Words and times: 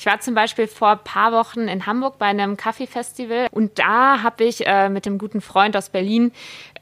Ich 0.00 0.06
war 0.06 0.18
zum 0.18 0.34
Beispiel 0.34 0.66
vor 0.66 0.92
ein 0.92 1.04
paar 1.04 1.30
Wochen 1.32 1.68
in 1.68 1.84
Hamburg 1.84 2.16
bei 2.16 2.24
einem 2.24 2.56
Kaffeefestival 2.56 3.48
und 3.50 3.78
da 3.78 4.22
habe 4.22 4.44
ich 4.44 4.66
äh, 4.66 4.88
mit 4.88 5.04
dem 5.04 5.18
guten 5.18 5.42
Freund 5.42 5.76
aus 5.76 5.90
Berlin 5.90 6.32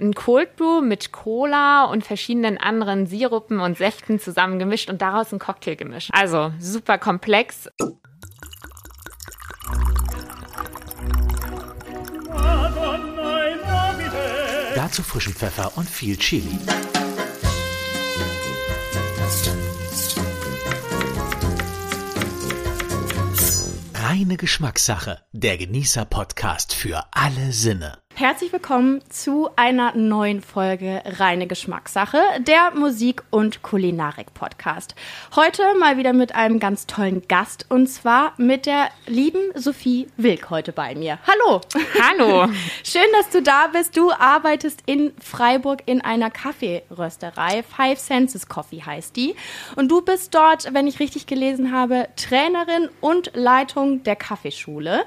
ein 0.01 0.15
Cold 0.15 0.55
Brew 0.55 0.83
mit 0.83 1.11
Cola 1.11 1.87
und 1.87 2.05
verschiedenen 2.07 2.59
anderen 2.59 3.07
Sirupen 3.09 3.59
und 3.59 3.77
Säften 3.77 4.21
zusammen 4.21 4.61
gemischt 4.61 4.89
und 4.89 5.03
daraus 5.03 5.33
einen 5.33 5.41
Cocktail 5.41 5.75
gemischt. 5.75 6.11
Also 6.13 6.53
super 6.61 6.97
komplex. 6.97 7.69
Dazu 14.77 15.03
frischen 15.03 15.35
Pfeffer 15.35 15.73
und 15.75 15.91
viel 15.91 16.17
Chili. 16.17 16.57
Reine 24.11 24.39
Geschmackssache, 24.39 25.19
der 25.33 25.59
Genießer-Podcast 25.59 26.73
für 26.73 27.05
alle 27.11 27.53
Sinne. 27.53 27.99
Herzlich 28.19 28.53
willkommen 28.53 29.01
zu 29.11 29.49
einer 29.55 29.95
neuen 29.95 30.41
Folge 30.41 31.05
Reine 31.05 31.47
Geschmackssache, 31.47 32.19
der 32.41 32.73
Musik- 32.73 33.23
und 33.31 33.63
Kulinarik-Podcast. 33.63 34.97
Heute 35.37 35.63
mal 35.79 35.99
wieder 35.99 36.13
mit 36.13 36.35
einem 36.35 36.59
ganz 36.59 36.89
tollen 36.89 37.29
Gast 37.29 37.67
und 37.69 37.87
zwar 37.87 38.33
mit 38.37 38.67
der 38.67 38.89
lieben 39.07 39.53
Sophie 39.55 40.09
Wilk 40.17 40.51
heute 40.51 40.73
bei 40.73 40.97
mir. 40.97 41.21
Hallo! 41.29 41.61
Hallo! 42.03 42.53
Schön, 42.83 43.07
dass 43.13 43.31
du 43.31 43.41
da 43.41 43.69
bist. 43.69 43.97
Du 43.97 44.11
arbeitest 44.11 44.83
in 44.87 45.13
Freiburg 45.23 45.85
in 45.87 46.01
einer 46.01 46.33
Kaffeerösterei. 46.33 47.63
Five 47.63 48.01
Senses 48.01 48.49
Coffee 48.49 48.83
heißt 48.85 49.15
die. 49.15 49.37
Und 49.77 49.93
du 49.93 50.03
bist 50.03 50.35
dort, 50.35 50.75
wenn 50.75 50.89
ich 50.89 50.99
richtig 50.99 51.29
gelesen 51.29 51.71
habe, 51.71 52.09
Trainerin 52.17 52.89
und 53.01 53.31
Leitung 53.37 54.03
der 54.03 54.17
Kaffeeschule 54.17 55.05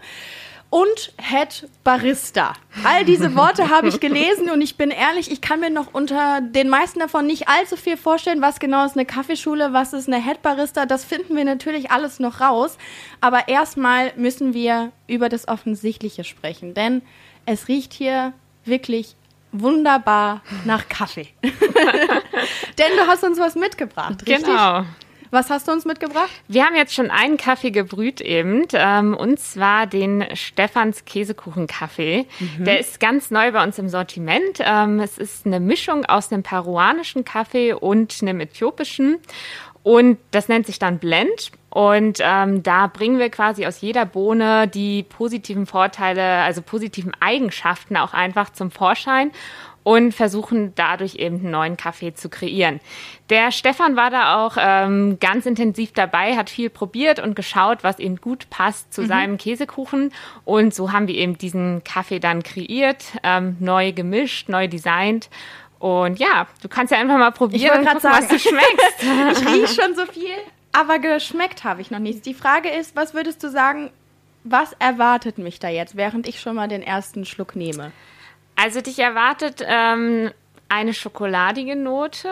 und 0.72 1.14
Head 1.22 1.68
Barista. 1.84 2.54
All 2.86 3.04
diese 3.04 3.36
Worte 3.36 3.70
habe 3.70 3.90
ich 3.90 4.00
gelesen 4.00 4.50
und 4.50 4.62
ich 4.62 4.78
bin 4.78 4.90
ehrlich, 4.90 5.30
ich 5.30 5.42
kann 5.42 5.60
mir 5.60 5.70
noch 5.70 5.94
unter 5.94 6.40
den 6.40 6.70
meisten 6.70 7.00
davon 7.00 7.28
nicht 7.28 7.50
allzu 7.50 7.76
viel 7.76 7.98
vorstellen, 7.98 8.42
was 8.42 8.60
genau 8.60 8.86
ist 8.86 8.96
eine 8.96 9.06
Kaffeeschule, 9.06 9.74
was 9.74 9.92
ist 9.92 10.08
eine 10.08 10.24
Head 10.24 10.42
Barista. 10.42 10.86
Das 10.86 11.04
finden 11.04 11.36
wir 11.36 11.44
natürlich 11.44 11.92
alles 11.92 12.20
noch 12.20 12.40
raus. 12.40 12.78
Aber 13.20 13.50
erstmal 13.50 14.14
müssen 14.16 14.54
wir 14.54 14.94
über 15.08 15.28
das 15.28 15.50
Offensichtliche 15.50 16.24
sprechen, 16.24 16.74
denn 16.74 17.02
es 17.46 17.68
riecht 17.68 17.92
hier 17.92 18.32
wirklich 18.64 19.18
wunderbar 19.52 20.42
nach 20.64 20.88
Kaffee. 20.88 21.28
denn 21.44 22.92
du 22.98 23.08
hast 23.08 23.26
uns 23.26 23.38
was 23.40 23.56
mitgebracht, 23.56 24.26
richtig? 24.26 24.46
Genau. 24.46 24.86
Was 25.32 25.50
hast 25.50 25.70
du 25.70 25.72
uns 25.72 25.86
mitgebracht? 25.86 26.30
Wir 26.50 26.66
haben 26.66 26.76
jetzt 26.76 26.94
schon 26.94 27.10
einen 27.10 27.38
Kaffee 27.38 27.72
gebrüht 27.72 28.20
eben, 28.20 28.68
ähm, 28.74 29.16
und 29.16 29.40
zwar 29.40 29.88
den 29.88 30.26
Stefans 30.34 31.06
Käsekuchenkaffee. 31.06 32.26
Mhm. 32.40 32.66
Der 32.66 32.80
ist 32.80 33.00
ganz 33.00 33.32
neu 33.32 33.54
bei 33.54 33.64
uns 33.64 33.80
im 33.80 33.88
Sortiment. 33.88 34.60
Ähm, 34.60 35.00
es 35.00 35.18
ist 35.18 35.46
eine 35.46 35.62
Mischung 35.62 36.06
aus 36.06 36.32
einem 36.32 36.44
peruanischen 36.44 37.24
Kaffee 37.24 37.72
und 37.74 38.18
einem 38.22 38.42
äthiopischen. 38.42 39.20
Und 39.84 40.20
das 40.32 40.50
nennt 40.50 40.68
sich 40.68 40.80
dann 40.80 41.00
Blend. 41.00 41.52
Und 41.70 42.20
ähm, 42.22 42.62
da 42.62 42.88
bringen 42.88 43.18
wir 43.18 43.30
quasi 43.30 43.66
aus 43.66 43.80
jeder 43.80 44.06
Bohne 44.06 44.68
die 44.68 45.04
positiven 45.04 45.66
Vorteile, 45.66 46.22
also 46.22 46.62
positiven 46.62 47.14
Eigenschaften 47.22 47.96
auch 47.96 48.14
einfach 48.14 48.52
zum 48.52 48.72
Vorschein 48.72 49.32
und 49.84 50.14
versuchen 50.14 50.74
dadurch 50.76 51.16
eben 51.16 51.38
einen 51.38 51.52
neuen 51.52 51.78
Kaffee 51.78 52.14
zu 52.14 52.30
kreieren. 52.30 52.80
Der 53.30 53.52
Stefan 53.52 53.96
war 53.96 54.10
da 54.10 54.46
auch 54.46 54.58
ähm, 54.60 55.18
ganz 55.20 55.46
intensiv 55.46 55.92
dabei, 55.94 56.36
hat 56.36 56.50
viel 56.50 56.70
probiert 56.70 57.20
und 57.20 57.36
geschaut, 57.36 57.84
was 57.84 58.00
ihm 58.00 58.18
gut 58.18 58.50
passt 58.50 58.94
zu 58.94 59.02
mhm. 59.04 59.08
seinem 59.08 59.38
Käsekuchen. 59.38 60.12
Und 60.46 60.74
so 60.76 60.92
haben 60.92 61.08
wir 61.08 61.16
eben 61.16 61.38
diesen 61.38 61.84
Kaffee 61.84 62.20
dann 62.20 62.44
kreiert, 62.44 63.06
ähm, 63.24 63.58
neu 63.60 63.92
gemischt, 63.92 64.50
neu 64.50 64.68
designt. 64.68 65.30
Und 65.80 66.20
ja, 66.20 66.48
du 66.62 66.70
kannst 66.70 66.92
ja 66.92 67.00
einfach 67.00 67.18
mal 67.18 67.32
probieren 67.32 67.80
und 67.80 67.86
gucken, 67.86 68.02
sagen, 68.02 68.18
was 68.20 68.28
du 68.28 68.38
schmeckst. 68.38 69.02
ich 69.42 69.48
rieche 69.48 69.82
schon 69.82 69.96
so 69.96 70.06
viel, 70.06 70.36
aber 70.74 71.00
geschmeckt 71.00 71.64
habe 71.64 71.82
ich 71.82 71.90
noch 71.90 72.00
nichts. 72.00 72.22
Die 72.22 72.36
Frage 72.36 72.70
ist, 72.70 72.96
was 72.96 73.16
würdest 73.16 73.44
du 73.44 73.50
sagen, 73.50 73.90
was 74.44 74.74
erwartet 74.74 75.38
mich 75.40 75.60
da 75.60 75.70
jetzt, 75.70 75.96
während 75.96 76.28
ich 76.28 76.40
schon 76.40 76.56
mal 76.56 76.68
den 76.68 76.84
ersten 76.84 77.26
Schluck 77.26 77.56
nehme? 77.56 77.92
Also 78.62 78.80
dich 78.80 79.00
erwartet 79.00 79.64
ähm, 79.66 80.32
eine 80.70 80.94
schokoladige 80.94 81.76
Note. 81.76 82.30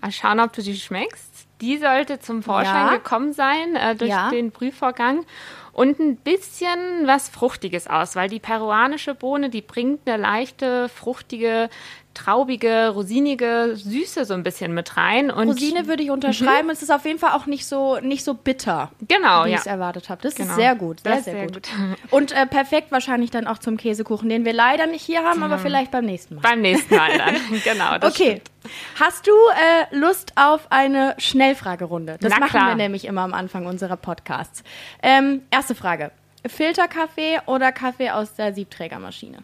Mal 0.00 0.10
schauen, 0.10 0.40
ob 0.40 0.54
du 0.54 0.62
die 0.62 0.76
schmeckst. 0.76 1.46
Die 1.60 1.76
sollte 1.76 2.18
zum 2.18 2.42
Vorschein 2.42 2.86
ja. 2.86 2.94
gekommen 2.94 3.34
sein 3.34 3.76
äh, 3.76 3.94
durch 3.94 4.10
ja. 4.10 4.30
den 4.30 4.52
Prüfvorgang. 4.52 5.26
Und 5.74 5.98
ein 5.98 6.16
bisschen 6.16 7.06
was 7.06 7.28
Fruchtiges 7.28 7.88
aus, 7.88 8.16
weil 8.16 8.30
die 8.30 8.38
peruanische 8.38 9.14
Bohne, 9.14 9.50
die 9.50 9.60
bringt 9.60 10.08
eine 10.08 10.22
leichte, 10.22 10.88
fruchtige 10.88 11.68
traubige, 12.14 12.88
rosinige 12.88 13.72
Süße 13.74 14.24
so 14.24 14.34
ein 14.34 14.42
bisschen 14.42 14.72
mit 14.72 14.96
rein. 14.96 15.30
Und 15.30 15.48
Rosine 15.48 15.86
würde 15.86 16.02
ich 16.02 16.10
unterschreiben. 16.10 16.66
Mhm. 16.66 16.70
Es 16.70 16.82
ist 16.82 16.90
auf 16.90 17.04
jeden 17.04 17.18
Fall 17.18 17.32
auch 17.32 17.46
nicht 17.46 17.66
so, 17.66 17.98
nicht 18.00 18.24
so 18.24 18.34
bitter, 18.34 18.90
genau, 19.06 19.44
wie 19.44 19.50
ja. 19.50 19.54
ich 19.54 19.60
es 19.60 19.66
erwartet 19.66 20.08
habe. 20.08 20.22
Das 20.22 20.34
genau. 20.34 20.50
ist 20.50 20.56
sehr 20.56 20.74
gut, 20.74 21.00
sehr, 21.00 21.22
sehr, 21.22 21.34
sehr, 21.34 21.46
gut. 21.46 21.54
gut. 21.54 21.68
Und 22.10 22.32
äh, 22.32 22.46
perfekt 22.46 22.92
wahrscheinlich 22.92 23.30
dann 23.30 23.46
auch 23.46 23.58
zum 23.58 23.76
Käsekuchen, 23.76 24.28
den 24.28 24.44
wir 24.44 24.52
leider 24.52 24.86
nicht 24.86 25.02
hier 25.02 25.24
haben, 25.24 25.42
aber 25.42 25.58
vielleicht 25.58 25.90
beim 25.90 26.04
nächsten 26.04 26.36
Mal. 26.36 26.40
Beim 26.40 26.60
nächsten 26.60 26.94
Mal 26.94 27.18
dann, 27.18 27.36
genau. 27.64 27.96
okay. 27.96 28.40
Stimmt. 28.40 28.50
Hast 28.98 29.26
du 29.26 29.32
äh, 29.32 29.94
Lust 29.94 30.32
auf 30.36 30.68
eine 30.70 31.14
Schnellfragerunde? 31.18 32.16
Das 32.20 32.32
Na 32.32 32.40
machen 32.40 32.50
klar. 32.50 32.68
wir 32.68 32.74
nämlich 32.76 33.04
immer 33.04 33.22
am 33.22 33.34
Anfang 33.34 33.66
unserer 33.66 33.96
Podcasts. 33.96 34.62
Ähm, 35.02 35.42
erste 35.50 35.74
Frage. 35.74 36.12
Filterkaffee 36.46 37.40
oder 37.46 37.72
Kaffee 37.72 38.10
aus 38.10 38.34
der 38.34 38.54
Siebträgermaschine? 38.54 39.38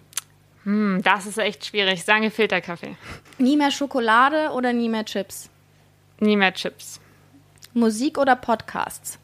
Hm, 0.65 1.01
das 1.03 1.27
ist 1.27 1.39
echt 1.39 1.65
schwierig. 1.65 2.05
Sagen 2.05 2.31
Filterkaffee. 2.31 2.97
Nie 3.39 3.57
mehr 3.57 3.71
Schokolade 3.71 4.51
oder 4.51 4.73
nie 4.73 4.89
mehr 4.89 5.05
Chips? 5.05 5.49
Nie 6.19 6.37
mehr 6.37 6.53
Chips. 6.53 7.01
Musik 7.73 8.19
oder 8.19 8.37
Podcasts? 8.37 9.19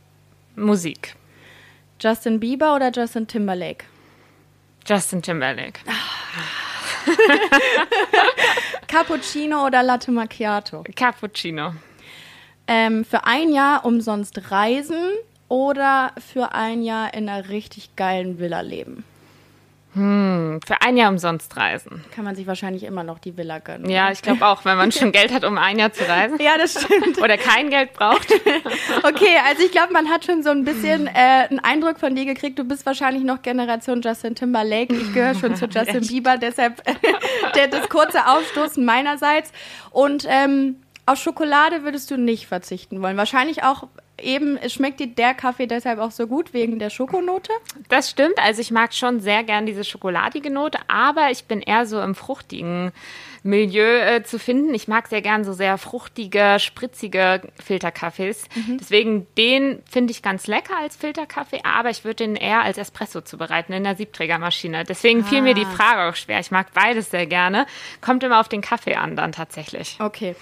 Musik. 0.55 1.15
Justin 2.01 2.41
Bieber 2.41 2.75
oder 2.75 2.91
Justin 2.91 3.27
Timberlake? 3.27 3.85
Justin 4.87 5.21
Timberlake. 5.21 5.81
Cappuccino 8.89 9.67
oder 9.67 9.83
Latte 9.83 10.11
Macchiato? 10.13 10.85
Cappuccino. 10.95 11.75
Ähm, 12.67 13.05
für 13.05 13.25
ein 13.25 13.53
Jahr 13.53 13.85
umsonst 13.85 14.51
reisen 14.51 15.13
oder 15.49 16.13
für 16.19 16.53
ein 16.53 16.83
Jahr 16.83 17.15
in 17.15 17.29
einer 17.29 17.49
richtig 17.49 17.95
geilen 17.97 18.39
Villa 18.39 18.61
leben? 18.61 19.05
Hm, 19.97 20.61
für 20.67 20.83
ein 20.83 20.99
Jahr 20.99 21.11
umsonst 21.11 21.57
reisen. 21.57 22.05
Kann 22.15 22.27
man 22.27 22.37
sich 22.37 22.47
wahrscheinlich 22.47 22.83
immer 22.83 23.03
noch 23.03 23.19
die 23.19 23.39
Villa 23.39 23.61
gönnen. 23.61 23.89
Ja, 23.89 24.13
ich 24.13 24.21
glaube 24.21 24.47
auch, 24.47 24.67
wenn 24.67 24.77
man 24.77 24.93
schon 24.93 25.11
Geld 25.11 25.33
hat, 25.33 25.43
um 25.43 25.57
ein 25.57 25.79
Jahr 25.79 25.91
zu 25.91 26.07
reisen. 26.07 26.39
ja, 26.41 26.59
das 26.59 26.85
stimmt. 26.85 27.17
Oder 27.17 27.39
kein 27.39 27.71
Geld 27.71 27.95
braucht. 27.95 28.31
okay, 29.05 29.39
also 29.49 29.63
ich 29.65 29.73
glaube, 29.73 29.95
man 29.95 30.11
hat 30.11 30.27
schon 30.27 30.43
so 30.43 30.51
ein 30.51 30.67
bisschen 30.67 31.07
äh, 31.15 31.47
einen 31.49 31.61
Eindruck 31.61 31.99
von 31.99 32.15
dir 32.15 32.27
gekriegt. 32.27 32.59
Du 32.59 32.65
bist 32.65 32.85
wahrscheinlich 32.85 33.25
noch 33.25 33.41
Generation 33.41 34.03
Justin 34.03 34.35
Timberlake. 34.35 34.95
Ich 34.95 35.15
gehöre 35.15 35.35
schon 35.35 35.57
zu 35.57 35.65
Justin 35.65 36.07
Bieber, 36.07 36.37
deshalb 36.37 36.83
der, 37.55 37.69
das 37.69 37.89
kurze 37.89 38.27
Aufstoßen 38.27 38.85
meinerseits. 38.85 39.51
Und 39.93 40.27
ähm, 40.29 40.77
auf 41.07 41.19
Schokolade 41.19 41.85
würdest 41.85 42.11
du 42.11 42.19
nicht 42.19 42.47
verzichten 42.49 43.01
wollen. 43.01 43.17
Wahrscheinlich 43.17 43.63
auch 43.63 43.89
eben, 44.21 44.59
schmeckt 44.69 45.01
dir 45.01 45.09
der 45.09 45.35
Kaffee 45.35 45.67
deshalb 45.67 45.99
auch 45.99 46.11
so 46.11 46.27
gut 46.27 46.53
wegen 46.53 46.79
der 46.79 46.91
Schokonote? 46.91 47.53
Das 47.89 48.11
stimmt. 48.11 48.39
Also 48.39 48.61
ich 48.61 48.71
mag 48.71 48.95
schon 48.95 49.21
sehr 49.21 49.45
gern 49.45 49.67
diese 49.67 49.85
schokoladige 49.85 50.51
Note, 50.51 50.79
aber 50.89 51.31
ich 51.31 51.45
bin 51.45 51.61
eher 51.61 51.87
so 51.87 52.01
im 52.01 52.15
fruchtigen 52.15 52.93
Milieu 53.47 53.83
äh, 53.83 54.23
zu 54.23 54.39
finden. 54.39 54.75
Ich 54.75 54.89
mag 54.89 55.09
sehr 55.09 55.23
gern 55.23 55.45
so 55.45 55.53
sehr 55.53 55.79
fruchtige, 55.79 56.59
spritzige 56.59 57.41
Filterkaffees. 57.63 58.45
Mhm. 58.55 58.79
Deswegen 58.79 59.27
den 59.39 59.83
finde 59.91 60.11
ich 60.11 60.23
ganz 60.23 60.47
lecker 60.47 60.77
als 60.79 60.97
Filterkaffee, 60.97 61.61
aber 61.63 61.91
ich 61.91 62.05
würde 62.05 62.17
den 62.17 62.37
eher 62.37 62.63
als 62.63 62.77
Espresso 62.77 63.21
zubereiten 63.21 63.73
in 63.73 63.85
der 63.85 63.97
Siebträgermaschine. 63.97 64.85
Deswegen 64.85 65.23
ah. 65.23 65.25
fiel 65.25 65.43
mir 65.43 65.55
die 65.55 65.65
ah. 65.65 65.71
Frage 65.71 66.11
auch 66.11 66.17
schwer. 66.17 66.41
Ich 66.41 66.51
mag 66.51 66.73
beides 66.75 67.11
sehr 67.11 67.27
gerne. 67.27 67.67
Kommt 68.01 68.23
immer 68.23 68.41
auf 68.41 68.49
den 68.49 68.61
Kaffee 68.61 68.97
an 68.97 69.17
dann 69.17 69.33
tatsächlich. 69.33 69.97
Okay. 70.01 70.35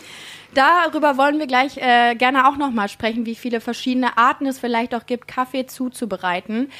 Darüber 0.55 1.17
wollen 1.17 1.38
wir 1.38 1.46
gleich 1.46 1.76
äh, 1.78 2.14
gerne 2.14 2.49
auch 2.49 2.56
nochmal 2.56 2.88
sprechen, 2.88 3.26
wie 3.26 3.34
viele 3.34 3.61
verschiedene 3.61 4.17
Arten 4.17 4.46
es 4.46 4.58
vielleicht 4.58 4.94
auch 4.94 5.06
gibt, 5.06 5.26
Kaffee 5.26 5.67
zuzubereiten. 5.67 6.70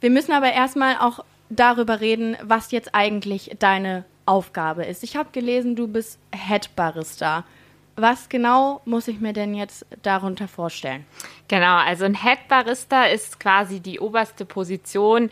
Wir 0.00 0.10
müssen 0.10 0.32
aber 0.32 0.52
erstmal 0.52 0.96
auch 0.98 1.24
darüber 1.48 2.00
reden, 2.00 2.36
was 2.42 2.72
jetzt 2.72 2.94
eigentlich 2.94 3.56
deine 3.58 4.04
Aufgabe 4.26 4.84
ist. 4.84 5.02
Ich 5.02 5.16
habe 5.16 5.30
gelesen, 5.32 5.76
du 5.76 5.88
bist 5.88 6.18
Head 6.34 6.74
Barista. 6.76 7.44
Was 7.98 8.28
genau 8.28 8.82
muss 8.84 9.08
ich 9.08 9.20
mir 9.20 9.32
denn 9.32 9.54
jetzt 9.54 9.86
darunter 10.02 10.48
vorstellen? 10.48 11.06
Genau, 11.48 11.76
also 11.76 12.04
ein 12.04 12.22
Head 12.22 12.46
Barista 12.48 13.04
ist 13.04 13.40
quasi 13.40 13.80
die 13.80 14.00
oberste 14.00 14.44
Position 14.44 15.30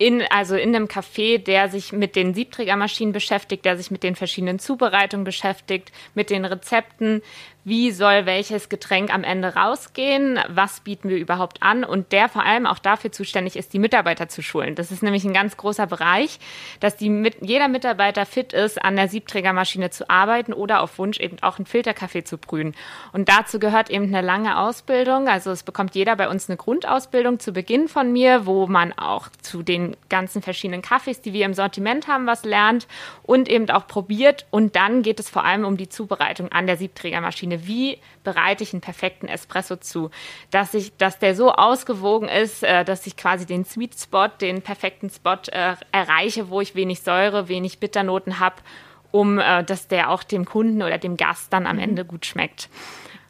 in, 0.00 0.22
also 0.30 0.56
in 0.56 0.74
einem 0.74 0.86
Café, 0.86 1.38
der 1.38 1.68
sich 1.68 1.92
mit 1.92 2.16
den 2.16 2.32
Siebträgermaschinen 2.32 3.12
beschäftigt, 3.12 3.66
der 3.66 3.76
sich 3.76 3.90
mit 3.90 4.02
den 4.02 4.16
verschiedenen 4.16 4.58
Zubereitungen 4.58 5.24
beschäftigt, 5.24 5.92
mit 6.14 6.30
den 6.30 6.46
Rezepten, 6.46 7.20
wie 7.64 7.90
soll 7.90 8.24
welches 8.26 8.68
Getränk 8.68 9.12
am 9.12 9.22
Ende 9.22 9.54
rausgehen, 9.54 10.38
was 10.48 10.80
bieten 10.80 11.08
wir 11.08 11.18
überhaupt 11.18 11.62
an 11.62 11.84
und 11.84 12.12
der 12.12 12.28
vor 12.28 12.44
allem 12.44 12.66
auch 12.66 12.78
dafür 12.78 13.12
zuständig 13.12 13.56
ist, 13.56 13.72
die 13.72 13.78
Mitarbeiter 13.78 14.28
zu 14.28 14.42
schulen. 14.42 14.74
Das 14.74 14.90
ist 14.90 15.02
nämlich 15.02 15.24
ein 15.24 15.34
ganz 15.34 15.56
großer 15.56 15.86
Bereich, 15.86 16.38
dass 16.80 16.96
die 16.96 17.10
mit, 17.10 17.36
jeder 17.42 17.68
Mitarbeiter 17.68 18.24
fit 18.24 18.52
ist, 18.52 18.82
an 18.82 18.96
der 18.96 19.08
Siebträgermaschine 19.08 19.90
zu 19.90 20.08
arbeiten 20.08 20.52
oder 20.52 20.80
auf 20.80 20.98
Wunsch 20.98 21.20
eben 21.20 21.36
auch 21.42 21.58
einen 21.58 21.66
Filterkaffee 21.66 22.24
zu 22.24 22.38
brühen. 22.38 22.74
Und 23.12 23.28
dazu 23.28 23.58
gehört 23.58 23.90
eben 23.90 24.04
eine 24.04 24.22
lange 24.22 24.58
Ausbildung. 24.58 25.28
Also 25.28 25.50
es 25.50 25.62
bekommt 25.62 25.94
jeder 25.94 26.16
bei 26.16 26.28
uns 26.28 26.48
eine 26.48 26.56
Grundausbildung 26.56 27.40
zu 27.40 27.52
Beginn 27.52 27.88
von 27.88 28.10
mir, 28.12 28.46
wo 28.46 28.66
man 28.66 28.92
auch 28.94 29.28
zu 29.42 29.62
den 29.62 29.96
ganzen 30.08 30.40
verschiedenen 30.40 30.82
Kaffees, 30.82 31.20
die 31.20 31.34
wir 31.34 31.44
im 31.44 31.54
Sortiment 31.54 32.08
haben, 32.08 32.26
was 32.26 32.44
lernt 32.44 32.86
und 33.22 33.48
eben 33.48 33.68
auch 33.68 33.86
probiert. 33.86 34.46
Und 34.50 34.76
dann 34.76 35.02
geht 35.02 35.20
es 35.20 35.28
vor 35.28 35.44
allem 35.44 35.64
um 35.64 35.76
die 35.76 35.88
Zubereitung 35.88 36.50
an 36.52 36.66
der 36.66 36.78
Siebträgermaschine 36.78 37.49
Maschine, 37.50 37.66
wie 37.66 37.98
bereite 38.24 38.62
ich 38.62 38.72
einen 38.72 38.80
perfekten 38.80 39.28
Espresso 39.28 39.76
zu, 39.76 40.10
dass 40.50 40.74
ich, 40.74 40.96
dass 40.96 41.18
der 41.18 41.34
so 41.34 41.52
ausgewogen 41.52 42.28
ist, 42.28 42.62
äh, 42.62 42.84
dass 42.84 43.06
ich 43.06 43.16
quasi 43.16 43.46
den 43.46 43.64
Sweet 43.64 43.98
Spot, 43.98 44.28
den 44.40 44.62
perfekten 44.62 45.10
Spot 45.10 45.38
äh, 45.52 45.74
erreiche, 45.92 46.50
wo 46.50 46.60
ich 46.60 46.74
wenig 46.74 47.00
Säure, 47.02 47.48
wenig 47.48 47.78
Bitternoten 47.78 48.38
habe, 48.38 48.56
um 49.10 49.38
äh, 49.38 49.64
dass 49.64 49.88
der 49.88 50.10
auch 50.10 50.22
dem 50.22 50.44
Kunden 50.44 50.82
oder 50.82 50.98
dem 50.98 51.16
Gast 51.16 51.52
dann 51.52 51.66
am 51.66 51.76
mhm. 51.76 51.82
Ende 51.82 52.04
gut 52.04 52.26
schmeckt. 52.26 52.68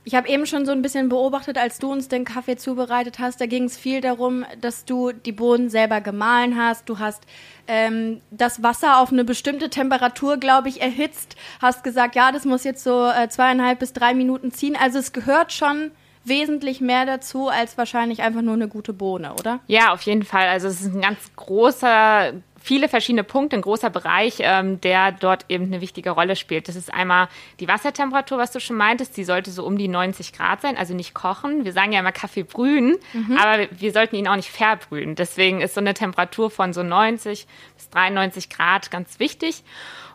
Ich 0.04 0.14
habe 0.14 0.28
eben 0.28 0.46
schon 0.46 0.64
so 0.64 0.72
ein 0.72 0.80
bisschen 0.80 1.10
beobachtet, 1.10 1.58
als 1.58 1.78
du 1.78 1.92
uns 1.92 2.08
den 2.08 2.24
Kaffee 2.24 2.56
zubereitet 2.56 3.18
hast. 3.18 3.40
Da 3.40 3.46
ging 3.46 3.64
es 3.64 3.76
viel 3.76 4.00
darum, 4.00 4.46
dass 4.60 4.86
du 4.86 5.12
die 5.12 5.32
Bohnen 5.32 5.68
selber 5.68 6.00
gemahlen 6.00 6.56
hast. 6.56 6.88
Du 6.88 6.98
hast 6.98 7.24
ähm, 7.68 8.22
das 8.30 8.62
Wasser 8.62 8.98
auf 8.98 9.12
eine 9.12 9.24
bestimmte 9.24 9.68
Temperatur, 9.68 10.38
glaube 10.38 10.70
ich, 10.70 10.80
erhitzt. 10.80 11.36
Hast 11.60 11.84
gesagt, 11.84 12.14
ja, 12.14 12.32
das 12.32 12.46
muss 12.46 12.64
jetzt 12.64 12.82
so 12.82 13.08
äh, 13.08 13.28
zweieinhalb 13.28 13.78
bis 13.78 13.92
drei 13.92 14.14
Minuten 14.14 14.52
ziehen. 14.52 14.74
Also 14.74 14.98
es 14.98 15.12
gehört 15.12 15.52
schon 15.52 15.90
wesentlich 16.24 16.80
mehr 16.80 17.06
dazu 17.06 17.48
als 17.48 17.76
wahrscheinlich 17.76 18.22
einfach 18.22 18.42
nur 18.42 18.54
eine 18.54 18.68
gute 18.68 18.92
Bohne, 18.92 19.34
oder? 19.34 19.60
Ja, 19.66 19.92
auf 19.92 20.02
jeden 20.02 20.24
Fall. 20.24 20.48
Also 20.48 20.68
es 20.68 20.80
ist 20.80 20.94
ein 20.94 21.00
ganz 21.00 21.18
großer 21.36 22.32
viele 22.70 22.88
verschiedene 22.88 23.24
Punkte, 23.24 23.56
ein 23.56 23.62
großer 23.62 23.90
Bereich, 23.90 24.36
ähm, 24.38 24.80
der 24.80 25.10
dort 25.10 25.44
eben 25.48 25.64
eine 25.64 25.80
wichtige 25.80 26.10
Rolle 26.10 26.36
spielt. 26.36 26.68
Das 26.68 26.76
ist 26.76 26.94
einmal 26.94 27.26
die 27.58 27.66
Wassertemperatur, 27.66 28.38
was 28.38 28.52
du 28.52 28.60
schon 28.60 28.76
meintest, 28.76 29.16
die 29.16 29.24
sollte 29.24 29.50
so 29.50 29.64
um 29.64 29.76
die 29.76 29.88
90 29.88 30.32
Grad 30.32 30.60
sein, 30.60 30.76
also 30.76 30.94
nicht 30.94 31.12
kochen. 31.12 31.64
Wir 31.64 31.72
sagen 31.72 31.90
ja 31.90 31.98
immer 31.98 32.12
Kaffee 32.12 32.44
brühen, 32.44 32.96
mhm. 33.12 33.36
aber 33.36 33.66
wir 33.72 33.92
sollten 33.92 34.14
ihn 34.14 34.28
auch 34.28 34.36
nicht 34.36 34.50
verbrühen. 34.50 35.16
Deswegen 35.16 35.60
ist 35.60 35.74
so 35.74 35.80
eine 35.80 35.94
Temperatur 35.94 36.48
von 36.48 36.72
so 36.72 36.84
90 36.84 37.48
bis 37.74 37.90
93 37.90 38.48
Grad 38.50 38.92
ganz 38.92 39.18
wichtig. 39.18 39.64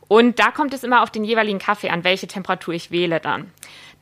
Und 0.07 0.39
da 0.39 0.51
kommt 0.51 0.73
es 0.73 0.85
immer 0.85 1.03
auf 1.03 1.09
den 1.09 1.25
jeweiligen 1.25 1.59
Kaffee 1.59 1.89
an, 1.89 2.05
welche 2.05 2.27
Temperatur 2.27 2.73
ich 2.73 2.89
wähle 2.89 3.19
dann. 3.19 3.51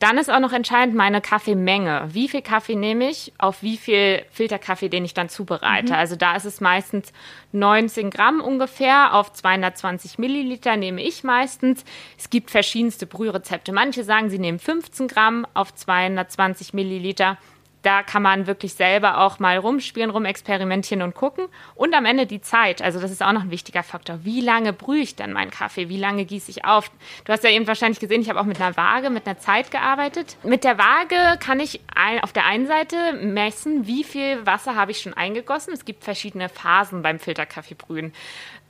Dann 0.04 0.18
ist 0.18 0.30
auch 0.30 0.42
noch 0.42 0.52
entscheidend 0.52 0.98
meine 0.98 1.22
Kaffeemenge. 1.22 2.10
Wie 2.12 2.28
viel 2.28 2.42
Kaffee 2.42 2.76
nehme 2.76 3.10
ich, 3.10 3.32
auf 3.38 3.64
wie 3.64 3.78
viel 3.78 4.26
Filterkaffee, 4.32 4.90
den 4.90 5.06
ich 5.06 5.14
dann 5.14 5.30
zubereite. 5.30 5.94
Mhm. 5.94 5.98
Also 5.98 6.18
da 6.18 6.36
ist 6.36 6.44
es 6.44 6.60
meistens 6.60 7.14
19 7.54 8.10
Gramm 8.10 8.42
ungefähr 8.42 9.14
auf 9.14 9.32
220 9.32 10.18
Milliliter 10.18 10.76
nehme 10.76 11.02
ich 11.02 11.24
meistens. 11.24 11.86
Es 12.18 12.30
gibt 12.30 12.52
verschiedenste 12.52 13.06
Brührezepte. 13.06 13.72
Manche 13.72 14.04
sagen, 14.04 14.30
sie 14.30 14.40
nehmen 14.40 14.60
15 14.60 15.08
Gramm 15.08 15.48
auf 15.54 15.74
220 15.74 16.74
Milliliter 16.74 17.38
da 17.83 18.01
kann 18.01 18.24
man 18.24 18.47
wirklich 18.47 18.74
selber 18.74 19.19
auch 19.19 19.39
mal 19.39 19.57
rumspielen, 19.57 20.09
rumexperimentieren 20.09 21.01
und 21.01 21.13
gucken. 21.13 21.47
Und 21.75 21.94
am 21.94 22.06
Ende 22.06 22.25
die 22.25 22.41
Zeit. 22.41 22.81
Also 22.81 23.00
das 23.00 23.12
ist 23.12 23.21
auch 23.21 23.33
noch 23.33 23.44
ein 23.44 23.51
wichtiger 23.51 23.83
Faktor. 23.83 24.19
Wie 24.24 24.39
lange 24.41 24.71
brühe 24.71 25.01
ich 25.01 25.15
denn 25.15 25.33
meinen 25.33 25.51
Kaffee? 25.51 25.89
Wie 25.89 25.97
lange 25.97 26.24
gieße 26.24 26.50
ich 26.50 26.65
auf? 26.65 26.89
Du 27.25 27.33
hast 27.33 27.44
ja 27.44 27.50
eben 27.50 27.68
wahrscheinlich 27.68 28.00
gesehen, 28.00 28.21
ich 28.21 28.30
habe 28.30 28.39
auch 28.39 28.45
mit 28.45 28.59
einer 28.59 28.75
Waage, 28.77 29.09
mit 29.09 29.27
einer 29.27 29.38
Zeit 29.38 29.69
gearbeitet. 29.69 30.38
Mit 30.44 30.63
der 30.63 30.77
Waage 30.77 31.38
kann 31.39 31.59
ich 31.59 31.81
auf 32.21 32.31
der 32.31 32.45
einen 32.45 32.68
Seite 32.68 33.13
messen, 33.21 33.85
wie 33.85 34.06
viel 34.06 34.45
Wasser 34.45 34.75
habe 34.75 34.91
ich 34.91 35.01
schon 35.01 35.13
eingegossen. 35.13 35.74
Es 35.74 35.83
gibt 35.83 36.06
verschiedene 36.06 36.47
Phasen 36.47 37.01
beim 37.01 37.19
Filterkaffeebrühen. 37.19 38.13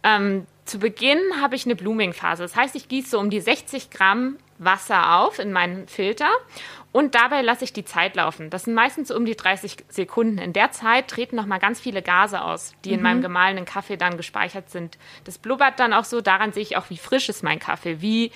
Ähm, 0.03 0.47
zu 0.65 0.79
Beginn 0.79 1.19
habe 1.39 1.55
ich 1.55 1.65
eine 1.65 1.75
Blooming-Phase. 1.75 2.43
Das 2.43 2.55
heißt, 2.55 2.75
ich 2.75 2.87
gieße 2.87 3.11
so 3.11 3.19
um 3.19 3.29
die 3.29 3.39
60 3.39 3.89
Gramm 3.89 4.37
Wasser 4.57 5.19
auf 5.19 5.39
in 5.39 5.51
meinen 5.51 5.87
Filter 5.87 6.29
und 6.93 7.15
dabei 7.15 7.41
lasse 7.41 7.65
ich 7.65 7.73
die 7.73 7.83
Zeit 7.83 8.15
laufen. 8.15 8.49
Das 8.49 8.63
sind 8.63 8.75
meistens 8.75 9.11
um 9.11 9.25
die 9.25 9.35
30 9.35 9.77
Sekunden. 9.89 10.37
In 10.37 10.53
der 10.53 10.71
Zeit 10.71 11.09
treten 11.09 11.35
noch 11.35 11.47
mal 11.47 11.57
ganz 11.57 11.79
viele 11.79 12.01
Gase 12.01 12.41
aus, 12.41 12.73
die 12.85 12.89
mhm. 12.89 12.95
in 12.95 13.01
meinem 13.01 13.21
gemahlenen 13.21 13.65
Kaffee 13.65 13.97
dann 13.97 14.15
gespeichert 14.15 14.69
sind. 14.69 14.97
Das 15.25 15.39
blubbert 15.39 15.79
dann 15.79 15.91
auch 15.91 16.05
so. 16.05 16.21
Daran 16.21 16.53
sehe 16.53 16.63
ich 16.63 16.77
auch, 16.77 16.89
wie 16.89 16.97
frisch 16.97 17.27
ist 17.29 17.43
mein 17.43 17.59
Kaffee, 17.59 17.99
wie 17.99 18.31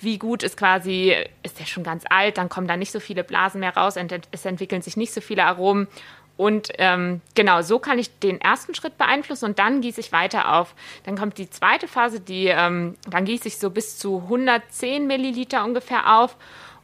wie 0.00 0.18
gut 0.18 0.42
ist 0.42 0.56
quasi, 0.56 1.14
ist 1.42 1.58
der 1.58 1.64
schon 1.64 1.82
ganz 1.82 2.04
alt, 2.08 2.38
dann 2.38 2.48
kommen 2.48 2.68
da 2.68 2.76
nicht 2.76 2.92
so 2.92 3.00
viele 3.00 3.24
Blasen 3.24 3.58
mehr 3.58 3.76
raus, 3.76 3.96
es 4.30 4.44
entwickeln 4.44 4.80
sich 4.80 4.96
nicht 4.96 5.12
so 5.12 5.20
viele 5.20 5.44
Aromen. 5.44 5.88
Und 6.36 6.68
ähm, 6.78 7.20
genau, 7.34 7.62
so 7.62 7.80
kann 7.80 7.98
ich 7.98 8.16
den 8.20 8.40
ersten 8.40 8.72
Schritt 8.76 8.96
beeinflussen 8.96 9.46
und 9.46 9.58
dann 9.58 9.80
gieße 9.80 9.98
ich 10.00 10.12
weiter 10.12 10.54
auf. 10.54 10.76
Dann 11.02 11.18
kommt 11.18 11.36
die 11.36 11.50
zweite 11.50 11.88
Phase, 11.88 12.20
die, 12.20 12.46
ähm, 12.46 12.94
dann 13.10 13.24
gieße 13.24 13.48
ich 13.48 13.58
so 13.58 13.70
bis 13.70 13.98
zu 13.98 14.22
110 14.22 15.08
Milliliter 15.08 15.64
ungefähr 15.64 16.16
auf. 16.16 16.36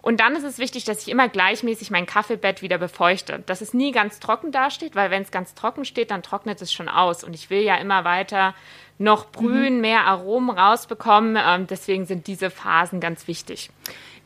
Und 0.05 0.21
dann 0.21 0.37
ist 0.37 0.45
es 0.45 0.59
wichtig, 0.59 0.85
dass 0.85 1.01
ich 1.01 1.09
immer 1.09 1.29
gleichmäßig 1.29 1.91
mein 1.91 2.05
Kaffeebett 2.05 2.61
wieder 2.61 2.77
befeuchte. 2.77 3.43
Dass 3.47 3.63
es 3.63 3.73
nie 3.73 3.91
ganz 3.91 4.21
trocken 4.21 4.53
dasteht, 4.53 4.95
weil 4.95 5.11
wenn 5.11 5.23
es 5.23 5.31
ganz 5.31 5.55
trocken 5.55 5.87
steht, 5.87 6.11
dann 6.11 6.23
trocknet 6.23 6.61
es 6.61 6.75
schon 6.75 6.91
aus. 6.91 7.25
Und 7.25 7.35
ich 7.35 7.49
will 7.49 7.63
ja 7.63 7.77
immer 7.77 8.05
weiter 8.05 8.55
noch 8.99 9.31
brühen, 9.33 9.77
mhm. 9.77 9.81
mehr 9.81 10.05
Aromen 10.05 10.51
rausbekommen. 10.51 11.39
Ähm, 11.43 11.67
deswegen 11.67 12.05
sind 12.05 12.27
diese 12.27 12.51
Phasen 12.51 13.01
ganz 13.01 13.27
wichtig. 13.29 13.71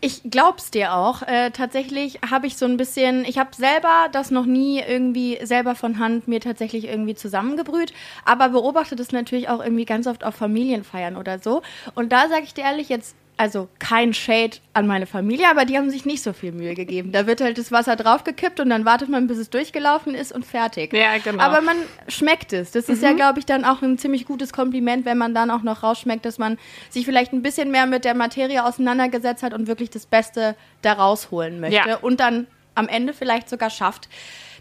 Ich 0.01 0.23
glaub's 0.25 0.73
dir 0.73 0.95
auch. 0.95 1.23
Äh, 1.23 1.53
tatsächlich 1.53 2.19
habe 2.29 2.49
ich 2.49 2.57
so 2.57 2.67
ein 2.67 2.77
bisschen, 2.77 3.25
ich 3.25 3.39
habe 3.39 3.55
selber 3.55 4.09
das 4.11 4.33
noch 4.33 4.47
nie 4.47 4.81
irgendwie 4.81 5.39
selber 5.45 5.77
von 5.77 6.01
Hand 6.01 6.27
mir 6.27 6.41
tatsächlich 6.41 6.89
irgendwie 6.89 7.15
zusammengebrüht, 7.15 7.93
aber 8.25 8.49
beobachte 8.49 8.97
das 8.97 9.13
natürlich 9.13 9.49
auch 9.49 9.63
irgendwie 9.63 9.85
ganz 9.85 10.09
oft 10.09 10.25
auf 10.25 10.35
Familienfeiern 10.35 11.17
oder 11.17 11.39
so. 11.39 11.63
Und 11.95 12.11
da 12.11 12.29
sage 12.29 12.43
ich 12.43 12.55
dir 12.55 12.65
ehrlich, 12.65 12.89
jetzt 12.89 13.15
also 13.39 13.69
kein 13.79 14.13
Shade 14.13 14.59
an 14.75 14.87
meine 14.87 15.07
Familie, 15.07 15.49
aber 15.49 15.65
die 15.65 15.79
haben 15.79 15.91
sich 15.91 16.05
nicht 16.05 16.23
so 16.23 16.33
viel 16.33 16.51
Mühe 16.51 16.75
gegeben. 16.75 17.13
Da 17.13 17.27
wird 17.27 17.41
halt 17.41 17.57
das 17.57 17.71
Wasser 17.71 17.95
draufgekippt 17.95 18.59
und 18.59 18.69
dann 18.69 18.85
wartet 18.85 19.09
man, 19.09 19.29
bis 19.29 19.39
es 19.39 19.49
durchgelaufen 19.49 20.15
ist 20.15 20.33
und 20.33 20.45
fertig. 20.45 20.93
Ja, 20.93 21.17
genau. 21.19 21.43
Aber 21.43 21.61
man 21.61 21.77
schmeckt 22.09 22.53
es. 22.53 22.73
Das 22.73 22.89
ist 22.89 22.99
mhm. 22.99 23.05
ja, 23.05 23.13
glaube 23.13 23.39
ich, 23.39 23.47
dann 23.47 23.65
auch 23.65 23.81
ein 23.81 23.97
ziemlich 23.97 24.27
gutes 24.27 24.53
Kompliment, 24.53 25.05
wenn 25.05 25.17
man 25.17 25.35
dann 25.35 25.53
auch 25.53 25.63
noch 25.63 25.85
rausschmeckt, 25.85 26.25
dass 26.25 26.39
man 26.39 26.59
sich 26.91 27.05
vielleicht 27.05 27.33
ein 27.33 27.43
bisschen 27.43 27.71
mehr 27.71 27.87
mit 27.87 28.05
der 28.05 28.15
Materie 28.15 28.65
auseinandergesetzt 28.65 29.45
hat 29.45 29.55
und 29.55 29.69
wirklich 29.69 29.91
das 29.91 30.07
Beste 30.07 30.57
da 30.83 30.95
rausholen 30.95 31.61
möchte 31.61 31.89
ja. 31.89 31.97
und 31.99 32.19
dann 32.19 32.49
am 32.75 32.89
Ende 32.89 33.15
vielleicht 33.15 33.49
sogar 33.49 33.71
schafft. 33.71 34.09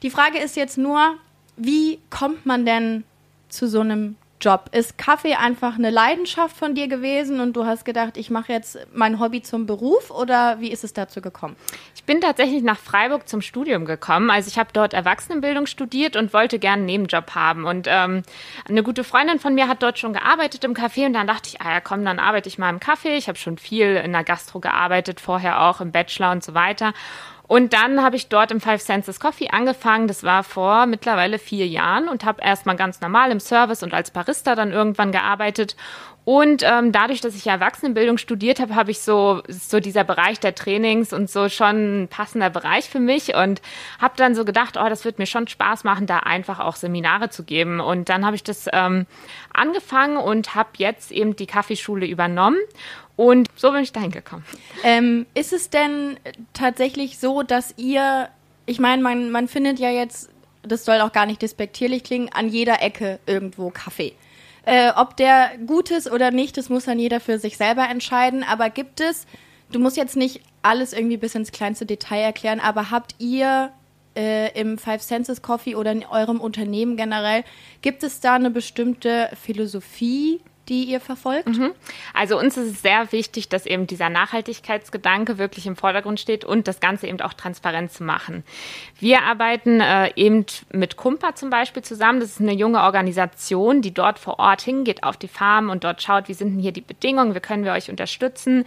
Die 0.04 0.12
Frage 0.12 0.38
ist 0.38 0.56
jetzt 0.56 0.78
nur, 0.78 1.16
wie 1.56 2.00
kommt 2.12 2.46
man 2.46 2.66
denn 2.66 3.04
zu 3.50 3.68
so 3.68 3.80
einem 3.80 4.18
Job. 4.40 4.70
Ist 4.72 4.98
Kaffee 4.98 5.36
einfach 5.36 5.76
eine 5.76 5.90
Leidenschaft 5.90 6.56
von 6.56 6.76
dir 6.76 6.88
gewesen 6.88 7.40
und 7.40 7.54
du 7.54 7.66
hast 7.66 7.86
gedacht, 7.86 8.18
ich 8.18 8.30
mache 8.30 8.54
jetzt 8.54 8.78
mein 8.94 9.20
Hobby 9.20 9.42
zum 9.42 9.66
Beruf 9.66 10.12
oder 10.12 10.60
wie 10.60 10.72
ist 10.72 10.84
es 10.84 10.94
dazu 10.94 11.22
gekommen? 11.22 11.56
Ich 11.96 12.04
bin 12.04 12.22
tatsächlich 12.22 12.62
nach 12.62 12.78
Freiburg 12.78 13.28
zum 13.28 13.42
Studium 13.42 13.86
gekommen. 13.86 14.30
Also 14.30 14.50
ich 14.50 14.60
habe 14.60 14.70
dort 14.72 14.94
Erwachsenenbildung 14.94 15.66
studiert 15.66 16.16
und 16.16 16.34
wollte 16.34 16.60
gerne 16.60 16.78
einen 16.78 16.86
Nebenjob 16.86 17.34
haben. 17.36 17.66
Und 17.66 17.88
ähm, 17.90 18.22
eine 18.70 18.84
gute 18.84 19.04
Freundin 19.04 19.40
von 19.40 19.56
mir 19.56 19.68
hat 19.68 19.82
dort 19.82 19.98
schon 19.98 20.14
gearbeitet 20.14 20.64
im 20.64 20.74
Café 20.74 21.06
und 21.06 21.14
dann 21.14 21.28
dachte 21.28 21.50
ich, 21.50 21.62
ah 21.62 21.72
ja 21.72 21.82
komm, 21.82 22.06
dann 22.06 22.20
arbeite 22.20 22.48
ich 22.48 22.58
mal 22.58 22.70
im 22.70 22.80
Café. 22.80 23.18
Ich 23.18 23.28
habe 23.28 23.38
schon 23.38 23.58
viel 23.58 23.96
in 23.96 24.14
der 24.14 24.24
Gastro 24.24 24.60
gearbeitet, 24.60 25.20
vorher 25.20 25.64
auch 25.64 25.82
im 25.82 25.92
Bachelor 25.92 26.32
und 26.32 26.44
so 26.44 26.54
weiter. 26.54 26.94
Und 27.48 27.72
dann 27.72 28.04
habe 28.04 28.18
ich 28.18 28.28
dort 28.28 28.52
im 28.52 28.60
Five 28.60 28.82
Senses 28.82 29.20
Coffee 29.20 29.50
angefangen. 29.50 30.08
Das 30.08 30.24
war 30.24 30.44
vor 30.44 30.86
mittlerweile 30.86 31.40
vier 31.40 31.66
Jahren 31.66 32.10
und 32.10 32.26
habe 32.26 32.42
erstmal 32.42 32.76
ganz 32.76 33.00
normal 33.00 33.32
im 33.32 33.40
Service 33.40 33.84
und 33.84 33.94
als 33.94 34.12
Barista 34.12 34.54
dann 34.54 34.74
irgendwann 34.74 35.14
gearbeitet. 35.14 35.78
Und 36.26 36.62
ähm, 36.64 36.92
dadurch, 36.92 37.22
dass 37.22 37.38
ich 37.38 37.48
Erwachsenenbildung 37.48 38.18
studiert 38.18 38.60
habe, 38.60 38.76
habe 38.76 38.92
ich 38.92 39.00
so 39.00 39.44
so 39.48 39.80
dieser 39.80 40.04
Bereich 40.04 40.42
der 40.42 40.54
Trainings 40.56 41.14
und 41.14 41.30
so 41.30 41.48
schon 41.48 42.04
ein 42.04 42.08
passender 42.10 42.50
Bereich 42.50 42.90
für 42.90 43.00
mich 43.00 43.34
und 43.34 43.62
habe 43.98 44.16
dann 44.18 44.36
so 44.36 44.44
gedacht, 44.44 44.76
oh, 44.78 44.90
das 44.90 45.06
wird 45.06 45.20
mir 45.20 45.26
schon 45.26 45.48
Spaß 45.48 45.86
machen, 45.86 46.06
da 46.06 46.20
einfach 46.20 46.60
auch 46.60 46.76
Seminare 46.76 47.30
zu 47.30 47.46
geben. 47.46 47.80
Und 47.80 48.10
dann 48.10 48.26
habe 48.26 48.36
ich 48.36 48.44
das 48.44 48.68
ähm, 48.74 49.06
angefangen 49.54 50.18
und 50.18 50.54
habe 50.54 50.72
jetzt 50.76 51.14
eben 51.14 51.38
die 51.38 51.48
Kaffeeschule 51.48 52.06
übernommen 52.06 52.58
und 53.18 53.50
so 53.56 53.72
bin 53.72 53.82
ich 53.82 53.92
dahin 53.92 54.12
gekommen. 54.12 54.46
Ähm, 54.84 55.26
ist 55.34 55.52
es 55.52 55.70
denn 55.70 56.18
tatsächlich 56.54 57.18
so, 57.18 57.44
dass 57.44 57.74
ihr, 57.76 58.30
ich 58.66 58.80
meine, 58.80 59.02
man, 59.02 59.32
man 59.32 59.50
findet 59.50 59.80
ja 59.80 59.90
jetzt, 59.90 60.30
das 60.62 60.86
soll 60.86 61.02
auch 61.02 61.12
gar 61.12 61.26
nicht 61.26 61.42
despektierlich 61.42 62.04
klingen, 62.04 62.30
an 62.32 62.48
jeder 62.48 62.82
Ecke 62.82 63.20
irgendwo 63.26 63.72
Kaffee. 63.72 64.14
Äh, 64.66 64.92
ob 64.96 65.18
der 65.18 65.52
gut 65.66 65.92
ist 65.92 66.12
oder 66.12 66.30
nicht, 66.30 66.58
das 66.58 66.70
muss 66.70 66.86
dann 66.86 67.00
jeder 67.00 67.20
für 67.20 67.40
sich 67.40 67.58
selber 67.58 67.90
entscheiden. 67.90 68.44
Aber 68.44 68.70
gibt 68.70 69.02
es, 69.02 69.26
du 69.72 69.80
musst 69.80 69.98
jetzt 69.98 70.16
nicht 70.16 70.42
alles 70.62 70.94
irgendwie 70.94 71.18
bis 71.18 71.34
ins 71.36 71.52
kleinste 71.52 71.86
Detail 71.86 72.22
erklären, 72.22 72.60
aber 72.60 72.92
habt 72.92 73.16
ihr 73.18 73.72
äh, 74.16 74.60
im 74.60 74.78
Five 74.78 75.02
Senses 75.02 75.42
Coffee 75.42 75.76
oder 75.76 75.92
in 75.92 76.06
eurem 76.06 76.42
Unternehmen 76.42 76.98
generell, 76.98 77.44
gibt 77.82 78.04
es 78.04 78.20
da 78.20 78.36
eine 78.36 78.52
bestimmte 78.52 79.30
Philosophie, 79.42 80.42
die 80.70 80.84
ihr 80.84 81.00
verfolgt? 81.00 81.48
Mhm. 81.48 81.72
Also 82.14 82.38
uns 82.38 82.58
ist 82.58 82.72
es 82.72 82.82
sehr 82.82 83.12
wichtig, 83.12 83.50
dass 83.50 83.66
eben 83.66 83.88
dieser 83.88 84.10
Nachhaltigkeitsgedanke 84.10 85.38
wirklich 85.38 85.66
im 85.68 85.76
Vordergrund 85.76 86.20
steht 86.20 86.46
und 86.46 86.68
das 86.68 86.80
Ganze 86.80 87.08
eben 87.08 87.22
auch 87.22 87.34
transparent 87.34 87.92
zu 87.92 88.04
machen. 88.04 88.44
Wir 89.00 89.24
arbeiten 89.24 89.82
äh, 89.82 90.12
eben 90.16 90.46
mit 90.72 90.98
Kumpa 90.98 91.36
zum 91.36 91.50
Beispiel 91.50 91.84
zusammen. 91.84 92.20
Das 92.20 92.32
ist 92.32 92.42
eine 92.42 92.54
junge 92.54 92.82
Organisation, 92.82 93.82
die 93.82 93.94
dort 93.94 94.20
vor 94.20 94.40
Ort 94.40 94.62
hingeht 94.62 95.04
auf 95.04 95.18
die 95.18 95.28
Farm 95.28 95.70
und 95.70 95.84
dort 95.84 96.02
schaut, 96.02 96.28
wie 96.28 96.34
sind 96.34 96.54
denn 96.54 96.60
hier 96.60 96.72
die 96.72 96.82
Bedingungen, 96.82 97.36
wie 97.36 97.40
können 97.40 97.64
wir 97.64 97.74
euch 97.74 97.90
unterstützen 97.90 98.66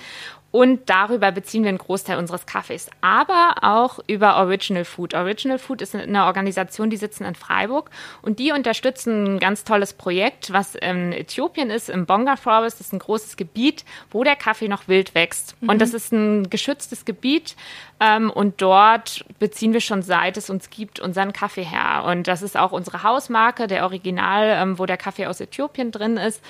und 0.53 0.91
darüber 0.91 1.31
beziehen 1.31 1.63
wir 1.63 1.69
einen 1.69 1.79
Großteil 1.79 2.19
unseres 2.19 2.45
Kaffees, 2.45 2.91
aber 3.01 3.55
auch 3.63 4.01
über 4.09 4.37
Original 4.37 4.85
Food. 4.85 5.15
Original 5.15 5.59
Food 5.59 5.81
ist 5.81 5.95
eine 5.95 6.25
Organisation, 6.25 6.91
die 6.91 6.97
sitzen 6.97 7.25
in 7.25 7.37
Freiburg 7.37 7.91
und 8.23 8.41
die 8.41 8.51
unterstützen 8.51 9.35
ein 9.35 9.39
ganz 9.39 9.63
tolles 9.63 9.93
Projekt, 9.93 10.53
was 10.53 10.75
in 10.75 11.13
Äthiopien 11.13 11.71
ist, 11.71 11.89
im 11.89 12.05
Bonga 12.07 12.35
Forest. 12.35 12.81
Das 12.81 12.89
ist 12.89 12.93
ein 12.93 12.99
großes 12.99 13.37
Gebiet, 13.37 13.85
wo 14.11 14.25
der 14.25 14.35
Kaffee 14.35 14.69
noch 14.69 14.89
wild 14.89 15.15
wächst. 15.15 15.55
Mhm. 15.61 15.69
Und 15.69 15.81
das 15.81 15.95
ist 15.95 16.13
ein 16.13 16.51
geschütztes 16.51 17.05
Gebiet 17.05 17.55
ähm, 18.01 18.31
und 18.31 18.61
dort 18.61 19.25
beziehen 19.39 19.73
wir 19.73 19.81
schon 19.81 20.03
seit 20.03 20.37
es 20.37 20.51
uns 20.51 20.71
gibt 20.71 20.99
unseren 20.99 21.33
Kaffee 21.33 21.65
her. 21.65 22.05
Und 22.07 22.27
das 22.27 22.43
ist 22.43 22.57
auch 22.57 22.73
unsere 22.73 23.05
Hausmarke, 23.05 23.69
der 23.69 23.85
Original, 23.85 24.49
ähm, 24.61 24.79
wo 24.81 24.87
der 24.87 24.97
Kaffee 24.97 25.27
aus 25.27 25.41
Äthiopien 25.41 25.93
drin 25.93 26.17
ist. 26.17 26.43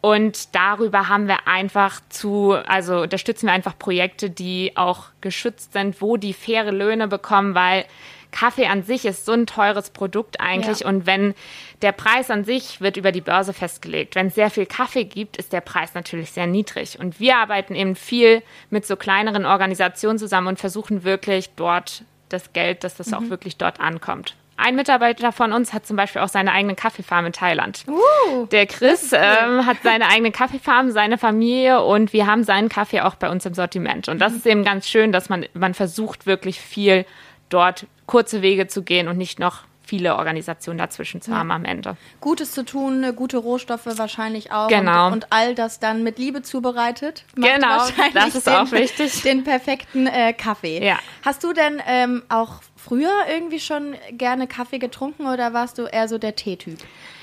Und 0.00 0.54
darüber 0.54 1.08
haben 1.08 1.28
wir 1.28 1.46
einfach 1.46 2.00
zu, 2.08 2.52
also 2.52 3.02
unterstützen 3.02 3.46
wir 3.46 3.52
einfach 3.52 3.78
Projekte, 3.78 4.30
die 4.30 4.72
auch 4.76 5.06
geschützt 5.20 5.74
sind, 5.74 6.00
wo 6.00 6.16
die 6.16 6.32
faire 6.32 6.72
Löhne 6.72 7.06
bekommen, 7.06 7.54
weil 7.54 7.84
Kaffee 8.30 8.66
an 8.66 8.82
sich 8.82 9.04
ist 9.04 9.26
so 9.26 9.32
ein 9.32 9.46
teures 9.46 9.90
Produkt 9.90 10.40
eigentlich. 10.40 10.80
Ja. 10.80 10.88
Und 10.88 11.06
wenn 11.06 11.34
der 11.82 11.92
Preis 11.92 12.30
an 12.30 12.44
sich 12.44 12.80
wird 12.80 12.96
über 12.96 13.12
die 13.12 13.20
Börse 13.20 13.52
festgelegt, 13.52 14.14
wenn 14.14 14.28
es 14.28 14.34
sehr 14.34 14.50
viel 14.50 14.66
Kaffee 14.66 15.04
gibt, 15.04 15.36
ist 15.36 15.52
der 15.52 15.60
Preis 15.60 15.94
natürlich 15.94 16.30
sehr 16.30 16.46
niedrig. 16.46 16.98
Und 16.98 17.20
wir 17.20 17.36
arbeiten 17.36 17.74
eben 17.74 17.96
viel 17.96 18.42
mit 18.70 18.86
so 18.86 18.96
kleineren 18.96 19.44
Organisationen 19.44 20.18
zusammen 20.18 20.48
und 20.48 20.60
versuchen 20.60 21.04
wirklich 21.04 21.50
dort 21.56 22.04
das 22.28 22.52
Geld, 22.52 22.84
dass 22.84 22.96
das 22.96 23.08
mhm. 23.08 23.14
auch 23.14 23.28
wirklich 23.28 23.56
dort 23.56 23.80
ankommt. 23.80 24.36
Ein 24.62 24.76
Mitarbeiter 24.76 25.32
von 25.32 25.52
uns 25.52 25.72
hat 25.72 25.86
zum 25.86 25.96
Beispiel 25.96 26.20
auch 26.22 26.28
seine 26.28 26.52
eigene 26.52 26.74
Kaffeefarm 26.74 27.26
in 27.26 27.32
Thailand. 27.32 27.84
Uh, 27.88 28.46
der 28.46 28.66
Chris 28.66 29.12
cool. 29.12 29.18
ähm, 29.20 29.66
hat 29.66 29.78
seine 29.82 30.08
eigene 30.08 30.32
Kaffeefarm, 30.32 30.90
seine 30.90 31.18
Familie 31.18 31.82
und 31.82 32.12
wir 32.12 32.26
haben 32.26 32.44
seinen 32.44 32.68
Kaffee 32.68 33.00
auch 33.00 33.14
bei 33.14 33.30
uns 33.30 33.46
im 33.46 33.54
Sortiment. 33.54 34.08
Und 34.08 34.18
das 34.20 34.32
mhm. 34.32 34.38
ist 34.38 34.46
eben 34.46 34.64
ganz 34.64 34.88
schön, 34.88 35.12
dass 35.12 35.28
man, 35.28 35.46
man 35.54 35.74
versucht 35.74 36.26
wirklich 36.26 36.60
viel 36.60 37.06
dort 37.48 37.86
kurze 38.06 38.42
Wege 38.42 38.66
zu 38.66 38.82
gehen 38.82 39.08
und 39.08 39.16
nicht 39.16 39.38
noch 39.38 39.62
viele 39.90 40.14
Organisationen 40.14 40.78
dazwischen 40.78 41.20
zu 41.20 41.32
ja. 41.32 41.38
haben 41.38 41.50
am 41.50 41.64
Ende. 41.64 41.96
Gutes 42.20 42.52
zu 42.52 42.64
tun, 42.64 43.04
gute 43.16 43.38
Rohstoffe 43.38 43.86
wahrscheinlich 43.86 44.52
auch. 44.52 44.68
Genau. 44.68 45.08
Und, 45.08 45.12
und 45.14 45.26
all 45.30 45.56
das 45.56 45.80
dann 45.80 46.04
mit 46.04 46.16
Liebe 46.16 46.42
zubereitet. 46.42 47.24
Genau, 47.34 47.88
das 48.14 48.36
ist 48.36 48.46
den, 48.46 48.54
auch 48.54 48.70
wichtig. 48.70 49.22
Den 49.24 49.42
perfekten 49.42 50.06
äh, 50.06 50.32
Kaffee. 50.32 50.86
Ja. 50.86 51.00
Hast 51.24 51.42
du 51.42 51.52
denn 51.52 51.82
ähm, 51.88 52.22
auch 52.28 52.62
früher 52.76 53.10
irgendwie 53.28 53.58
schon 53.58 53.96
gerne 54.12 54.46
Kaffee 54.46 54.78
getrunken 54.78 55.26
oder 55.26 55.52
warst 55.54 55.78
du 55.78 55.86
eher 55.86 56.06
so 56.06 56.18
der 56.18 56.36
Teetyp? 56.36 56.78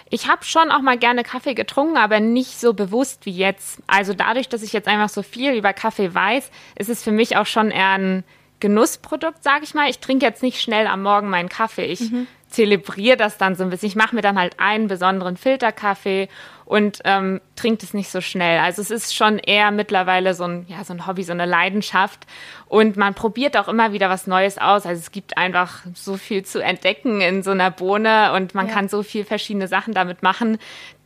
Ich 0.10 0.28
habe 0.28 0.44
schon 0.44 0.70
auch 0.70 0.82
mal 0.82 0.98
gerne 0.98 1.24
Kaffee 1.24 1.54
getrunken, 1.54 1.96
aber 1.96 2.20
nicht 2.20 2.60
so 2.60 2.74
bewusst 2.74 3.26
wie 3.26 3.32
jetzt. 3.32 3.82
Also 3.88 4.14
dadurch, 4.14 4.50
dass 4.50 4.62
ich 4.62 4.74
jetzt 4.74 4.90
einfach 4.90 5.10
so 5.10 5.24
viel 5.24 5.54
über 5.54 5.72
Kaffee 5.72 6.14
weiß, 6.14 6.52
ist 6.78 6.90
es 6.90 7.02
für 7.02 7.12
mich 7.12 7.38
auch 7.38 7.46
schon 7.46 7.72
eher 7.72 7.92
ein 7.92 8.24
Genussprodukt, 8.60 9.44
sage 9.44 9.64
ich 9.64 9.74
mal. 9.74 9.90
Ich 9.90 10.00
trinke 10.00 10.26
jetzt 10.26 10.42
nicht 10.44 10.62
schnell 10.62 10.88
am 10.88 11.04
Morgen 11.04 11.30
meinen 11.30 11.50
Kaffee. 11.50 11.86
Ich 11.86 12.12
mhm. 12.12 12.28
Zelebriere 12.50 13.18
das 13.18 13.38
dann 13.38 13.56
so 13.56 13.64
ein 13.64 13.70
bisschen. 13.70 13.88
Ich 13.88 13.96
mache 13.96 14.16
mir 14.16 14.22
dann 14.22 14.40
halt 14.40 14.60
einen 14.60 14.88
besonderen 14.88 15.38
Filterkaffee 15.38 16.30
und 16.66 17.00
ähm, 17.06 17.40
trinkt 17.56 17.84
es 17.84 17.94
nicht 17.94 18.10
so 18.10 18.20
schnell. 18.20 18.60
Also 18.60 18.82
es 18.82 18.92
ist 18.92 19.16
schon 19.16 19.40
eher 19.40 19.72
mittlerweile 19.72 20.34
so 20.34 20.44
ein, 20.44 20.66
ja, 20.68 20.84
so 20.84 20.94
ein 20.94 21.08
Hobby, 21.08 21.24
so 21.24 21.32
eine 21.32 21.46
Leidenschaft. 21.46 22.28
Und 22.68 22.98
man 22.98 23.14
probiert 23.14 23.56
auch 23.58 23.68
immer 23.68 23.94
wieder 23.94 24.10
was 24.10 24.28
Neues 24.28 24.58
aus. 24.58 24.86
Also 24.86 25.00
es 25.00 25.12
gibt 25.12 25.38
einfach 25.38 25.86
so 25.94 26.18
viel 26.18 26.44
zu 26.44 26.62
entdecken 26.62 27.22
in 27.22 27.44
so 27.44 27.52
einer 27.52 27.72
Bohne 27.72 28.34
und 28.34 28.54
man 28.54 28.68
ja. 28.68 28.74
kann 28.74 28.90
so 28.90 29.04
viel 29.04 29.24
verschiedene 29.24 29.68
Sachen 29.68 29.94
damit 29.94 30.24
machen, 30.24 30.58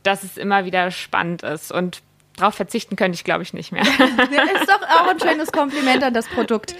dass 0.02 0.24
es 0.24 0.36
immer 0.36 0.64
wieder 0.64 0.90
spannend 0.90 1.42
ist. 1.42 1.70
Und 1.70 2.02
drauf 2.36 2.54
verzichten 2.54 2.96
könnte 2.96 3.16
ich, 3.16 3.24
glaube 3.24 3.42
ich, 3.42 3.52
nicht 3.52 3.72
mehr. 3.72 3.82
ist 3.82 4.68
doch 4.68 4.82
auch 4.82 5.08
ein 5.08 5.20
schönes 5.20 5.52
Kompliment 5.52 6.02
an 6.02 6.14
das 6.14 6.28
Produkt. 6.28 6.74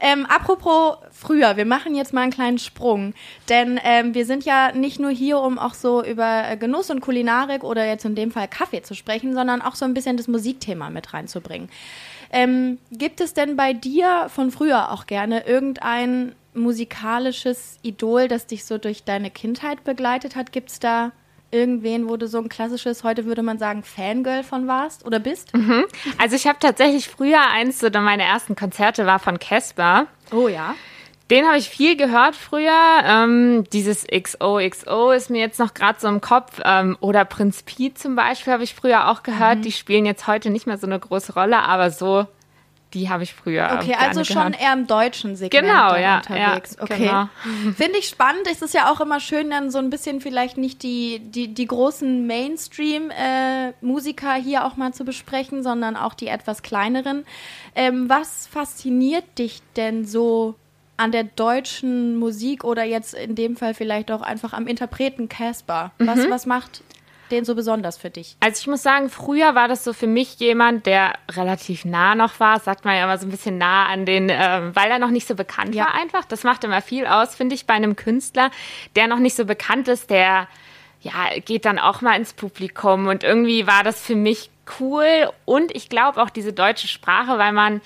Ähm, 0.00 0.26
apropos 0.26 0.96
früher, 1.12 1.56
wir 1.56 1.66
machen 1.66 1.94
jetzt 1.94 2.12
mal 2.12 2.22
einen 2.22 2.32
kleinen 2.32 2.58
Sprung, 2.58 3.14
denn 3.48 3.78
ähm, 3.84 4.14
wir 4.14 4.26
sind 4.26 4.44
ja 4.44 4.72
nicht 4.72 4.98
nur 4.98 5.10
hier, 5.10 5.38
um 5.38 5.58
auch 5.58 5.74
so 5.74 6.02
über 6.04 6.48
äh, 6.48 6.56
Genuss 6.56 6.90
und 6.90 7.00
Kulinarik 7.00 7.64
oder 7.64 7.86
jetzt 7.86 8.04
in 8.04 8.14
dem 8.14 8.30
Fall 8.30 8.48
Kaffee 8.48 8.82
zu 8.82 8.94
sprechen, 8.94 9.34
sondern 9.34 9.62
auch 9.62 9.74
so 9.74 9.84
ein 9.84 9.94
bisschen 9.94 10.16
das 10.16 10.28
Musikthema 10.28 10.90
mit 10.90 11.14
reinzubringen. 11.14 11.68
Ähm, 12.32 12.78
gibt 12.90 13.20
es 13.20 13.34
denn 13.34 13.56
bei 13.56 13.72
dir 13.72 14.28
von 14.28 14.50
früher 14.50 14.90
auch 14.90 15.06
gerne 15.06 15.46
irgendein 15.46 16.34
musikalisches 16.54 17.78
Idol, 17.82 18.28
das 18.28 18.46
dich 18.46 18.64
so 18.64 18.78
durch 18.78 19.04
deine 19.04 19.30
Kindheit 19.30 19.84
begleitet 19.84 20.34
hat? 20.34 20.50
Gibt 20.50 20.70
es 20.70 20.80
da 20.80 21.12
irgendwen, 21.54 22.08
wo 22.08 22.16
du 22.16 22.26
so 22.26 22.38
ein 22.38 22.48
klassisches, 22.48 23.04
heute 23.04 23.24
würde 23.24 23.42
man 23.42 23.58
sagen, 23.58 23.82
Fangirl 23.82 24.42
von 24.42 24.66
warst 24.66 25.06
oder 25.06 25.20
bist? 25.20 25.54
Mhm. 25.54 25.84
Also 26.18 26.36
ich 26.36 26.46
habe 26.46 26.58
tatsächlich 26.58 27.08
früher 27.08 27.40
eins 27.50 27.82
oder 27.82 28.00
meine 28.00 28.24
ersten 28.24 28.56
Konzerte 28.56 29.06
war 29.06 29.20
von 29.20 29.38
Casper. 29.38 30.06
Oh 30.32 30.48
ja. 30.48 30.74
Den 31.30 31.46
habe 31.46 31.56
ich 31.56 31.70
viel 31.70 31.96
gehört 31.96 32.36
früher. 32.36 33.02
Ähm, 33.02 33.64
dieses 33.72 34.06
XOXO 34.06 35.12
ist 35.12 35.30
mir 35.30 35.40
jetzt 35.40 35.58
noch 35.58 35.72
gerade 35.72 35.98
so 35.98 36.08
im 36.08 36.20
Kopf. 36.20 36.60
Ähm, 36.64 36.98
oder 37.00 37.24
Prinz 37.24 37.62
Pi 37.62 37.94
zum 37.94 38.14
Beispiel 38.14 38.52
habe 38.52 38.64
ich 38.64 38.74
früher 38.74 39.08
auch 39.08 39.22
gehört. 39.22 39.58
Mhm. 39.58 39.62
Die 39.62 39.72
spielen 39.72 40.04
jetzt 40.04 40.26
heute 40.26 40.50
nicht 40.50 40.66
mehr 40.66 40.76
so 40.76 40.86
eine 40.86 40.98
große 40.98 41.32
Rolle, 41.32 41.60
aber 41.60 41.90
so 41.90 42.26
die 42.94 43.10
habe 43.10 43.24
ich 43.24 43.34
früher. 43.34 43.78
Okay, 43.80 43.96
also 43.98 44.24
schon 44.24 44.36
gehört. 44.36 44.60
eher 44.60 44.72
im 44.72 44.86
deutschen 44.86 45.34
Segment 45.36 45.66
genau, 45.66 45.96
ja, 45.96 46.18
unterwegs. 46.18 46.76
Ja, 46.76 46.82
okay. 46.82 47.06
Genau. 47.06 47.28
Finde 47.76 47.98
ich 47.98 48.08
spannend. 48.08 48.46
Es 48.50 48.62
ist 48.62 48.72
ja 48.72 48.90
auch 48.90 49.00
immer 49.00 49.20
schön, 49.20 49.50
dann 49.50 49.70
so 49.70 49.78
ein 49.78 49.90
bisschen 49.90 50.20
vielleicht 50.20 50.56
nicht 50.56 50.82
die, 50.82 51.18
die, 51.18 51.52
die 51.52 51.66
großen 51.66 52.26
Mainstream-Musiker 52.26 54.36
äh, 54.36 54.42
hier 54.42 54.64
auch 54.64 54.76
mal 54.76 54.94
zu 54.94 55.04
besprechen, 55.04 55.62
sondern 55.62 55.96
auch 55.96 56.14
die 56.14 56.28
etwas 56.28 56.62
kleineren. 56.62 57.26
Ähm, 57.74 58.08
was 58.08 58.46
fasziniert 58.46 59.38
dich 59.38 59.60
denn 59.76 60.06
so 60.06 60.54
an 60.96 61.10
der 61.10 61.24
deutschen 61.24 62.16
Musik 62.16 62.62
oder 62.62 62.84
jetzt 62.84 63.14
in 63.14 63.34
dem 63.34 63.56
Fall 63.56 63.74
vielleicht 63.74 64.12
auch 64.12 64.22
einfach 64.22 64.52
am 64.52 64.68
Interpreten 64.68 65.28
Casper? 65.28 65.90
Was, 65.98 66.20
mhm. 66.20 66.30
was 66.30 66.46
macht 66.46 66.84
den 67.30 67.44
so 67.44 67.54
besonders 67.54 67.96
für 67.96 68.10
dich? 68.10 68.36
Also 68.40 68.60
ich 68.60 68.66
muss 68.66 68.82
sagen, 68.82 69.10
früher 69.10 69.54
war 69.54 69.68
das 69.68 69.84
so 69.84 69.92
für 69.92 70.06
mich 70.06 70.38
jemand, 70.38 70.86
der 70.86 71.14
relativ 71.30 71.84
nah 71.84 72.14
noch 72.14 72.40
war, 72.40 72.60
sagt 72.60 72.84
man 72.84 72.96
ja 72.96 73.04
immer 73.04 73.18
so 73.18 73.26
ein 73.26 73.30
bisschen 73.30 73.58
nah 73.58 73.86
an 73.86 74.06
den, 74.06 74.30
äh, 74.30 74.74
weil 74.74 74.90
er 74.90 74.98
noch 74.98 75.10
nicht 75.10 75.26
so 75.26 75.34
bekannt 75.34 75.74
ja. 75.74 75.84
war 75.84 75.94
einfach. 75.94 76.24
Das 76.24 76.44
macht 76.44 76.64
immer 76.64 76.82
viel 76.82 77.06
aus, 77.06 77.34
finde 77.34 77.54
ich, 77.54 77.66
bei 77.66 77.74
einem 77.74 77.96
Künstler, 77.96 78.50
der 78.96 79.06
noch 79.06 79.18
nicht 79.18 79.36
so 79.36 79.44
bekannt 79.44 79.88
ist, 79.88 80.10
der 80.10 80.48
ja, 81.00 81.38
geht 81.44 81.66
dann 81.66 81.78
auch 81.78 82.00
mal 82.00 82.16
ins 82.16 82.32
Publikum 82.32 83.08
und 83.08 83.24
irgendwie 83.24 83.66
war 83.66 83.82
das 83.82 84.00
für 84.00 84.16
mich 84.16 84.50
cool 84.80 85.30
und 85.44 85.74
ich 85.76 85.90
glaube 85.90 86.22
auch 86.22 86.30
diese 86.30 86.52
deutsche 86.52 86.88
Sprache, 86.88 87.38
weil 87.38 87.52
man 87.52 87.82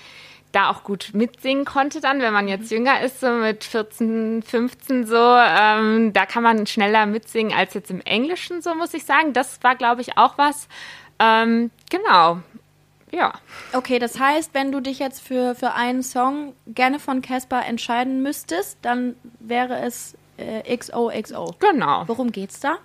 da 0.52 0.70
auch 0.70 0.82
gut 0.82 1.10
mitsingen 1.12 1.64
konnte 1.64 2.00
dann, 2.00 2.20
wenn 2.20 2.32
man 2.32 2.48
jetzt 2.48 2.70
jünger 2.70 3.00
ist, 3.02 3.20
so 3.20 3.30
mit 3.30 3.64
14, 3.64 4.42
15 4.42 5.06
so. 5.06 5.16
Ähm, 5.16 6.12
da 6.12 6.26
kann 6.26 6.42
man 6.42 6.66
schneller 6.66 7.06
mitsingen 7.06 7.56
als 7.56 7.74
jetzt 7.74 7.90
im 7.90 8.00
Englischen, 8.00 8.62
so 8.62 8.74
muss 8.74 8.94
ich 8.94 9.04
sagen. 9.04 9.32
Das 9.32 9.62
war, 9.62 9.76
glaube 9.76 10.00
ich, 10.00 10.16
auch 10.16 10.38
was. 10.38 10.68
Ähm, 11.18 11.70
genau. 11.90 12.38
Ja. 13.10 13.32
Okay, 13.72 13.98
das 13.98 14.18
heißt, 14.18 14.54
wenn 14.54 14.72
du 14.72 14.80
dich 14.80 14.98
jetzt 14.98 15.20
für, 15.20 15.54
für 15.54 15.72
einen 15.72 16.02
Song 16.02 16.54
gerne 16.66 16.98
von 16.98 17.22
Casper 17.22 17.64
entscheiden 17.64 18.22
müsstest, 18.22 18.78
dann 18.82 19.16
wäre 19.40 19.80
es 19.80 20.16
äh, 20.36 20.76
XOXO. 20.76 21.54
Genau. 21.58 22.04
Worum 22.06 22.32
geht's 22.32 22.60
da? 22.60 22.78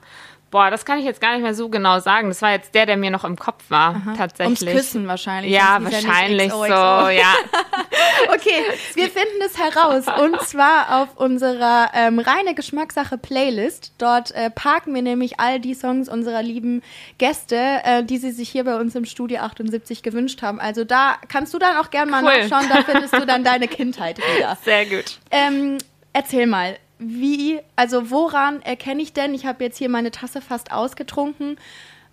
Boah, 0.54 0.70
das 0.70 0.86
kann 0.86 1.00
ich 1.00 1.06
jetzt 1.06 1.20
gar 1.20 1.34
nicht 1.34 1.42
mehr 1.42 1.56
so 1.56 1.68
genau 1.68 1.98
sagen. 1.98 2.28
Das 2.28 2.44
war 2.44 2.52
jetzt 2.52 2.76
der, 2.76 2.86
der 2.86 2.96
mir 2.96 3.10
noch 3.10 3.24
im 3.24 3.38
Kopf 3.38 3.64
war, 3.70 3.96
Aha. 3.96 4.14
tatsächlich. 4.16 4.62
Ums 4.62 4.78
Küssen 4.78 5.08
wahrscheinlich. 5.08 5.52
Ja, 5.52 5.80
wahrscheinlich 5.82 6.52
ja 6.52 7.04
so, 7.04 7.10
ja. 7.10 7.34
okay, 8.32 8.64
wir 8.94 9.10
finden 9.10 9.42
es 9.44 9.58
heraus. 9.58 10.06
Und 10.22 10.40
zwar 10.42 11.02
auf 11.02 11.18
unserer 11.18 11.90
ähm, 11.96 12.20
reine 12.20 12.54
Geschmackssache 12.54 13.18
Playlist. 13.18 13.94
Dort 13.98 14.30
äh, 14.34 14.52
parken 14.52 14.94
wir 14.94 15.02
nämlich 15.02 15.40
all 15.40 15.60
die 15.60 15.74
Songs 15.74 16.08
unserer 16.08 16.44
lieben 16.44 16.84
Gäste, 17.18 17.58
äh, 17.84 18.04
die 18.04 18.20
sie 18.20 18.30
sich 18.30 18.48
hier 18.48 18.64
bei 18.64 18.76
uns 18.76 18.94
im 18.94 19.06
Studio 19.06 19.40
78 19.40 20.04
gewünscht 20.04 20.44
haben. 20.44 20.60
Also 20.60 20.84
da 20.84 21.18
kannst 21.30 21.56
du 21.56 21.58
dann 21.58 21.78
auch 21.78 21.90
gerne 21.90 22.12
mal 22.12 22.24
cool. 22.24 22.48
nachschauen. 22.48 22.70
Da 22.70 22.84
findest 22.84 23.16
du 23.16 23.26
dann 23.26 23.44
deine 23.44 23.68
Kindheit 23.68 24.20
wieder. 24.20 24.56
Sehr 24.64 24.86
gut. 24.86 25.18
Ähm, 25.32 25.80
erzähl 26.14 26.46
mal, 26.46 26.78
wie, 27.04 27.60
also 27.76 28.10
woran 28.10 28.62
erkenne 28.62 29.02
ich 29.02 29.14
denn, 29.14 29.34
ich 29.34 29.46
habe 29.46 29.64
jetzt 29.64 29.78
hier 29.78 29.90
meine 29.90 30.12
Tasse 30.12 30.42
fast 30.42 30.72
ausgetrunken, 30.72 31.58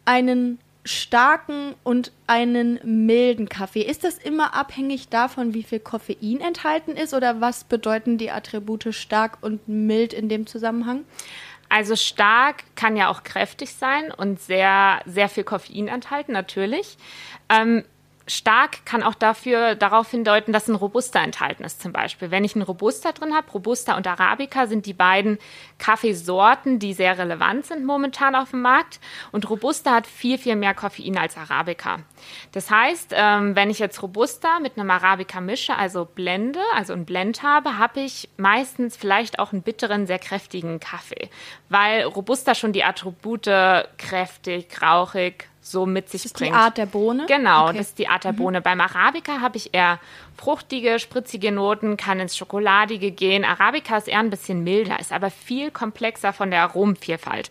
einen 0.05 0.59
starken 0.85 1.75
und 1.85 2.11
einen 2.27 2.81
milden 2.83 3.49
Kaffee. 3.49 3.83
Ist 3.83 4.05
das 4.05 4.19
immer 4.19 4.55
abhängig 4.55 5.09
davon, 5.09 5.55
wie 5.55 5.63
viel 5.63 5.81
Koffein 5.81 6.41
enthalten 6.41 6.93
ist 6.93 7.15
oder 7.15 7.41
was 7.41 7.65
bedeuten 7.65 8.19
die 8.19 8.31
Attribute 8.31 8.95
stark 8.95 9.39
und 9.43 9.69
mild 9.69 10.13
in 10.13 10.29
dem 10.29 10.47
Zusammenhang? 10.47 11.05
Also 11.69 11.95
stark 11.97 12.65
kann 12.75 12.97
ja 12.97 13.09
auch 13.09 13.23
kräftig 13.23 13.75
sein 13.75 14.11
und 14.11 14.41
sehr, 14.41 15.01
sehr 15.07 15.29
viel 15.29 15.45
Koffein 15.45 15.87
enthalten, 15.87 16.33
natürlich. 16.33 16.97
Ähm, 17.49 17.85
stark 18.31 18.87
kann 18.87 19.03
auch 19.03 19.15
dafür 19.15 19.75
darauf 19.75 20.11
hindeuten, 20.11 20.53
dass 20.53 20.69
ein 20.69 20.75
Robusta 20.75 21.23
enthalten 21.23 21.65
ist 21.65 21.83
zum 21.83 21.93
Beispiel. 21.93 22.31
Wenn 22.31 22.45
ich 22.45 22.55
einen 22.55 22.63
Robusta 22.63 23.13
drin 23.13 23.35
habe, 23.35 23.51
Robusta 23.51 23.97
und 23.97 24.07
Arabica 24.07 24.67
sind 24.67 24.87
die 24.87 24.93
beiden 24.93 25.39
Kaffeesorten, 25.79 26.79
die 26.79 26.95
sehr 26.95 27.19
relevant 27.19 27.67
sind 27.67 27.85
momentan 27.85 28.35
auf 28.35 28.51
dem 28.51 28.63
Markt. 28.63 29.01
Und 29.33 29.51
Robusta 29.51 29.93
hat 29.93 30.07
viel, 30.07 30.39
viel 30.39 30.57
mehr 30.57 30.75
Koffein 30.75 31.19
als 31.19 31.37
Arabica. 31.37 31.99
Das 32.53 32.71
heißt, 32.71 33.13
ähm, 33.17 33.57
wenn 33.57 33.69
ich 33.69 33.81
jetzt 33.81 34.03
Robusta 34.03 34.61
mit 34.61 34.79
einem 34.79 34.91
Arabica 34.91 35.41
mische, 35.41 35.77
also 35.77 36.05
blende, 36.05 36.61
also 36.75 36.93
ein 36.93 37.05
Blend 37.05 37.43
habe, 37.43 37.79
habe 37.79 38.01
ich 38.01 38.29
meistens 38.37 38.97
vielleicht 38.97 39.39
auch 39.39 39.53
einen 39.53 39.63
bitteren, 39.63 40.07
sehr 40.07 40.19
kräftigen 40.19 40.79
Kaffee, 40.81 41.31
weil 41.69 42.05
Robusta 42.05 42.55
schon 42.55 42.73
die 42.73 42.85
Attribute 42.85 43.51
kräftig, 43.99 44.81
rauchig, 44.81 45.50
so 45.63 45.85
mit 45.87 46.09
sich 46.09 46.23
das 46.23 46.33
ist 46.33 46.39
bringt. 46.39 46.55
die 46.55 46.59
Art 46.59 46.79
der 46.79 46.87
Bohne? 46.87 47.27
Genau, 47.27 47.69
Okay. 47.69 47.79
das 47.79 47.89
ist 47.89 47.99
die 47.99 48.09
Art 48.09 48.25
der 48.25 48.33
Bohne. 48.33 48.61
Beim 48.63 48.81
Arabica 48.81 49.41
habe 49.41 49.57
ich 49.59 49.75
eher 49.75 49.99
fruchtige, 50.37 50.99
spritzige 50.99 51.53
Noten, 51.53 51.97
kann 51.97 52.19
ins 52.19 52.37
Schokoladige 52.37 53.11
gehen. 53.11 53.45
Arabica 53.45 53.97
ist 53.99 54.09
eher 54.09 54.21
ein 54.21 54.31
bisschen 54.31 54.65
milder, 54.65 54.99
ist 55.01 55.13
aber 55.13 55.31
viel 55.31 55.71
komplexer 55.71 56.33
von 56.33 56.51
der 56.51 56.63
Aromenvielfalt. 56.63 57.51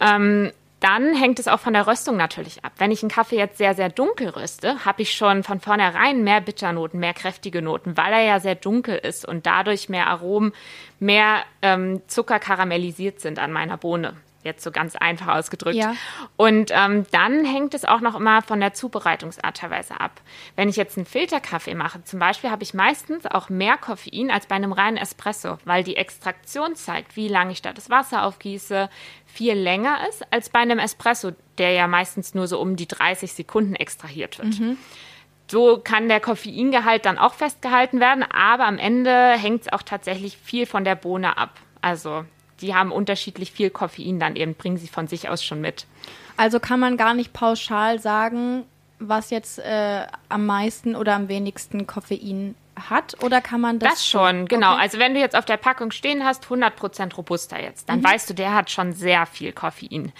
Ähm, 0.00 0.52
dann 0.80 1.14
hängt 1.16 1.38
es 1.38 1.48
auch 1.48 1.58
von 1.58 1.72
der 1.72 1.86
Röstung 1.86 2.18
natürlich 2.18 2.62
ab. 2.62 2.72
Wenn 2.76 2.90
ich 2.90 3.02
einen 3.02 3.10
Kaffee 3.10 3.38
jetzt 3.38 3.56
sehr, 3.56 3.74
sehr 3.74 3.88
dunkel 3.88 4.28
röste, 4.28 4.84
habe 4.84 5.00
ich 5.00 5.14
schon 5.14 5.42
von 5.42 5.58
vornherein 5.58 6.22
mehr 6.22 6.42
Bitternoten, 6.42 7.00
mehr 7.00 7.14
kräftige 7.14 7.62
Noten, 7.62 7.96
weil 7.96 8.12
er 8.12 8.22
ja 8.22 8.40
sehr 8.40 8.56
dunkel 8.56 8.96
ist 8.98 9.26
und 9.26 9.46
dadurch 9.46 9.88
mehr 9.88 10.06
Aromen, 10.08 10.52
mehr 11.00 11.42
ähm, 11.62 12.02
Zucker 12.08 12.38
karamellisiert 12.38 13.20
sind 13.20 13.38
an 13.38 13.52
meiner 13.52 13.78
Bohne. 13.78 14.14
Jetzt 14.46 14.62
so 14.62 14.70
ganz 14.70 14.96
einfach 14.96 15.34
ausgedrückt. 15.34 15.76
Ja. 15.76 15.94
Und 16.36 16.70
ähm, 16.72 17.04
dann 17.10 17.44
hängt 17.44 17.74
es 17.74 17.84
auch 17.84 18.00
noch 18.00 18.14
immer 18.14 18.42
von 18.42 18.60
der 18.60 18.72
Zubereitungsart 18.72 19.56
teilweise 19.56 20.00
ab. 20.00 20.20
Wenn 20.54 20.68
ich 20.68 20.76
jetzt 20.76 20.96
einen 20.96 21.04
Filterkaffee 21.04 21.74
mache, 21.74 22.02
zum 22.04 22.18
Beispiel, 22.18 22.50
habe 22.50 22.62
ich 22.62 22.72
meistens 22.72 23.26
auch 23.26 23.48
mehr 23.48 23.76
Koffein 23.76 24.30
als 24.30 24.46
bei 24.46 24.54
einem 24.54 24.72
reinen 24.72 24.96
Espresso, 24.96 25.58
weil 25.64 25.84
die 25.84 25.96
Extraktionszeit, 25.96 27.04
wie 27.14 27.28
lange 27.28 27.52
ich 27.52 27.60
da 27.60 27.72
das 27.72 27.90
Wasser 27.90 28.24
aufgieße, 28.24 28.88
viel 29.26 29.54
länger 29.54 30.08
ist 30.08 30.24
als 30.32 30.48
bei 30.48 30.60
einem 30.60 30.78
Espresso, 30.78 31.32
der 31.58 31.72
ja 31.72 31.86
meistens 31.86 32.34
nur 32.34 32.46
so 32.46 32.60
um 32.60 32.76
die 32.76 32.88
30 32.88 33.32
Sekunden 33.32 33.74
extrahiert 33.74 34.38
wird. 34.38 34.54
So 35.50 35.78
kann 35.82 36.08
der 36.08 36.20
Koffeingehalt 36.20 37.04
dann 37.04 37.18
auch 37.18 37.34
festgehalten 37.34 38.00
werden, 38.00 38.24
aber 38.24 38.66
am 38.66 38.78
Ende 38.78 39.32
hängt 39.32 39.62
es 39.62 39.72
auch 39.72 39.82
tatsächlich 39.82 40.36
viel 40.36 40.66
von 40.66 40.84
der 40.84 40.96
Bohne 40.96 41.36
ab. 41.36 41.60
Also 41.80 42.24
die 42.60 42.74
haben 42.74 42.92
unterschiedlich 42.92 43.52
viel 43.52 43.70
Koffein 43.70 44.18
dann 44.18 44.36
eben, 44.36 44.54
bringen 44.54 44.76
sie 44.76 44.88
von 44.88 45.06
sich 45.06 45.28
aus 45.28 45.44
schon 45.44 45.60
mit. 45.60 45.86
Also 46.36 46.60
kann 46.60 46.80
man 46.80 46.96
gar 46.96 47.14
nicht 47.14 47.32
pauschal 47.32 47.98
sagen, 47.98 48.64
was 48.98 49.30
jetzt 49.30 49.58
äh, 49.58 50.06
am 50.28 50.46
meisten 50.46 50.96
oder 50.96 51.14
am 51.14 51.28
wenigsten 51.28 51.86
Koffein 51.86 52.54
hat? 52.88 53.22
Oder 53.22 53.40
kann 53.40 53.60
man 53.60 53.78
das? 53.78 53.90
Das 53.90 54.06
schon, 54.06 54.46
genau. 54.46 54.72
Okay. 54.72 54.82
Also 54.82 54.98
wenn 54.98 55.14
du 55.14 55.20
jetzt 55.20 55.36
auf 55.36 55.44
der 55.44 55.56
Packung 55.56 55.90
stehen 55.90 56.24
hast, 56.24 56.46
100% 56.46 57.14
Robusta 57.14 57.58
jetzt, 57.58 57.88
dann 57.88 58.02
weißt 58.02 58.30
du, 58.30 58.34
der 58.34 58.54
hat 58.54 58.70
schon 58.70 58.92
sehr 58.92 59.26
viel 59.26 59.52
Koffein. 59.52 60.12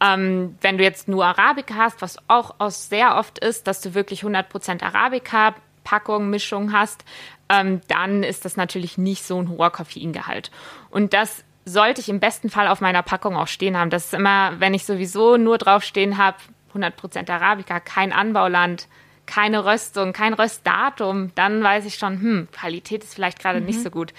Ähm, 0.00 0.56
wenn 0.60 0.78
du 0.78 0.84
jetzt 0.84 1.06
nur 1.08 1.24
Arabica 1.24 1.74
hast, 1.74 2.02
was 2.02 2.18
auch, 2.28 2.56
auch 2.58 2.70
sehr 2.70 3.16
oft 3.16 3.38
ist, 3.38 3.66
dass 3.68 3.80
du 3.80 3.94
wirklich 3.94 4.22
100% 4.24 4.82
Arabica 4.82 5.54
Packung, 5.84 6.30
Mischung 6.30 6.72
hast, 6.72 7.04
ähm, 7.48 7.80
dann 7.88 8.22
ist 8.22 8.44
das 8.44 8.56
natürlich 8.56 8.98
nicht 8.98 9.24
so 9.24 9.40
ein 9.40 9.48
hoher 9.48 9.70
Koffeingehalt. 9.70 10.50
Und 10.90 11.12
das 11.12 11.44
sollte 11.64 12.00
ich 12.00 12.08
im 12.08 12.20
besten 12.20 12.50
Fall 12.50 12.68
auf 12.68 12.80
meiner 12.80 13.02
Packung 13.02 13.36
auch 13.36 13.46
stehen 13.46 13.76
haben. 13.76 13.90
Das 13.90 14.06
ist 14.06 14.14
immer, 14.14 14.58
wenn 14.58 14.74
ich 14.74 14.84
sowieso 14.84 15.36
nur 15.36 15.58
drauf 15.58 15.84
stehen 15.84 16.18
habe, 16.18 16.38
100% 16.74 17.30
Arabica, 17.30 17.80
kein 17.80 18.12
Anbauland, 18.12 18.88
keine 19.26 19.64
Röstung, 19.64 20.12
kein 20.12 20.34
Röstdatum, 20.34 21.32
dann 21.34 21.62
weiß 21.62 21.86
ich 21.86 21.94
schon, 21.94 22.20
hm, 22.20 22.48
Qualität 22.52 23.04
ist 23.04 23.14
vielleicht 23.14 23.38
gerade 23.38 23.60
nicht 23.60 23.80
so 23.82 23.90
gut. 23.90 24.12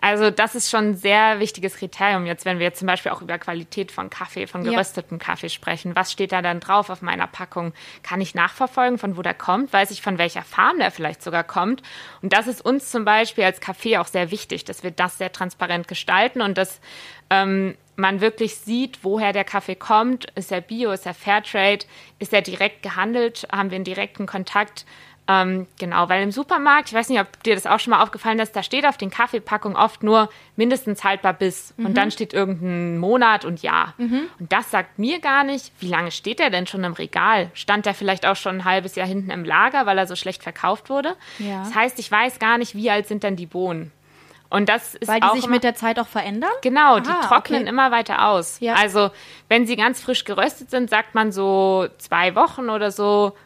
Also 0.00 0.30
das 0.30 0.54
ist 0.54 0.70
schon 0.70 0.90
ein 0.90 0.96
sehr 0.96 1.40
wichtiges 1.40 1.76
Kriterium 1.76 2.24
jetzt, 2.26 2.44
wenn 2.44 2.58
wir 2.58 2.66
jetzt 2.66 2.78
zum 2.78 2.86
Beispiel 2.86 3.10
auch 3.10 3.20
über 3.20 3.36
Qualität 3.38 3.90
von 3.90 4.10
Kaffee, 4.10 4.46
von 4.46 4.64
Ja. 4.64 4.70
geröstetem 4.72 5.18
Kaffee 5.18 5.48
sprechen. 5.48 5.96
Was 5.96 6.12
steht 6.12 6.30
da 6.32 6.40
dann 6.42 6.60
drauf 6.60 6.88
auf 6.90 7.02
meiner 7.02 7.26
Packung? 7.26 7.72
Kann 8.02 8.20
ich 8.20 8.34
nachverfolgen, 8.34 8.98
von 8.98 9.16
wo 9.16 9.22
der 9.22 9.34
kommt? 9.34 9.72
Weiß 9.72 9.90
ich, 9.90 10.02
von 10.02 10.18
welcher 10.18 10.42
Farm 10.42 10.78
der 10.78 10.90
vielleicht 10.92 11.22
sogar 11.22 11.42
kommt? 11.44 11.82
Und 12.22 12.32
das 12.32 12.46
ist 12.46 12.64
uns 12.64 12.90
zum 12.90 13.04
Beispiel 13.04 13.44
als 13.44 13.60
Kaffee 13.60 13.98
auch 13.98 14.06
sehr 14.06 14.30
wichtig, 14.30 14.64
dass 14.64 14.82
wir 14.84 14.90
das 14.92 15.18
sehr 15.18 15.32
transparent 15.32 15.88
gestalten 15.88 16.42
und 16.42 16.56
dass 16.58 16.80
ähm, 17.30 17.76
man 17.98 18.20
wirklich 18.20 18.56
sieht, 18.56 19.00
woher 19.02 19.32
der 19.32 19.44
Kaffee 19.44 19.74
kommt. 19.74 20.26
Ist 20.36 20.52
er 20.52 20.60
Bio, 20.60 20.92
ist 20.92 21.06
er 21.06 21.14
Fairtrade, 21.14 21.84
ist 22.18 22.32
er 22.32 22.42
direkt 22.42 22.82
gehandelt, 22.82 23.46
haben 23.52 23.70
wir 23.70 23.76
einen 23.76 23.84
direkten 23.84 24.26
Kontakt. 24.26 24.86
Ähm, 25.30 25.66
genau, 25.78 26.08
weil 26.08 26.22
im 26.22 26.30
Supermarkt, 26.30 26.88
ich 26.88 26.94
weiß 26.94 27.10
nicht, 27.10 27.20
ob 27.20 27.42
dir 27.42 27.54
das 27.54 27.66
auch 27.66 27.78
schon 27.78 27.90
mal 27.90 28.02
aufgefallen 28.02 28.38
ist, 28.38 28.56
da 28.56 28.62
steht 28.62 28.86
auf 28.86 28.96
den 28.96 29.10
Kaffeepackungen 29.10 29.76
oft 29.76 30.02
nur 30.02 30.30
mindestens 30.56 31.04
haltbar 31.04 31.34
bis 31.34 31.74
und 31.76 31.98
dann 31.98 32.10
steht 32.10 32.32
irgendein 32.32 32.96
Monat 32.96 33.44
und 33.44 33.60
Jahr. 33.60 33.92
Und 34.38 34.50
das 34.50 34.70
sagt 34.70 34.98
mir 34.98 35.20
gar 35.20 35.44
nicht, 35.44 35.70
wie 35.80 35.88
lange 35.88 36.12
steht 36.12 36.38
der 36.38 36.48
denn 36.48 36.66
schon 36.66 36.82
im 36.82 36.94
Regal? 36.94 37.50
Stand 37.52 37.84
der 37.84 37.92
vielleicht 37.92 38.24
auch 38.24 38.36
schon 38.36 38.60
ein 38.60 38.64
halbes 38.64 38.94
Jahr 38.94 39.06
hinten 39.06 39.28
im 39.28 39.44
Lager, 39.44 39.84
weil 39.84 39.98
er 39.98 40.06
so 40.06 40.16
schlecht 40.16 40.42
verkauft 40.42 40.88
wurde? 40.88 41.14
Ja. 41.38 41.58
Das 41.58 41.74
heißt, 41.74 41.98
ich 41.98 42.10
weiß 42.10 42.38
gar 42.38 42.56
nicht, 42.56 42.74
wie 42.74 42.90
alt 42.90 43.06
sind 43.06 43.22
denn 43.22 43.36
die 43.36 43.44
Bohnen. 43.44 43.92
Und 44.50 44.68
das 44.68 44.94
ist 44.94 45.08
Weil 45.08 45.20
die 45.20 45.26
auch 45.26 45.34
sich 45.34 45.44
immer- 45.44 45.54
mit 45.56 45.64
der 45.64 45.74
Zeit 45.74 45.98
auch 45.98 46.06
verändern? 46.08 46.50
Genau, 46.62 47.00
die 47.00 47.10
Ah, 47.10 47.20
trocknen 47.26 47.62
okay. 47.62 47.68
immer 47.70 47.90
weiter 47.90 48.28
aus. 48.28 48.58
Ja. 48.60 48.74
Also, 48.74 49.10
wenn 49.48 49.66
sie 49.66 49.76
ganz 49.76 50.00
frisch 50.00 50.24
geröstet 50.24 50.70
sind, 50.70 50.88
sagt 50.88 51.14
man 51.14 51.32
so 51.32 51.86
zwei 51.98 52.34
Wochen 52.34 52.70
oder 52.70 52.90
so 52.90 53.36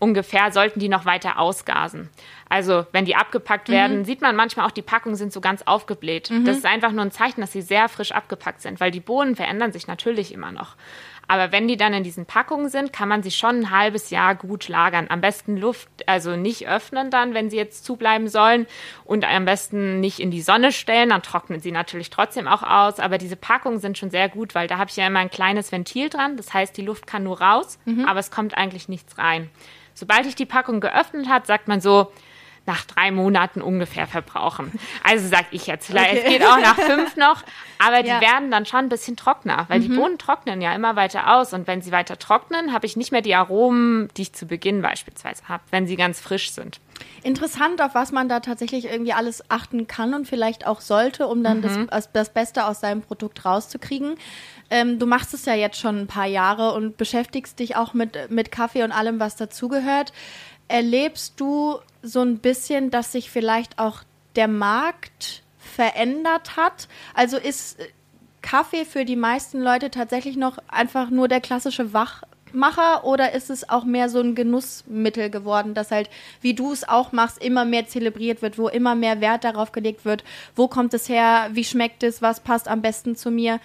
ungefähr, 0.00 0.50
sollten 0.52 0.78
die 0.80 0.88
noch 0.88 1.04
weiter 1.06 1.38
ausgasen. 1.38 2.10
Also, 2.48 2.86
wenn 2.92 3.04
die 3.04 3.16
abgepackt 3.16 3.68
Mhm. 3.68 3.72
werden, 3.72 4.04
sieht 4.04 4.20
man 4.22 4.34
manchmal 4.36 4.66
auch, 4.66 4.70
die 4.70 4.82
Packungen 4.82 5.14
sind 5.16 5.32
so 5.32 5.40
ganz 5.40 5.62
aufgebläht. 5.62 6.30
Das 6.44 6.56
ist 6.56 6.66
einfach 6.66 6.90
nur 6.92 7.04
ein 7.04 7.10
Zeichen, 7.12 7.40
dass 7.40 7.52
sie 7.52 7.62
sehr 7.62 7.88
frisch 7.88 8.12
abgepackt 8.12 8.60
sind, 8.60 8.80
weil 8.80 8.90
die 8.90 9.00
Bohnen 9.00 9.36
verändern 9.36 9.72
sich 9.72 9.86
natürlich 9.86 10.32
immer 10.34 10.50
noch. 10.52 10.74
Aber 11.30 11.52
wenn 11.52 11.68
die 11.68 11.76
dann 11.76 11.94
in 11.94 12.02
diesen 12.02 12.26
Packungen 12.26 12.68
sind, 12.70 12.92
kann 12.92 13.08
man 13.08 13.22
sie 13.22 13.30
schon 13.30 13.60
ein 13.60 13.70
halbes 13.70 14.10
Jahr 14.10 14.34
gut 14.34 14.66
lagern. 14.66 15.06
Am 15.10 15.20
besten 15.20 15.56
Luft, 15.56 15.88
also 16.06 16.34
nicht 16.34 16.66
öffnen 16.66 17.12
dann, 17.12 17.34
wenn 17.34 17.50
sie 17.50 17.56
jetzt 17.56 17.84
zubleiben 17.84 18.26
sollen. 18.26 18.66
Und 19.04 19.24
am 19.24 19.44
besten 19.44 20.00
nicht 20.00 20.18
in 20.18 20.32
die 20.32 20.42
Sonne 20.42 20.72
stellen, 20.72 21.10
dann 21.10 21.22
trocknen 21.22 21.60
sie 21.60 21.70
natürlich 21.70 22.10
trotzdem 22.10 22.48
auch 22.48 22.64
aus. 22.64 22.98
Aber 22.98 23.16
diese 23.16 23.36
Packungen 23.36 23.78
sind 23.78 23.96
schon 23.96 24.10
sehr 24.10 24.28
gut, 24.28 24.56
weil 24.56 24.66
da 24.66 24.78
habe 24.78 24.90
ich 24.90 24.96
ja 24.96 25.06
immer 25.06 25.20
ein 25.20 25.30
kleines 25.30 25.70
Ventil 25.70 26.08
dran. 26.08 26.36
Das 26.36 26.52
heißt, 26.52 26.76
die 26.76 26.82
Luft 26.82 27.06
kann 27.06 27.22
nur 27.22 27.40
raus, 27.40 27.78
aber 28.06 28.18
es 28.18 28.32
kommt 28.32 28.58
eigentlich 28.58 28.88
nichts 28.88 29.16
rein. 29.16 29.50
Sobald 29.94 30.26
ich 30.26 30.34
die 30.34 30.46
Packung 30.46 30.80
geöffnet 30.80 31.28
hat, 31.28 31.46
sagt 31.46 31.68
man 31.68 31.80
so, 31.80 32.10
nach 32.66 32.84
drei 32.84 33.10
Monaten 33.10 33.62
ungefähr 33.62 34.06
verbrauchen. 34.06 34.72
Also 35.02 35.26
sag 35.28 35.46
ich 35.50 35.66
jetzt, 35.66 35.86
vielleicht 35.86 36.14
es 36.14 36.20
Okay. 36.20 36.38
geht 36.38 36.46
auch 36.46 36.58
nach 36.58 36.76
fünf 36.76 37.16
noch, 37.16 37.42
aber 37.78 38.02
die 38.02 38.08
Ja. 38.08 38.20
werden 38.20 38.50
dann 38.50 38.66
schon 38.66 38.80
ein 38.80 38.88
bisschen 38.88 39.16
trockener, 39.16 39.64
weil 39.68 39.80
die 39.80 39.88
Bohnen 39.88 40.18
trocknen 40.18 40.60
ja 40.60 40.74
immer 40.74 40.94
weiter 40.94 41.36
aus 41.36 41.52
und 41.52 41.66
wenn 41.66 41.80
sie 41.82 41.90
weiter 41.90 42.18
trocknen, 42.18 42.72
habe 42.72 42.86
ich 42.86 42.96
nicht 42.96 43.10
mehr 43.12 43.22
die 43.22 43.34
Aromen, 43.34 44.08
die 44.16 44.22
ich 44.22 44.32
zu 44.34 44.46
Beginn 44.46 44.82
beispielsweise 44.82 45.48
habe, 45.48 45.62
wenn 45.70 45.86
sie 45.86 45.96
ganz 45.96 46.20
frisch 46.20 46.52
sind. 46.52 46.80
Interessant, 47.22 47.80
auf 47.80 47.94
was 47.94 48.12
man 48.12 48.28
da 48.28 48.40
tatsächlich 48.40 48.84
irgendwie 48.84 49.14
alles 49.14 49.42
achten 49.50 49.86
kann 49.86 50.12
und 50.14 50.26
vielleicht 50.28 50.66
auch 50.66 50.80
sollte, 50.82 51.26
um 51.26 51.42
dann 51.42 51.62
das, 51.62 51.78
das, 51.88 52.12
das 52.12 52.32
Beste 52.32 52.66
aus 52.66 52.80
seinem 52.80 53.00
Produkt 53.00 53.44
rauszukriegen. 53.44 54.16
Ähm, 54.68 54.98
du 54.98 55.06
machst 55.06 55.32
es 55.34 55.46
ja 55.46 55.54
jetzt 55.54 55.80
schon 55.80 55.98
ein 56.00 56.06
paar 56.06 56.26
Jahre 56.26 56.72
und 56.74 56.96
beschäftigst 56.98 57.58
dich 57.58 57.74
auch 57.76 57.94
mit, 57.94 58.30
mit 58.30 58.52
Kaffee 58.52 58.82
und 58.82 58.92
allem, 58.92 59.18
was 59.18 59.36
dazugehört. 59.36 60.12
Erlebst 60.70 61.34
du 61.40 61.80
so 62.00 62.20
ein 62.20 62.38
bisschen, 62.38 62.92
dass 62.92 63.10
sich 63.10 63.28
vielleicht 63.28 63.80
auch 63.80 64.02
der 64.36 64.46
Markt 64.46 65.42
verändert 65.58 66.56
hat? 66.56 66.86
Also 67.12 67.38
ist 67.38 67.80
äh, 67.80 67.88
Kaffee 68.40 68.84
für 68.84 69.04
die 69.04 69.16
meisten 69.16 69.60
Leute 69.60 69.90
tatsächlich 69.90 70.36
noch 70.36 70.58
einfach 70.68 71.10
nur 71.10 71.26
der 71.26 71.40
klassische 71.40 71.92
Wachmacher 71.92 73.04
oder 73.04 73.32
ist 73.32 73.50
es 73.50 73.68
auch 73.68 73.84
mehr 73.84 74.08
so 74.08 74.20
ein 74.20 74.36
Genussmittel 74.36 75.28
geworden, 75.28 75.74
dass 75.74 75.90
halt, 75.90 76.08
wie 76.40 76.54
du 76.54 76.70
es 76.70 76.88
auch 76.88 77.10
machst, 77.10 77.42
immer 77.42 77.64
mehr 77.64 77.88
zelebriert 77.88 78.40
wird, 78.40 78.56
wo 78.56 78.68
immer 78.68 78.94
mehr 78.94 79.20
Wert 79.20 79.42
darauf 79.42 79.72
gelegt 79.72 80.04
wird, 80.04 80.22
wo 80.54 80.68
kommt 80.68 80.94
es 80.94 81.08
her, 81.08 81.48
wie 81.50 81.64
schmeckt 81.64 82.04
es, 82.04 82.22
was 82.22 82.38
passt 82.38 82.68
am 82.68 82.80
besten 82.80 83.16
zu 83.16 83.32
mir? 83.32 83.58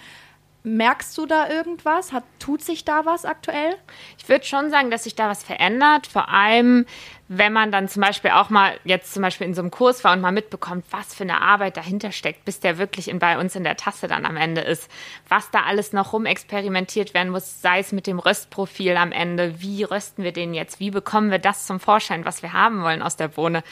Merkst 0.68 1.16
du 1.16 1.26
da 1.26 1.48
irgendwas? 1.48 2.12
Hat, 2.12 2.24
tut 2.40 2.60
sich 2.60 2.84
da 2.84 3.06
was 3.06 3.24
aktuell? 3.24 3.76
Ich 4.18 4.28
würde 4.28 4.44
schon 4.44 4.68
sagen, 4.68 4.90
dass 4.90 5.04
sich 5.04 5.14
da 5.14 5.28
was 5.28 5.44
verändert. 5.44 6.08
Vor 6.08 6.28
allem, 6.28 6.86
wenn 7.28 7.52
man 7.52 7.70
dann 7.70 7.86
zum 7.86 8.02
Beispiel 8.02 8.32
auch 8.32 8.50
mal 8.50 8.72
jetzt 8.82 9.14
zum 9.14 9.22
Beispiel 9.22 9.46
in 9.46 9.54
so 9.54 9.62
einem 9.62 9.70
Kurs 9.70 10.02
war 10.02 10.12
und 10.12 10.20
mal 10.20 10.32
mitbekommt, 10.32 10.84
was 10.90 11.14
für 11.14 11.22
eine 11.22 11.40
Arbeit 11.40 11.76
dahinter 11.76 12.10
steckt, 12.10 12.44
bis 12.44 12.58
der 12.58 12.78
wirklich 12.78 13.06
in, 13.06 13.20
bei 13.20 13.38
uns 13.38 13.54
in 13.54 13.62
der 13.62 13.76
Tasse 13.76 14.08
dann 14.08 14.26
am 14.26 14.36
Ende 14.36 14.60
ist. 14.60 14.90
Was 15.28 15.52
da 15.52 15.62
alles 15.62 15.92
noch 15.92 16.12
rumexperimentiert 16.12 17.14
werden 17.14 17.30
muss, 17.30 17.62
sei 17.62 17.78
es 17.78 17.92
mit 17.92 18.08
dem 18.08 18.18
Röstprofil 18.18 18.96
am 18.96 19.12
Ende. 19.12 19.60
Wie 19.60 19.84
rösten 19.84 20.24
wir 20.24 20.32
den 20.32 20.52
jetzt? 20.52 20.80
Wie 20.80 20.90
bekommen 20.90 21.30
wir 21.30 21.38
das 21.38 21.68
zum 21.68 21.78
Vorschein, 21.78 22.24
was 22.24 22.42
wir 22.42 22.52
haben 22.52 22.82
wollen 22.82 23.02
aus 23.02 23.14
der 23.14 23.28
Bohne? 23.28 23.62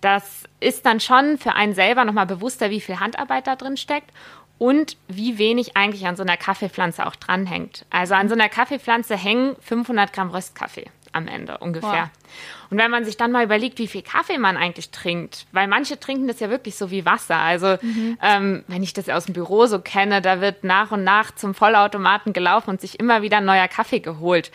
Das 0.00 0.44
ist 0.60 0.86
dann 0.86 1.00
schon 1.00 1.36
für 1.36 1.54
einen 1.54 1.74
selber 1.74 2.04
nochmal 2.04 2.26
bewusster, 2.26 2.70
wie 2.70 2.80
viel 2.80 3.00
Handarbeit 3.00 3.48
da 3.48 3.56
drin 3.56 3.76
steckt. 3.76 4.12
Und 4.58 4.96
wie 5.08 5.38
wenig 5.38 5.76
eigentlich 5.76 6.06
an 6.06 6.16
so 6.16 6.22
einer 6.22 6.36
Kaffeepflanze 6.36 7.06
auch 7.06 7.16
dranhängt. 7.16 7.86
Also 7.90 8.14
an 8.14 8.28
so 8.28 8.34
einer 8.34 8.48
Kaffeepflanze 8.48 9.16
hängen 9.16 9.56
500 9.60 10.12
Gramm 10.12 10.30
Röstkaffee 10.30 10.90
am 11.14 11.28
Ende 11.28 11.58
ungefähr. 11.58 11.90
Wow. 11.90 12.70
Und 12.70 12.78
wenn 12.78 12.90
man 12.90 13.04
sich 13.04 13.16
dann 13.16 13.30
mal 13.30 13.44
überlegt, 13.44 13.78
wie 13.78 13.86
viel 13.86 14.02
Kaffee 14.02 14.38
man 14.38 14.56
eigentlich 14.56 14.90
trinkt, 14.90 15.46
weil 15.52 15.68
manche 15.68 15.98
trinken 15.98 16.26
das 16.26 16.40
ja 16.40 16.50
wirklich 16.50 16.74
so 16.74 16.90
wie 16.90 17.06
Wasser. 17.06 17.36
Also 17.36 17.76
mhm. 17.80 18.18
ähm, 18.20 18.64
wenn 18.66 18.82
ich 18.82 18.92
das 18.92 19.08
aus 19.08 19.26
dem 19.26 19.34
Büro 19.34 19.66
so 19.66 19.78
kenne, 19.78 20.20
da 20.20 20.40
wird 20.40 20.64
nach 20.64 20.90
und 20.90 21.04
nach 21.04 21.32
zum 21.34 21.54
Vollautomaten 21.54 22.32
gelaufen 22.32 22.70
und 22.70 22.80
sich 22.80 22.98
immer 22.98 23.22
wieder 23.22 23.40
neuer 23.40 23.68
Kaffee 23.68 24.00
geholt. 24.00 24.50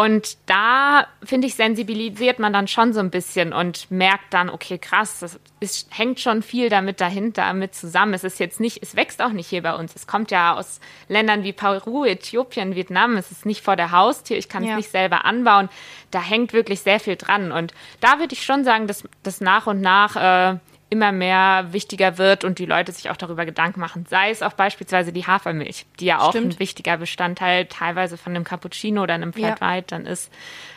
Und 0.00 0.38
da, 0.48 1.06
finde 1.22 1.46
ich, 1.46 1.56
sensibilisiert 1.56 2.38
man 2.38 2.54
dann 2.54 2.68
schon 2.68 2.94
so 2.94 3.00
ein 3.00 3.10
bisschen 3.10 3.52
und 3.52 3.90
merkt 3.90 4.32
dann, 4.32 4.48
okay, 4.48 4.78
krass, 4.78 5.20
das 5.20 5.38
ist, 5.60 5.88
hängt 5.90 6.20
schon 6.20 6.42
viel 6.42 6.70
damit 6.70 7.02
dahinter, 7.02 7.52
mit 7.52 7.74
zusammen. 7.74 8.14
Es 8.14 8.24
ist 8.24 8.40
jetzt 8.40 8.60
nicht, 8.60 8.82
es 8.82 8.96
wächst 8.96 9.20
auch 9.20 9.32
nicht 9.32 9.48
hier 9.48 9.62
bei 9.62 9.74
uns. 9.74 9.94
Es 9.94 10.06
kommt 10.06 10.30
ja 10.30 10.56
aus 10.56 10.80
Ländern 11.08 11.42
wie 11.42 11.52
Peru, 11.52 12.06
Äthiopien, 12.06 12.76
Vietnam. 12.76 13.18
Es 13.18 13.30
ist 13.30 13.44
nicht 13.44 13.62
vor 13.62 13.76
der 13.76 13.90
Haustür. 13.90 14.38
Ich 14.38 14.48
kann 14.48 14.62
es 14.62 14.70
ja. 14.70 14.76
nicht 14.76 14.90
selber 14.90 15.26
anbauen. 15.26 15.68
Da 16.10 16.22
hängt 16.22 16.54
wirklich 16.54 16.80
sehr 16.80 16.98
viel 16.98 17.16
dran. 17.16 17.52
Und 17.52 17.74
da 18.00 18.18
würde 18.18 18.32
ich 18.32 18.42
schon 18.42 18.64
sagen, 18.64 18.86
dass 18.86 19.04
das 19.22 19.42
nach 19.42 19.66
und 19.66 19.82
nach 19.82 20.16
äh, 20.16 20.58
immer 20.90 21.12
mehr 21.12 21.68
wichtiger 21.70 22.18
wird 22.18 22.44
und 22.44 22.58
die 22.58 22.66
Leute 22.66 22.90
sich 22.90 23.10
auch 23.10 23.16
darüber 23.16 23.46
Gedanken 23.46 23.78
machen. 23.80 24.06
Sei 24.10 24.30
es 24.30 24.42
auch 24.42 24.52
beispielsweise 24.52 25.12
die 25.12 25.26
Hafermilch, 25.26 25.86
die 26.00 26.06
ja 26.06 26.18
auch 26.18 26.30
Stimmt. 26.30 26.54
ein 26.54 26.58
wichtiger 26.58 26.96
Bestandteil 26.96 27.66
teilweise 27.66 28.18
von 28.18 28.34
einem 28.34 28.44
Cappuccino 28.44 29.04
oder 29.04 29.14
einem 29.14 29.32
Flat 29.32 29.60
ja. 29.60 29.68
White 29.68 29.86
dann 29.90 30.06
ist. 30.06 30.32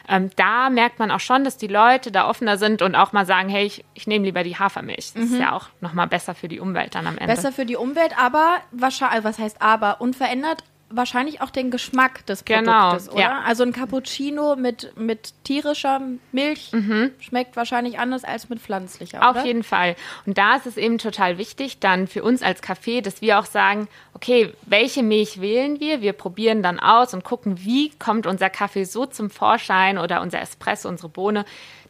Ähm, 0.07 0.29
da 0.35 0.69
merkt 0.69 0.99
man 0.99 1.09
auch 1.09 1.19
schon, 1.19 1.43
dass 1.43 1.57
die 1.57 1.67
Leute 1.67 2.11
da 2.11 2.29
offener 2.29 2.57
sind 2.57 2.81
und 2.81 2.95
auch 2.95 3.11
mal 3.11 3.25
sagen, 3.25 3.49
hey, 3.49 3.65
ich, 3.65 3.83
ich 3.95 4.05
nehme 4.05 4.25
lieber 4.25 4.43
die 4.43 4.57
Hafermilch. 4.57 5.13
Das 5.13 5.29
mhm. 5.29 5.33
ist 5.33 5.39
ja 5.39 5.53
auch 5.53 5.69
nochmal 5.81 6.07
besser 6.07 6.35
für 6.35 6.47
die 6.47 6.59
Umwelt 6.59 6.93
dann 6.93 7.07
am 7.07 7.17
Ende. 7.17 7.33
Besser 7.33 7.51
für 7.51 7.65
die 7.65 7.75
Umwelt, 7.75 8.17
aber 8.17 8.57
wahrscheinlich, 8.71 9.15
also 9.15 9.29
was 9.29 9.39
heißt 9.39 9.61
aber, 9.61 9.99
unverändert 9.99 10.63
wahrscheinlich 10.95 11.41
auch 11.41 11.49
den 11.49 11.71
Geschmack 11.71 12.25
des 12.25 12.45
genau, 12.45 12.89
Produktes, 12.89 13.09
genau, 13.09 13.15
oder? 13.15 13.23
Ja. 13.23 13.41
Also 13.45 13.63
ein 13.63 13.73
Cappuccino 13.73 14.55
mit, 14.55 14.97
mit 14.97 15.33
tierischer 15.43 16.01
Milch 16.31 16.71
mhm. 16.71 17.11
schmeckt 17.19 17.55
wahrscheinlich 17.55 17.99
anders 17.99 18.23
als 18.23 18.49
mit 18.49 18.59
pflanzlicher. 18.59 19.27
Auf 19.27 19.35
oder? 19.35 19.45
jeden 19.45 19.63
Fall. 19.63 19.95
Und 20.25 20.37
da 20.37 20.55
ist 20.55 20.65
es 20.65 20.77
eben 20.77 20.97
total 20.97 21.37
wichtig, 21.37 21.79
dann 21.79 22.07
für 22.07 22.23
uns 22.23 22.41
als 22.41 22.61
Café, 22.63 23.01
dass 23.01 23.21
wir 23.21 23.39
auch 23.39 23.45
sagen, 23.45 23.87
okay, 24.13 24.53
welche 24.65 25.03
Milch 25.03 25.41
wählen 25.41 25.79
wir? 25.79 26.01
Wir 26.01 26.13
probieren 26.13 26.63
dann 26.63 26.79
aus 26.79 27.13
und 27.13 27.23
gucken, 27.23 27.63
wie 27.63 27.89
kommt 27.97 28.27
unser 28.27 28.49
Kaffee 28.49 28.85
so 28.85 29.05
zum 29.05 29.29
Vorschein 29.29 29.97
oder 29.97 30.21
unser 30.21 30.41
Espresso, 30.41 30.89
unsere 30.89 31.09
Bohne, 31.09 31.45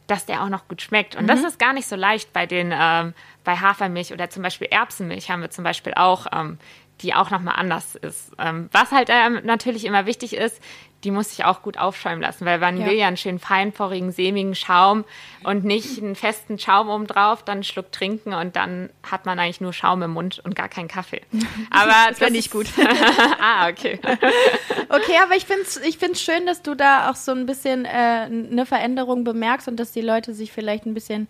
dass 0.06 0.26
der 0.26 0.42
auch 0.42 0.48
noch 0.48 0.68
gut 0.68 0.82
schmeckt. 0.82 1.16
Und 1.16 1.24
mhm. 1.24 1.28
das 1.28 1.42
ist 1.42 1.58
gar 1.58 1.72
nicht 1.72 1.88
so 1.88 1.96
leicht 1.96 2.32
bei 2.32 2.46
den 2.46 2.72
ähm, 2.76 3.14
bei 3.44 3.56
Hafermilch 3.56 4.12
oder 4.12 4.30
zum 4.30 4.42
Beispiel 4.42 4.68
Erbsenmilch 4.70 5.30
haben 5.30 5.42
wir 5.42 5.50
zum 5.50 5.64
Beispiel 5.64 5.94
auch. 5.94 6.26
Ähm, 6.32 6.58
die 7.04 7.14
auch 7.14 7.30
nochmal 7.30 7.54
anders 7.56 7.94
ist. 7.94 8.32
Ähm, 8.38 8.68
was 8.72 8.90
halt 8.90 9.08
ähm, 9.10 9.40
natürlich 9.44 9.84
immer 9.84 10.06
wichtig 10.06 10.34
ist, 10.34 10.60
die 11.04 11.10
muss 11.10 11.36
sich 11.36 11.44
auch 11.44 11.60
gut 11.60 11.76
aufschäumen 11.76 12.22
lassen, 12.22 12.46
weil 12.46 12.58
man 12.58 12.80
ja. 12.80 12.86
will 12.86 12.94
ja 12.94 13.06
einen 13.06 13.18
schönen 13.18 13.38
feinporigen, 13.38 14.10
sämigen 14.10 14.54
Schaum 14.54 15.04
und 15.44 15.64
nicht 15.64 15.98
einen 16.02 16.16
festen 16.16 16.58
Schaum 16.58 16.88
oben 16.88 17.06
drauf, 17.06 17.44
dann 17.44 17.58
einen 17.58 17.64
Schluck 17.64 17.92
trinken 17.92 18.32
und 18.32 18.56
dann 18.56 18.90
hat 19.02 19.26
man 19.26 19.38
eigentlich 19.38 19.60
nur 19.60 19.72
Schaum 19.72 20.02
im 20.02 20.12
Mund 20.12 20.40
und 20.44 20.56
gar 20.56 20.68
keinen 20.68 20.88
Kaffee. 20.88 21.20
Aber 21.70 21.92
das 22.08 22.18
finde 22.18 22.38
ich 22.38 22.50
gut. 22.50 22.66
ah, 23.40 23.68
okay. 23.68 24.00
okay, 24.88 25.18
aber 25.22 25.36
ich 25.36 25.44
finde 25.44 25.62
es 25.62 25.76
ich 25.76 25.98
find's 25.98 26.22
schön, 26.22 26.46
dass 26.46 26.62
du 26.62 26.74
da 26.74 27.10
auch 27.10 27.16
so 27.16 27.32
ein 27.32 27.46
bisschen 27.46 27.84
äh, 27.84 27.88
eine 27.88 28.64
Veränderung 28.64 29.24
bemerkst 29.24 29.68
und 29.68 29.76
dass 29.76 29.92
die 29.92 30.00
Leute 30.00 30.34
sich 30.34 30.52
vielleicht 30.52 30.86
ein 30.86 30.94
bisschen 30.94 31.28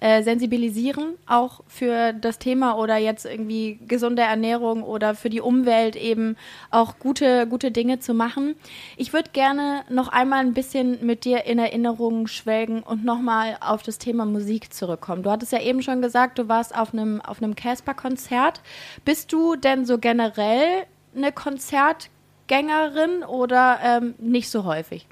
äh, 0.00 0.22
sensibilisieren, 0.22 1.14
auch 1.26 1.62
für 1.66 2.12
das 2.12 2.38
Thema 2.38 2.76
oder 2.78 2.96
jetzt 2.96 3.26
irgendwie 3.26 3.80
gesunde 3.86 4.22
Ernährung 4.22 4.82
oder 4.82 5.14
für 5.14 5.28
die 5.28 5.40
Umwelt 5.40 5.96
eben 5.96 6.36
auch 6.70 6.98
gute, 6.98 7.46
gute 7.48 7.70
Dinge 7.70 7.98
zu 7.98 8.14
machen. 8.14 8.54
Ich 8.96 9.12
würde 9.12 9.30
gerne 9.32 9.82
noch 9.88 10.08
einmal 10.08 10.40
ein 10.40 10.54
bisschen 10.54 11.04
mit 11.04 11.24
dir 11.24 11.44
in 11.46 11.58
Erinnerung 11.58 12.28
schwelgen 12.28 12.82
und 12.82 13.04
nochmal 13.04 13.56
auf 13.60 13.82
das 13.82 13.98
Thema 13.98 14.24
Musik 14.24 14.72
zurückkommen. 14.72 15.24
Du 15.24 15.30
hattest 15.30 15.52
ja 15.52 15.60
eben 15.60 15.82
schon 15.82 16.00
gesagt, 16.00 16.38
du 16.38 16.48
warst 16.48 16.76
auf 16.76 16.92
einem 16.92 17.20
auf 17.20 17.42
einem 17.42 17.56
Casper-Konzert. 17.56 18.60
Bist 19.04 19.32
du 19.32 19.56
denn 19.56 19.84
so 19.84 19.98
generell 19.98 20.84
eine 21.16 21.32
Konzertgängerin 21.32 23.24
oder 23.24 23.78
ähm, 23.82 24.14
nicht 24.18 24.48
so 24.48 24.64
häufig? 24.64 25.06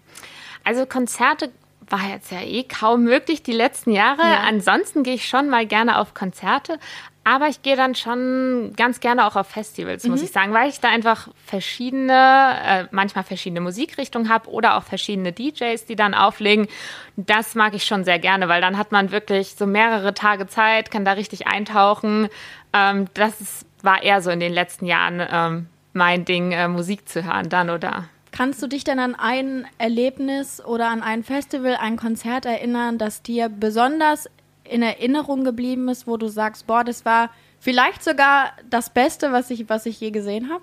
Also 0.63 0.87
Konzerte 0.87 1.51
war 1.89 2.09
jetzt 2.09 2.33
ja 2.33 2.41
eh 2.41 2.65
kaum 2.65 3.05
möglich 3.05 3.43
die 3.43 3.53
letzten 3.53 3.91
Jahre. 3.91 4.23
Ja. 4.23 4.41
Ansonsten 4.47 5.03
gehe 5.03 5.15
ich 5.15 5.29
schon 5.29 5.49
mal 5.49 5.67
gerne 5.67 5.99
auf 5.99 6.15
Konzerte, 6.15 6.79
aber 7.25 7.49
ich 7.49 7.63
gehe 7.63 7.75
dann 7.75 7.97
schon 7.97 8.73
ganz 8.77 9.01
gerne 9.01 9.27
auch 9.27 9.35
auf 9.35 9.49
Festivals, 9.49 10.05
mhm. 10.05 10.13
muss 10.13 10.23
ich 10.23 10.31
sagen, 10.31 10.53
weil 10.53 10.69
ich 10.69 10.79
da 10.79 10.89
einfach 10.89 11.29
verschiedene, 11.45 12.57
äh, 12.65 12.85
manchmal 12.93 13.25
verschiedene 13.25 13.61
Musikrichtungen 13.61 14.29
habe 14.29 14.49
oder 14.49 14.77
auch 14.77 14.85
verschiedene 14.85 15.33
DJs, 15.33 15.85
die 15.87 15.97
dann 15.97 16.15
auflegen. 16.15 16.69
Das 17.17 17.57
mag 17.57 17.75
ich 17.75 17.85
schon 17.85 18.05
sehr 18.05 18.21
gerne, 18.21 18.49
weil 18.49 18.61
dann 18.61 18.79
hat 18.79 18.93
man 18.93 19.11
wirklich 19.11 19.57
so 19.57 19.67
mehrere 19.67 20.15
Tage 20.15 20.47
Zeit, 20.47 20.93
kann 20.93 21.05
da 21.05 21.13
richtig 21.13 21.49
eintauchen. 21.49 22.29
Ähm, 22.73 23.07
das 23.15 23.41
ist, 23.41 23.67
war 23.83 24.03
eher 24.05 24.23
so 24.23 24.31
in 24.31 24.39
den 24.39 24.53
letzten 24.53 24.87
Jahren 24.87 25.21
ähm, 25.29 25.67
mein 25.93 26.25
Ding, 26.25 26.53
äh, 26.53 26.69
Musik 26.69 27.09
zu 27.09 27.25
hören 27.25 27.49
dann 27.49 27.71
oder 27.71 28.05
Kannst 28.37 28.63
du 28.63 28.67
dich 28.67 28.85
denn 28.85 28.99
an 28.99 29.15
ein 29.15 29.67
Erlebnis 29.79 30.63
oder 30.63 30.89
an 30.89 31.03
ein 31.03 31.25
Festival, 31.25 31.77
ein 31.77 31.97
Konzert 31.97 32.45
erinnern, 32.45 32.99
das 32.99 33.23
dir 33.23 33.49
besonders 33.49 34.29
in 34.65 34.83
Erinnerung 34.83 35.43
geblieben 35.43 35.89
ist, 35.89 36.07
wo 36.07 36.19
du 36.19 36.29
sagst, 36.29 36.67
boah, 36.67 36.85
das 36.85 37.07
war 37.07 37.31
vielleicht 37.61 38.05
sogar 38.05 38.53
das 38.69 38.91
Beste, 38.91 39.33
was 39.33 39.49
ich, 39.49 39.71
was 39.71 39.87
ich 39.87 40.01
je 40.01 40.11
gesehen 40.11 40.51
habe? 40.51 40.63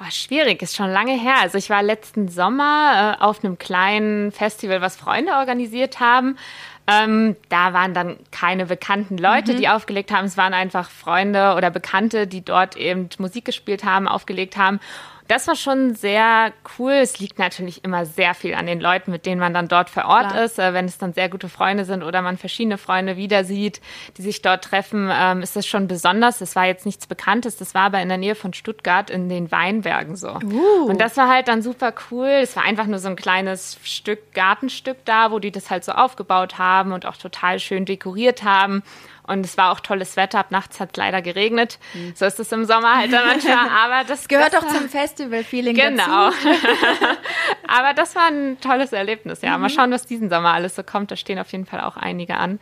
Oh, 0.00 0.10
schwierig, 0.10 0.62
ist 0.62 0.76
schon 0.76 0.90
lange 0.90 1.18
her. 1.18 1.34
Also 1.40 1.58
ich 1.58 1.70
war 1.70 1.82
letzten 1.82 2.28
Sommer 2.28 3.16
äh, 3.18 3.22
auf 3.24 3.42
einem 3.42 3.58
kleinen 3.58 4.30
Festival, 4.30 4.80
was 4.80 4.94
Freunde 4.94 5.32
organisiert 5.32 5.98
haben. 5.98 6.36
Ähm, 6.86 7.34
da 7.48 7.72
waren 7.72 7.94
dann 7.94 8.16
keine 8.30 8.66
bekannten 8.66 9.18
Leute, 9.18 9.54
mhm. 9.54 9.56
die 9.58 9.68
aufgelegt 9.68 10.12
haben. 10.12 10.26
Es 10.26 10.36
waren 10.36 10.54
einfach 10.54 10.88
Freunde 10.88 11.54
oder 11.56 11.70
Bekannte, 11.70 12.28
die 12.28 12.44
dort 12.44 12.76
eben 12.76 13.08
Musik 13.18 13.44
gespielt 13.44 13.82
haben, 13.82 14.06
aufgelegt 14.06 14.56
haben. 14.56 14.78
Das 15.28 15.46
war 15.46 15.56
schon 15.56 15.94
sehr 15.94 16.52
cool. 16.78 16.92
Es 16.92 17.18
liegt 17.18 17.38
natürlich 17.38 17.84
immer 17.84 18.06
sehr 18.06 18.34
viel 18.34 18.54
an 18.54 18.66
den 18.66 18.80
Leuten, 18.80 19.10
mit 19.10 19.26
denen 19.26 19.40
man 19.40 19.54
dann 19.54 19.68
dort 19.68 19.90
vor 19.90 20.04
Ort 20.04 20.30
Klar. 20.30 20.44
ist. 20.44 20.58
Äh, 20.58 20.74
wenn 20.74 20.84
es 20.84 20.98
dann 20.98 21.12
sehr 21.12 21.28
gute 21.28 21.48
Freunde 21.48 21.84
sind 21.84 22.02
oder 22.02 22.22
man 22.22 22.36
verschiedene 22.36 22.78
Freunde 22.78 23.16
wieder 23.16 23.44
sieht, 23.44 23.80
die 24.16 24.22
sich 24.22 24.42
dort 24.42 24.64
treffen, 24.64 25.08
ähm, 25.12 25.42
ist 25.42 25.56
das 25.56 25.66
schon 25.66 25.88
besonders. 25.88 26.38
Das 26.38 26.56
war 26.56 26.66
jetzt 26.66 26.86
nichts 26.86 27.06
Bekanntes. 27.06 27.56
Das 27.56 27.74
war 27.74 27.82
aber 27.82 28.00
in 28.02 28.08
der 28.08 28.18
Nähe 28.18 28.34
von 28.34 28.52
Stuttgart 28.52 29.10
in 29.10 29.28
den 29.28 29.50
Weinbergen 29.50 30.16
so. 30.16 30.30
Uh. 30.30 30.86
Und 30.86 31.00
das 31.00 31.16
war 31.16 31.28
halt 31.28 31.48
dann 31.48 31.62
super 31.62 31.94
cool. 32.10 32.26
Es 32.26 32.56
war 32.56 32.64
einfach 32.64 32.86
nur 32.86 32.98
so 32.98 33.08
ein 33.08 33.16
kleines 33.16 33.78
Stück, 33.84 34.32
Gartenstück 34.34 35.04
da, 35.04 35.30
wo 35.30 35.38
die 35.38 35.50
das 35.50 35.70
halt 35.70 35.84
so 35.84 35.92
aufgebaut 35.92 36.58
haben 36.58 36.92
und 36.92 37.06
auch 37.06 37.16
total 37.16 37.58
schön 37.58 37.84
dekoriert 37.84 38.42
haben. 38.42 38.82
Und 39.24 39.44
es 39.44 39.56
war 39.56 39.70
auch 39.70 39.80
tolles 39.80 40.16
Wetter. 40.16 40.38
Ab 40.40 40.50
nachts 40.50 40.80
hat 40.80 40.90
es 40.92 40.96
leider 40.96 41.22
geregnet. 41.22 41.78
Mhm. 41.94 42.12
So 42.16 42.24
ist 42.24 42.40
es 42.40 42.50
im 42.50 42.64
Sommer 42.64 42.96
halt 42.96 43.12
dann 43.12 43.26
manchmal. 43.26 43.68
Aber 43.84 44.04
das 44.06 44.26
gehört 44.26 44.54
doch 44.54 44.66
zum 44.66 44.88
Festival-Feeling 44.88 45.76
genau. 45.76 46.30
dazu. 46.30 46.38
Genau. 46.42 47.12
Aber 47.68 47.94
das 47.94 48.16
war 48.16 48.26
ein 48.26 48.60
tolles 48.60 48.92
Erlebnis. 48.92 49.42
Ja, 49.42 49.56
mhm. 49.56 49.62
mal 49.62 49.70
schauen, 49.70 49.90
was 49.92 50.06
diesen 50.06 50.28
Sommer 50.28 50.52
alles 50.52 50.74
so 50.74 50.82
kommt. 50.82 51.10
Da 51.10 51.16
stehen 51.16 51.38
auf 51.38 51.52
jeden 51.52 51.66
Fall 51.66 51.80
auch 51.80 51.96
einige 51.96 52.36
an. 52.36 52.58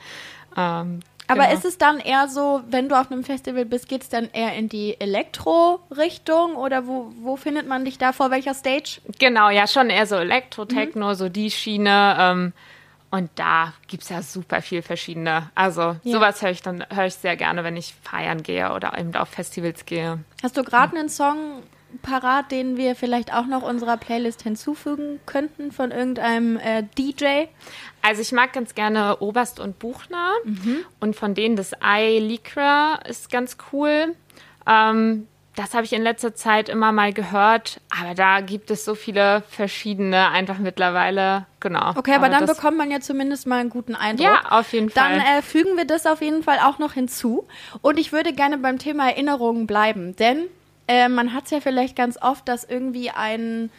Ähm, 0.57 1.01
aber 1.31 1.45
genau. 1.45 1.55
ist 1.55 1.65
es 1.65 1.79
dann 1.79 2.01
eher 2.01 2.27
so, 2.27 2.61
wenn 2.69 2.89
du 2.89 2.99
auf 2.99 3.13
einem 3.13 3.23
Festival 3.23 3.65
bist, 3.65 3.89
geht 3.89 4.03
es 4.03 4.09
dann 4.09 4.29
eher 4.33 4.55
in 4.55 4.69
die 4.69 5.01
Elektro-Richtung 5.01 6.57
oder 6.57 6.89
wo, 6.89 7.13
wo 7.21 7.37
findet 7.37 7.69
man 7.69 7.85
dich 7.85 7.99
da 7.99 8.13
vor 8.13 8.33
welcher 8.33 8.53
Stage? 8.53 9.01
Genau, 9.21 9.49
ja, 9.49 9.69
schon 9.69 9.91
eher 9.91 10.07
so 10.07 10.17
Elektro, 10.17 10.65
Techno, 10.65 11.11
mhm. 11.11 11.15
so 11.15 11.29
die 11.29 11.53
Schiene. 11.53 12.17
Ähm, 12.19 12.53
und 13.11 13.31
da 13.35 13.75
gibt 13.89 14.05
es 14.05 14.09
ja 14.09 14.23
super 14.23 14.63
viel 14.63 14.83
verschiedene. 14.83 15.51
Also 15.55 15.81
ja. 15.81 15.99
sowas 16.05 16.43
höre 16.43 16.51
ich 16.51 16.63
dann 16.63 16.85
höre 16.91 17.07
ich 17.07 17.15
sehr 17.15 17.37
gerne, 17.37 17.65
wenn 17.65 17.77
ich 17.77 17.95
feiern 18.03 18.43
gehe 18.43 18.73
oder 18.73 18.97
eben 18.97 19.15
auf 19.17 19.29
Festivals 19.29 19.85
gehe. 19.85 20.21
Hast 20.43 20.57
du 20.57 20.63
gerade 20.63 20.97
einen 20.97 21.09
Song 21.09 21.63
parat, 22.03 22.53
den 22.53 22.77
wir 22.77 22.95
vielleicht 22.95 23.33
auch 23.35 23.47
noch 23.47 23.63
unserer 23.63 23.97
Playlist 23.97 24.43
hinzufügen 24.43 25.19
könnten 25.27 25.73
von 25.73 25.91
irgendeinem 25.91 26.57
äh, 26.57 26.85
DJ? 26.97 27.47
Also 28.03 28.23
ich 28.23 28.31
mag 28.31 28.53
ganz 28.53 28.77
gerne 28.77 29.19
Oberst 29.19 29.59
und 29.59 29.81
Buchner 29.81 30.33
mhm. 30.45 30.85
und 31.01 31.17
von 31.17 31.35
denen 31.35 31.57
das 31.57 31.73
Ei 31.81 32.21
Lycra 32.21 33.01
ist 33.09 33.31
ganz 33.31 33.57
cool. 33.73 34.15
Ähm, 34.67 35.27
das 35.57 35.75
habe 35.75 35.85
ich 35.85 35.93
in 35.93 36.03
letzter 36.03 36.35
Zeit 36.35 36.69
immer 36.69 36.93
mal 36.93 37.13
gehört, 37.13 37.81
aber 38.01 38.15
da 38.15 38.41
gibt 38.41 38.71
es 38.71 38.85
so 38.85 38.95
viele 38.95 39.43
verschiedene 39.49 40.29
einfach 40.31 40.59
mittlerweile. 40.59 41.47
Genau. 41.59 41.91
Okay, 41.97 42.15
aber, 42.15 42.27
aber 42.27 42.39
dann 42.39 42.47
bekommt 42.47 42.79
man 42.79 42.91
ja 42.91 43.01
zumindest 43.01 43.47
mal 43.47 43.59
einen 43.59 43.71
guten 43.71 43.95
Eindruck. 43.95 44.27
Ja, 44.27 44.43
auf 44.51 44.73
jeden 44.73 44.91
Fall. 44.91 45.19
Dann 45.19 45.39
äh, 45.39 45.43
fügen 45.43 45.77
wir 45.77 45.85
das 45.85 46.07
auf 46.07 46.23
jeden 46.23 46.43
Fall 46.43 46.59
auch 46.61 46.79
noch 46.79 46.93
hinzu. 46.93 47.47
Und 47.83 47.99
ich 47.99 48.13
würde 48.13 48.33
gerne 48.33 48.59
beim 48.59 48.79
Thema 48.79 49.09
Erinnerungen 49.09 49.67
bleiben, 49.67 50.15
denn 50.17 50.47
äh, 50.87 51.09
man 51.09 51.35
hat 51.35 51.45
es 51.45 51.51
ja 51.51 51.61
vielleicht 51.61 51.97
ganz 51.97 52.17
oft, 52.21 52.47
dass 52.49 52.65
irgendwie 52.65 53.11
ein 53.11 53.71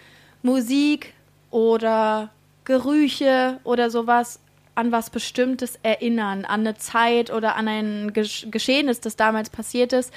Musik 0.43 1.13
oder 1.51 2.29
Gerüche 2.65 3.59
oder 3.63 3.89
sowas 3.89 4.39
an 4.75 4.91
was 4.91 5.09
Bestimmtes 5.09 5.79
erinnern, 5.83 6.45
an 6.45 6.61
eine 6.61 6.77
Zeit 6.77 7.31
oder 7.31 7.55
an 7.55 7.67
ein 7.67 8.13
Gesch 8.13 8.47
Geschehnis, 8.49 8.99
das 8.99 9.15
damals 9.15 9.49
passiert 9.49 9.93
ist. 9.93 10.13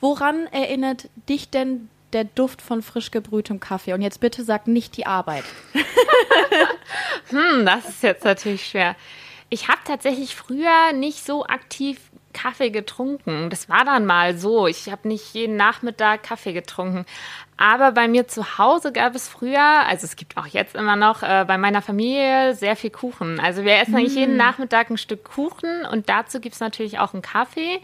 Woran 0.00 0.46
erinnert 0.46 1.08
dich 1.28 1.50
denn 1.50 1.88
der 2.12 2.24
Duft 2.24 2.62
von 2.62 2.82
frisch 2.82 3.10
gebrühtem 3.10 3.60
Kaffee? 3.60 3.92
Und 3.92 4.02
jetzt 4.02 4.20
bitte 4.20 4.44
sag 4.44 4.66
nicht 4.66 4.96
die 4.96 5.06
Arbeit. 5.06 5.44
hm, 7.30 7.66
das 7.66 7.88
ist 7.88 8.02
jetzt 8.02 8.24
natürlich 8.24 8.66
schwer. 8.66 8.96
Ich 9.50 9.68
habe 9.68 9.80
tatsächlich 9.84 10.36
früher 10.36 10.92
nicht 10.92 11.24
so 11.24 11.46
aktiv 11.46 11.98
Kaffee 12.40 12.70
getrunken. 12.70 13.50
Das 13.50 13.68
war 13.68 13.84
dann 13.84 14.06
mal 14.06 14.36
so. 14.36 14.66
Ich 14.66 14.90
habe 14.90 15.08
nicht 15.08 15.34
jeden 15.34 15.56
Nachmittag 15.56 16.22
Kaffee 16.22 16.52
getrunken. 16.52 17.04
Aber 17.56 17.90
bei 17.90 18.06
mir 18.06 18.28
zu 18.28 18.58
Hause 18.58 18.92
gab 18.92 19.16
es 19.16 19.28
früher, 19.28 19.60
also 19.60 20.04
es 20.04 20.14
gibt 20.14 20.36
auch 20.36 20.46
jetzt 20.46 20.76
immer 20.76 20.94
noch, 20.94 21.24
äh, 21.24 21.44
bei 21.46 21.58
meiner 21.58 21.82
Familie 21.82 22.54
sehr 22.54 22.76
viel 22.76 22.90
Kuchen. 22.90 23.40
Also 23.40 23.64
wir 23.64 23.76
essen 23.78 23.94
mm. 23.94 23.96
eigentlich 23.96 24.14
jeden 24.14 24.34
mm. 24.34 24.38
Nachmittag 24.38 24.90
ein 24.90 24.98
Stück 24.98 25.24
Kuchen 25.24 25.84
und 25.90 26.08
dazu 26.08 26.38
gibt 26.38 26.54
es 26.54 26.60
natürlich 26.60 27.00
auch 27.00 27.14
einen 27.14 27.22
Kaffee. 27.22 27.80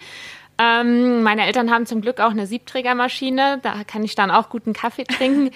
Ähm, 0.58 1.24
meine 1.24 1.44
Eltern 1.46 1.72
haben 1.72 1.86
zum 1.86 2.00
Glück 2.00 2.20
auch 2.20 2.30
eine 2.30 2.46
Siebträgermaschine, 2.46 3.58
da 3.62 3.82
kann 3.82 4.04
ich 4.04 4.14
dann 4.14 4.30
auch 4.30 4.48
guten 4.48 4.72
Kaffee 4.72 5.04
trinken. 5.04 5.50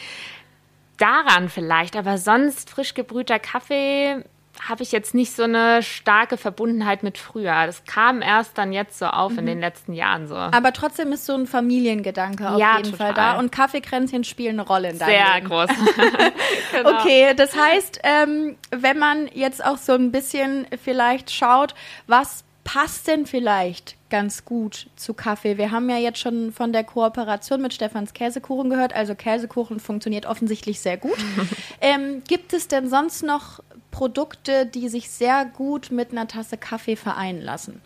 Daran 0.97 1.49
vielleicht, 1.49 1.95
aber 1.95 2.19
sonst 2.19 2.71
frisch 2.71 2.95
gebrühter 2.95 3.39
Kaffee 3.39 4.25
habe 4.67 4.83
ich 4.83 4.93
jetzt 4.93 5.15
nicht 5.15 5.35
so 5.35 5.45
eine 5.45 5.83
starke 5.83 6.37
Verbundenheit 6.37 7.03
mit 7.03 7.19
früher. 7.19 7.67
Das 7.67 7.85
kam 7.85 8.23
erst 8.23 8.59
dann 8.59 8.73
jetzt 8.73 8.99
so 8.99 9.07
auf 9.07 9.33
mhm. 9.33 9.39
in 9.39 9.47
den 9.47 9.61
letzten 9.61 9.93
Jahren 9.93 10.27
so. 10.27 10.35
Aber 10.35 10.73
trotzdem 10.73 11.13
ist 11.13 11.27
so 11.27 11.35
ein 11.35 11.47
Familiengedanke 11.47 12.51
auf 12.51 12.59
ja, 12.59 12.77
jeden 12.77 12.91
total. 12.91 13.07
Fall 13.09 13.15
da 13.15 13.39
und 13.39 13.53
Kaffeekränzchen 13.53 14.25
spielen 14.25 14.59
eine 14.59 14.69
Rolle 14.69 14.91
in 14.91 14.99
deinem 14.99 15.11
Sehr 15.11 15.35
Leben. 15.35 15.49
groß. 15.49 15.71
genau. 16.73 17.01
Okay, 17.01 17.35
das 17.37 17.57
heißt, 17.57 18.01
ähm, 18.03 18.57
wenn 18.71 18.99
man 18.99 19.29
jetzt 19.33 19.65
auch 19.65 19.79
so 19.79 19.93
ein 19.93 20.11
bisschen 20.13 20.67
vielleicht 20.83 21.31
schaut, 21.31 21.75
was 22.07 22.45
passt 22.65 23.09
denn 23.09 23.25
vielleicht 23.25 23.97
ganz 24.11 24.45
gut 24.45 24.89
zu 24.95 25.15
Kaffee? 25.15 25.57
Wir 25.57 25.71
haben 25.71 25.89
ja 25.89 25.97
jetzt 25.97 26.19
schon 26.19 26.53
von 26.53 26.73
der 26.73 26.85
Kooperation 26.85 27.63
mit 27.63 27.73
Stefans 27.73 28.13
Käsekuchen 28.13 28.69
gehört. 28.69 28.95
Also 28.95 29.15
Käsekuchen 29.15 29.81
funktioniert 29.81 30.27
offensichtlich 30.27 30.81
sehr 30.81 30.99
gut. 30.99 31.17
ähm, 31.81 32.23
gibt 32.29 32.53
es 32.53 32.69
denn 32.69 32.91
sonst 32.91 33.23
noch 33.23 33.61
Produkte, 33.91 34.67
die 34.67 34.89
sich 34.89 35.11
sehr 35.11 35.45
gut 35.45 35.91
mit 35.91 36.13
einer 36.13 36.29
Tasse 36.29 36.57
Kaffee 36.57 36.97
vereinen 36.97 37.41
lassen? 37.41 37.81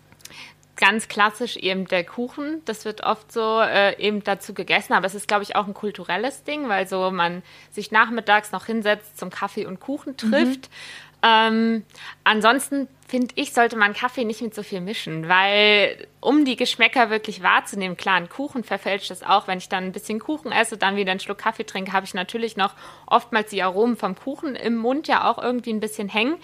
Ganz 0.83 1.07
klassisch 1.07 1.57
eben 1.57 1.87
der 1.87 2.03
Kuchen. 2.03 2.61
Das 2.65 2.85
wird 2.85 3.05
oft 3.05 3.31
so 3.31 3.61
äh, 3.61 3.97
eben 4.01 4.25
dazu 4.25 4.53
gegessen, 4.53 4.95
aber 4.95 5.07
es 5.07 5.15
ist, 5.15 5.29
glaube 5.29 5.45
ich, 5.45 5.55
auch 5.55 5.69
ein 5.69 5.75
kulturelles 5.75 6.43
Ding, 6.43 6.69
weil 6.69 6.89
so 6.89 7.13
man 7.13 7.45
sich 7.71 7.93
nachmittags 7.93 8.51
noch 8.51 8.67
hinsetzt 8.67 9.17
zum 9.17 9.31
Kaffee 9.31 9.65
und 9.65 9.79
Kuchen 9.79 10.17
trifft. 10.17 10.69
Mhm. 10.69 11.23
Ähm, 11.25 11.85
ansonsten 12.25 12.89
finde 13.07 13.33
ich, 13.37 13.53
sollte 13.53 13.77
man 13.77 13.95
Kaffee 13.95 14.25
nicht 14.25 14.43
mit 14.43 14.57
so 14.57 14.65
viel 14.65 14.81
mischen, 14.81 15.29
weil 15.29 16.09
um 16.19 16.45
die 16.45 16.57
Geschmäcker 16.57 17.11
wirklich 17.11 17.45
wahrzunehmen, 17.45 17.97
klar, 17.97 18.17
ein 18.17 18.29
Kuchen 18.29 18.65
verfälscht 18.65 19.13
es 19.13 19.23
auch. 19.23 19.47
Wenn 19.47 19.59
ich 19.59 19.69
dann 19.69 19.85
ein 19.85 19.93
bisschen 19.93 20.19
Kuchen 20.19 20.51
esse, 20.51 20.79
dann 20.79 20.97
wieder 20.97 21.13
einen 21.13 21.21
Schluck 21.21 21.39
Kaffee 21.39 21.63
trinke, 21.63 21.93
habe 21.93 22.07
ich 22.07 22.15
natürlich 22.15 22.57
noch 22.57 22.75
oftmals 23.07 23.51
die 23.51 23.63
Aromen 23.63 23.97
vom 23.97 24.17
Kuchen 24.17 24.57
im 24.57 24.75
Mund 24.75 25.07
ja 25.07 25.31
auch 25.31 25.39
irgendwie 25.41 25.73
ein 25.73 25.79
bisschen 25.79 26.09
hängen. 26.09 26.39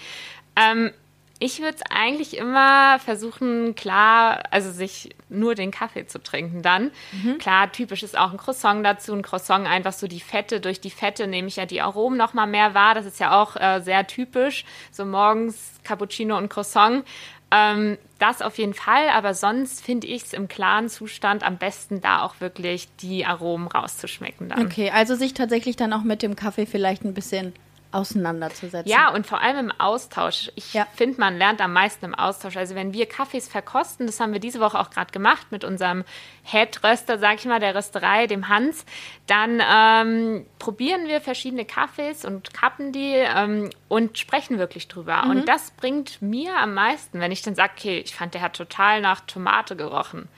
Ähm, 0.54 0.92
ich 1.40 1.60
würde 1.60 1.76
es 1.76 1.82
eigentlich 1.90 2.36
immer 2.36 2.98
versuchen, 2.98 3.74
klar, 3.74 4.42
also 4.50 4.72
sich 4.72 5.10
nur 5.28 5.54
den 5.54 5.70
Kaffee 5.70 6.06
zu 6.06 6.20
trinken 6.20 6.62
dann. 6.62 6.90
Mhm. 7.12 7.38
Klar, 7.38 7.70
typisch 7.70 8.02
ist 8.02 8.18
auch 8.18 8.32
ein 8.32 8.38
Croissant 8.38 8.84
dazu. 8.84 9.12
Ein 9.12 9.22
Croissant 9.22 9.66
einfach 9.66 9.92
so 9.92 10.08
die 10.08 10.20
Fette, 10.20 10.60
durch 10.60 10.80
die 10.80 10.90
Fette 10.90 11.26
nehme 11.26 11.48
ich 11.48 11.56
ja 11.56 11.66
die 11.66 11.80
Aromen 11.80 12.18
nochmal 12.18 12.48
mehr 12.48 12.74
wahr. 12.74 12.94
Das 12.94 13.06
ist 13.06 13.20
ja 13.20 13.40
auch 13.40 13.54
äh, 13.56 13.80
sehr 13.80 14.06
typisch. 14.06 14.64
So 14.90 15.04
morgens 15.04 15.74
Cappuccino 15.84 16.36
und 16.36 16.48
Croissant. 16.48 17.04
Ähm, 17.50 17.98
das 18.18 18.42
auf 18.42 18.58
jeden 18.58 18.74
Fall, 18.74 19.08
aber 19.10 19.32
sonst 19.32 19.82
finde 19.82 20.06
ich 20.06 20.24
es 20.24 20.32
im 20.32 20.48
klaren 20.48 20.88
Zustand 20.88 21.44
am 21.44 21.56
besten, 21.56 22.00
da 22.00 22.22
auch 22.22 22.40
wirklich 22.40 22.88
die 22.96 23.24
Aromen 23.24 23.68
rauszuschmecken. 23.68 24.48
Dann. 24.48 24.66
Okay, 24.66 24.90
also 24.90 25.14
sich 25.14 25.34
tatsächlich 25.34 25.76
dann 25.76 25.92
auch 25.92 26.02
mit 26.02 26.22
dem 26.22 26.36
Kaffee 26.36 26.66
vielleicht 26.66 27.04
ein 27.04 27.14
bisschen 27.14 27.54
auseinanderzusetzen. 27.90 28.90
Ja, 28.90 29.10
und 29.10 29.26
vor 29.26 29.40
allem 29.40 29.70
im 29.70 29.80
Austausch. 29.80 30.50
Ich 30.56 30.74
ja. 30.74 30.86
finde, 30.94 31.20
man 31.20 31.38
lernt 31.38 31.60
am 31.60 31.72
meisten 31.72 32.04
im 32.04 32.14
Austausch. 32.14 32.56
Also 32.56 32.74
wenn 32.74 32.92
wir 32.92 33.06
Kaffees 33.06 33.48
verkosten, 33.48 34.06
das 34.06 34.20
haben 34.20 34.32
wir 34.32 34.40
diese 34.40 34.60
Woche 34.60 34.78
auch 34.78 34.90
gerade 34.90 35.10
gemacht 35.10 35.46
mit 35.50 35.64
unserem 35.64 36.04
Head-Röster, 36.42 37.18
sag 37.18 37.36
ich 37.36 37.46
mal, 37.46 37.60
der 37.60 37.74
Rösterei, 37.74 38.26
dem 38.26 38.48
Hans, 38.48 38.84
dann 39.26 39.62
ähm, 39.66 40.46
probieren 40.58 41.08
wir 41.08 41.20
verschiedene 41.20 41.64
Kaffees 41.64 42.24
und 42.24 42.52
kappen 42.52 42.92
die 42.92 43.14
ähm, 43.14 43.70
und 43.88 44.18
sprechen 44.18 44.58
wirklich 44.58 44.88
drüber. 44.88 45.24
Mhm. 45.24 45.30
Und 45.30 45.48
das 45.48 45.70
bringt 45.72 46.20
mir 46.20 46.56
am 46.56 46.74
meisten, 46.74 47.20
wenn 47.20 47.32
ich 47.32 47.42
dann 47.42 47.54
sage, 47.54 47.72
okay, 47.76 47.98
ich 48.04 48.14
fand, 48.14 48.34
der 48.34 48.42
hat 48.42 48.56
total 48.56 49.00
nach 49.00 49.20
Tomate 49.20 49.76
gerochen. 49.76 50.28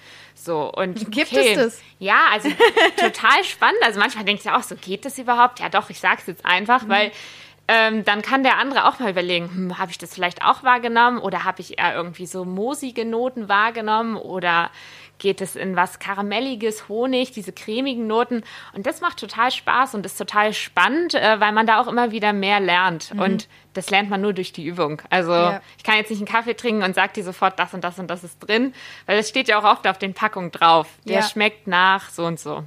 So, 0.43 0.73
und 0.73 1.11
gibt 1.11 1.33
okay, 1.33 1.53
es 1.53 1.57
das? 1.57 1.83
Ja, 1.99 2.29
also 2.33 2.49
total 2.97 3.45
spannend. 3.45 3.81
Also 3.85 4.01
manchmal 4.01 4.25
denke 4.25 4.43
ich 4.43 4.51
auch, 4.51 4.63
so 4.63 4.75
geht 4.75 5.05
das 5.05 5.19
überhaupt? 5.19 5.61
Ja, 5.61 5.69
doch, 5.69 5.91
ich 5.91 6.01
sage 6.01 6.17
es 6.21 6.27
jetzt 6.27 6.47
einfach, 6.47 6.85
mhm. 6.85 6.89
weil 6.89 7.13
ähm, 7.73 8.05
dann 8.05 8.21
kann 8.21 8.43
der 8.43 8.59
andere 8.59 8.89
auch 8.89 8.99
mal 8.99 9.11
überlegen, 9.11 9.49
hm, 9.49 9.79
habe 9.79 9.93
ich 9.93 9.99
das 9.99 10.13
vielleicht 10.13 10.45
auch 10.45 10.65
wahrgenommen 10.65 11.19
oder 11.19 11.45
habe 11.45 11.61
ich 11.61 11.79
eher 11.79 11.95
irgendwie 11.95 12.27
so 12.27 12.45
moosige 12.45 13.05
Noten 13.05 13.49
wahrgenommen 13.49 14.17
oder 14.17 14.71
geht 15.21 15.41
es 15.41 15.55
in 15.55 15.77
was 15.77 16.01
Karamelliges, 16.01 16.89
Honig, 16.89 17.31
diese 17.31 17.53
cremigen 17.53 18.09
Noten. 18.09 18.43
Und 18.73 18.87
das 18.87 19.01
macht 19.01 19.21
total 19.21 19.53
Spaß 19.53 19.95
und 19.95 20.05
ist 20.05 20.17
total 20.17 20.53
spannend, 20.53 21.15
äh, 21.15 21.39
weil 21.39 21.53
man 21.53 21.67
da 21.67 21.81
auch 21.81 21.87
immer 21.87 22.11
wieder 22.11 22.33
mehr 22.33 22.59
lernt. 22.59 23.15
Mhm. 23.15 23.21
Und 23.21 23.49
das 23.75 23.91
lernt 23.91 24.11
man 24.11 24.21
nur 24.21 24.33
durch 24.33 24.53
die 24.53 24.65
Übung. 24.65 25.01
Also 25.11 25.33
ja. 25.33 25.61
ich 25.79 25.85
kann 25.85 25.97
jetzt 25.97 26.11
nicht 26.11 26.19
einen 26.19 26.27
Kaffee 26.27 26.55
trinken 26.55 26.83
und 26.83 26.97
sage 26.97 27.13
dir 27.13 27.23
sofort, 27.23 27.57
das 27.61 27.73
und 27.73 27.85
das 27.85 28.01
und 28.01 28.09
das 28.09 28.25
ist 28.25 28.41
drin, 28.41 28.75
weil 29.07 29.19
es 29.19 29.29
steht 29.29 29.47
ja 29.47 29.61
auch 29.61 29.65
oft 29.65 29.87
auf 29.87 29.99
den 29.99 30.15
Packungen 30.15 30.51
drauf. 30.51 30.89
Der 31.05 31.21
ja. 31.21 31.23
schmeckt 31.23 31.69
nach 31.69 32.11
so 32.11 32.25
und 32.25 32.41
so. 32.41 32.65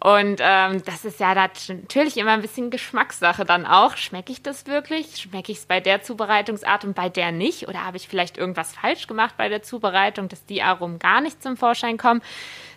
Und 0.00 0.40
ähm, 0.40 0.82
das 0.84 1.04
ist 1.04 1.18
ja 1.18 1.34
natürlich 1.34 2.16
immer 2.16 2.30
ein 2.30 2.40
bisschen 2.40 2.70
Geschmackssache 2.70 3.44
dann 3.44 3.66
auch. 3.66 3.96
Schmecke 3.96 4.30
ich 4.30 4.42
das 4.42 4.66
wirklich? 4.66 5.16
Schmecke 5.16 5.50
ich 5.50 5.58
es 5.58 5.66
bei 5.66 5.80
der 5.80 6.02
Zubereitungsart 6.02 6.84
und 6.84 6.94
bei 6.94 7.08
der 7.08 7.32
nicht? 7.32 7.66
Oder 7.68 7.84
habe 7.84 7.96
ich 7.96 8.06
vielleicht 8.06 8.38
irgendwas 8.38 8.72
falsch 8.72 9.08
gemacht 9.08 9.34
bei 9.36 9.48
der 9.48 9.62
Zubereitung, 9.62 10.28
dass 10.28 10.44
die 10.44 10.62
Aromen 10.62 11.00
gar 11.00 11.20
nicht 11.20 11.42
zum 11.42 11.56
Vorschein 11.56 11.96
kommen? 11.96 12.22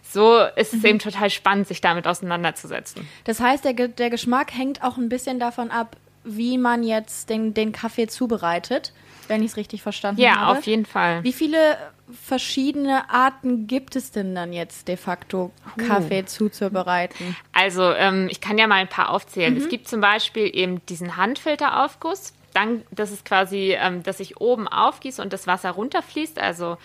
So 0.02 0.40
ist 0.56 0.74
es 0.74 0.82
mhm. 0.82 0.90
eben 0.90 1.00
total 1.00 1.30
spannend, 1.30 1.68
sich 1.68 1.80
damit 1.80 2.08
auseinanderzusetzen. 2.08 3.08
Das 3.24 3.40
heißt, 3.40 3.66
der, 3.66 3.74
der 3.74 4.10
Geschmack 4.10 4.54
hängt 4.54 4.84
auch 4.84 4.98
ein 4.98 5.10
bisschen 5.10 5.40
davon 5.40 5.70
ab, 5.70 5.96
wie 6.24 6.58
man 6.58 6.84
jetzt 6.84 7.30
den, 7.30 7.54
den 7.54 7.72
Kaffee 7.72 8.08
zubereitet, 8.08 8.94
wenn 9.32 9.42
ich 9.42 9.52
es 9.52 9.58
richtig 9.58 9.82
verstanden 9.82 10.22
ja, 10.22 10.36
habe. 10.36 10.54
Ja, 10.54 10.60
auf 10.60 10.66
jeden 10.66 10.86
Fall. 10.86 11.24
Wie 11.24 11.32
viele 11.32 11.78
verschiedene 12.12 13.10
Arten 13.10 13.66
gibt 13.66 13.96
es 13.96 14.12
denn 14.12 14.36
dann 14.36 14.52
jetzt 14.52 14.90
de 14.90 14.98
facto, 14.98 15.52
Kaffee 15.78 16.24
uh. 16.24 16.26
zuzubereiten? 16.26 17.36
Also 17.54 17.94
ähm, 17.94 18.28
ich 18.30 18.42
kann 18.42 18.58
ja 18.58 18.68
mal 18.68 18.76
ein 18.76 18.90
paar 18.90 19.10
aufzählen. 19.10 19.54
Mhm. 19.54 19.62
Es 19.62 19.70
gibt 19.70 19.88
zum 19.88 20.02
Beispiel 20.02 20.52
eben 20.54 20.86
diesen 20.88 21.16
Handfilteraufguss. 21.16 22.34
Dann, 22.54 22.84
das 22.92 23.12
ist 23.12 23.24
quasi, 23.24 23.74
ähm, 23.80 24.04
dass 24.04 24.20
ich 24.20 24.42
oben 24.42 24.68
aufgieße 24.68 25.22
und 25.22 25.32
das 25.32 25.48
Wasser 25.48 25.72
runterfließt. 25.72 26.38
Also 26.38 26.78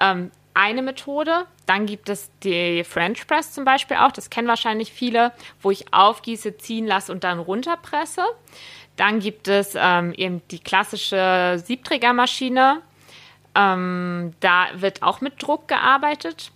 ähm, 0.00 0.32
eine 0.54 0.82
Methode. 0.82 1.46
Dann 1.66 1.86
gibt 1.86 2.08
es 2.08 2.30
die 2.42 2.84
French 2.84 3.26
Press 3.26 3.52
zum 3.52 3.64
Beispiel 3.64 3.96
auch. 3.96 4.12
Das 4.12 4.30
kennen 4.30 4.48
wahrscheinlich 4.48 4.92
viele, 4.92 5.32
wo 5.60 5.70
ich 5.70 5.92
aufgieße, 5.92 6.56
ziehen 6.58 6.86
lasse 6.86 7.12
und 7.12 7.24
dann 7.24 7.38
runterpresse. 7.38 8.22
Dann 8.96 9.18
gibt 9.18 9.48
es 9.48 9.76
ähm, 9.76 10.12
eben 10.14 10.40
die 10.50 10.60
klassische 10.60 11.60
Siebträgermaschine. 11.64 12.80
Ähm, 13.56 14.34
da 14.40 14.66
wird 14.74 15.02
auch 15.02 15.20
mit 15.20 15.42
Druck 15.42 15.68
gearbeitet. 15.68 16.52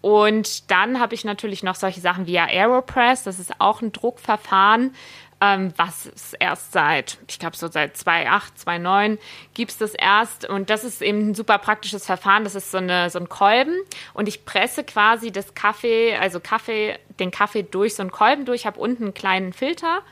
Und 0.00 0.70
dann 0.70 0.98
habe 0.98 1.14
ich 1.14 1.24
natürlich 1.24 1.62
noch 1.62 1.76
solche 1.76 2.00
Sachen 2.00 2.26
wie 2.26 2.38
Aeropress. 2.38 3.22
Das 3.22 3.38
ist 3.38 3.60
auch 3.60 3.82
ein 3.82 3.92
Druckverfahren, 3.92 4.94
ähm, 5.42 5.72
was 5.76 6.06
es 6.06 6.34
erst 6.34 6.72
seit, 6.72 7.18
ich 7.28 7.40
glaube 7.40 7.56
so 7.56 7.66
seit 7.66 7.96
2008, 7.96 8.60
2009 8.60 9.18
gibt 9.54 9.72
es 9.72 9.78
das 9.78 9.92
erst. 9.92 10.48
Und 10.48 10.70
das 10.70 10.84
ist 10.84 11.02
eben 11.02 11.30
ein 11.30 11.34
super 11.34 11.58
praktisches 11.58 12.06
Verfahren. 12.06 12.44
Das 12.44 12.54
ist 12.54 12.70
so, 12.70 12.78
eine, 12.78 13.10
so 13.10 13.18
ein 13.18 13.28
Kolben. 13.28 13.74
Und 14.14 14.28
ich 14.28 14.44
presse 14.44 14.84
quasi 14.84 15.32
das 15.32 15.54
Kaffee, 15.54 16.16
also 16.16 16.38
Kaffee, 16.38 16.96
den 17.18 17.32
Kaffee 17.32 17.64
durch 17.64 17.96
so 17.96 18.02
einen 18.02 18.12
Kolben 18.12 18.44
durch. 18.44 18.60
Ich 18.60 18.66
habe 18.66 18.78
unten 18.78 19.02
einen 19.02 19.14
kleinen 19.14 19.52
Filter 19.52 20.02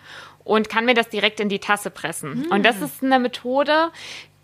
und 0.43 0.69
kann 0.69 0.85
mir 0.85 0.95
das 0.95 1.09
direkt 1.09 1.39
in 1.39 1.49
die 1.49 1.61
Tasse 1.61 1.91
pressen. 1.91 2.49
Mm. 2.49 2.53
Und 2.53 2.65
das 2.65 2.81
ist 2.81 3.05
eine 3.05 3.21
Methode, 3.21 3.93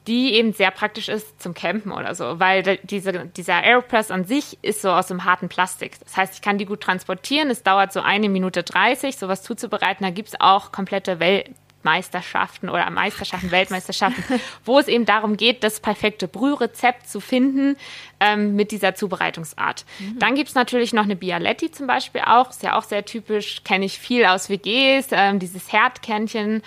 die 0.07 0.35
eben 0.35 0.53
sehr 0.53 0.71
praktisch 0.71 1.09
ist 1.09 1.43
zum 1.43 1.55
Campen 1.55 1.93
oder 1.93 2.15
so, 2.15 2.39
weil 2.39 2.79
diese, 2.85 3.27
dieser 3.27 3.57
Aeropress 3.57 4.11
an 4.11 4.25
sich 4.25 4.59
ist 4.63 4.83
so 4.83 4.91
aus 4.91 5.11
einem 5.11 5.25
harten 5.25 5.49
Plastik. 5.49 5.99
Das 6.01 6.17
heißt, 6.17 6.35
ich 6.35 6.43
kann 6.43 6.59
die 6.59 6.67
gut 6.67 6.81
transportieren. 6.81 7.51
Es 7.51 7.63
dauert 7.63 7.93
so 7.93 8.01
eine 8.01 8.29
Minute 8.29 8.63
30, 8.63 9.17
sowas 9.17 9.43
zuzubereiten. 9.43 10.05
Da 10.05 10.11
gibt 10.11 10.29
es 10.29 10.41
auch 10.41 10.71
komplette 10.71 11.19
Weltmeisterschaften 11.19 12.69
oder 12.69 12.89
Meisterschaften, 12.91 13.51
Weltmeisterschaften, 13.51 14.23
wo 14.65 14.79
es 14.79 14.87
eben 14.87 15.07
darum 15.07 15.37
geht, 15.37 15.65
das 15.65 15.81
perfekte 15.81 16.29
Brührezept 16.29 17.09
zu 17.09 17.19
finden 17.19 17.77
ähm, 18.21 18.55
mit 18.55 18.71
dieser 18.71 18.95
Zubereitungsart. 18.95 19.85
Mhm. 19.99 20.19
Dann 20.21 20.37
gibt 20.37 20.51
es 20.51 20.55
natürlich 20.55 20.93
noch 20.93 21.05
eine 21.05 21.17
Bialetti 21.17 21.73
zum 21.73 21.89
Beispiel 21.89 22.21
auch, 22.21 22.51
ist 22.51 22.63
ja 22.63 22.79
auch 22.79 22.85
sehr 22.85 23.05
typisch, 23.05 23.65
kenne 23.65 23.85
ich 23.85 23.99
viel 23.99 24.25
aus 24.25 24.51
WGs, 24.51 25.09
ähm, 25.11 25.41
dieses 25.41 25.73
Herdkernchen 25.73 26.63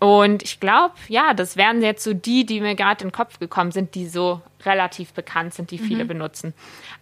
Und 0.00 0.42
ich 0.42 0.60
glaube, 0.60 0.94
ja, 1.08 1.34
das 1.34 1.56
wären 1.56 1.82
jetzt 1.82 2.04
so 2.04 2.14
die, 2.14 2.46
die 2.46 2.60
mir 2.60 2.74
gerade 2.74 3.02
in 3.02 3.08
den 3.08 3.14
Kopf 3.14 3.38
gekommen 3.38 3.72
sind, 3.72 3.94
die 3.94 4.08
so 4.08 4.40
relativ 4.68 5.12
bekannt 5.12 5.54
sind, 5.54 5.70
die 5.70 5.78
viele 5.78 6.04
mhm. 6.04 6.08
benutzen. 6.08 6.54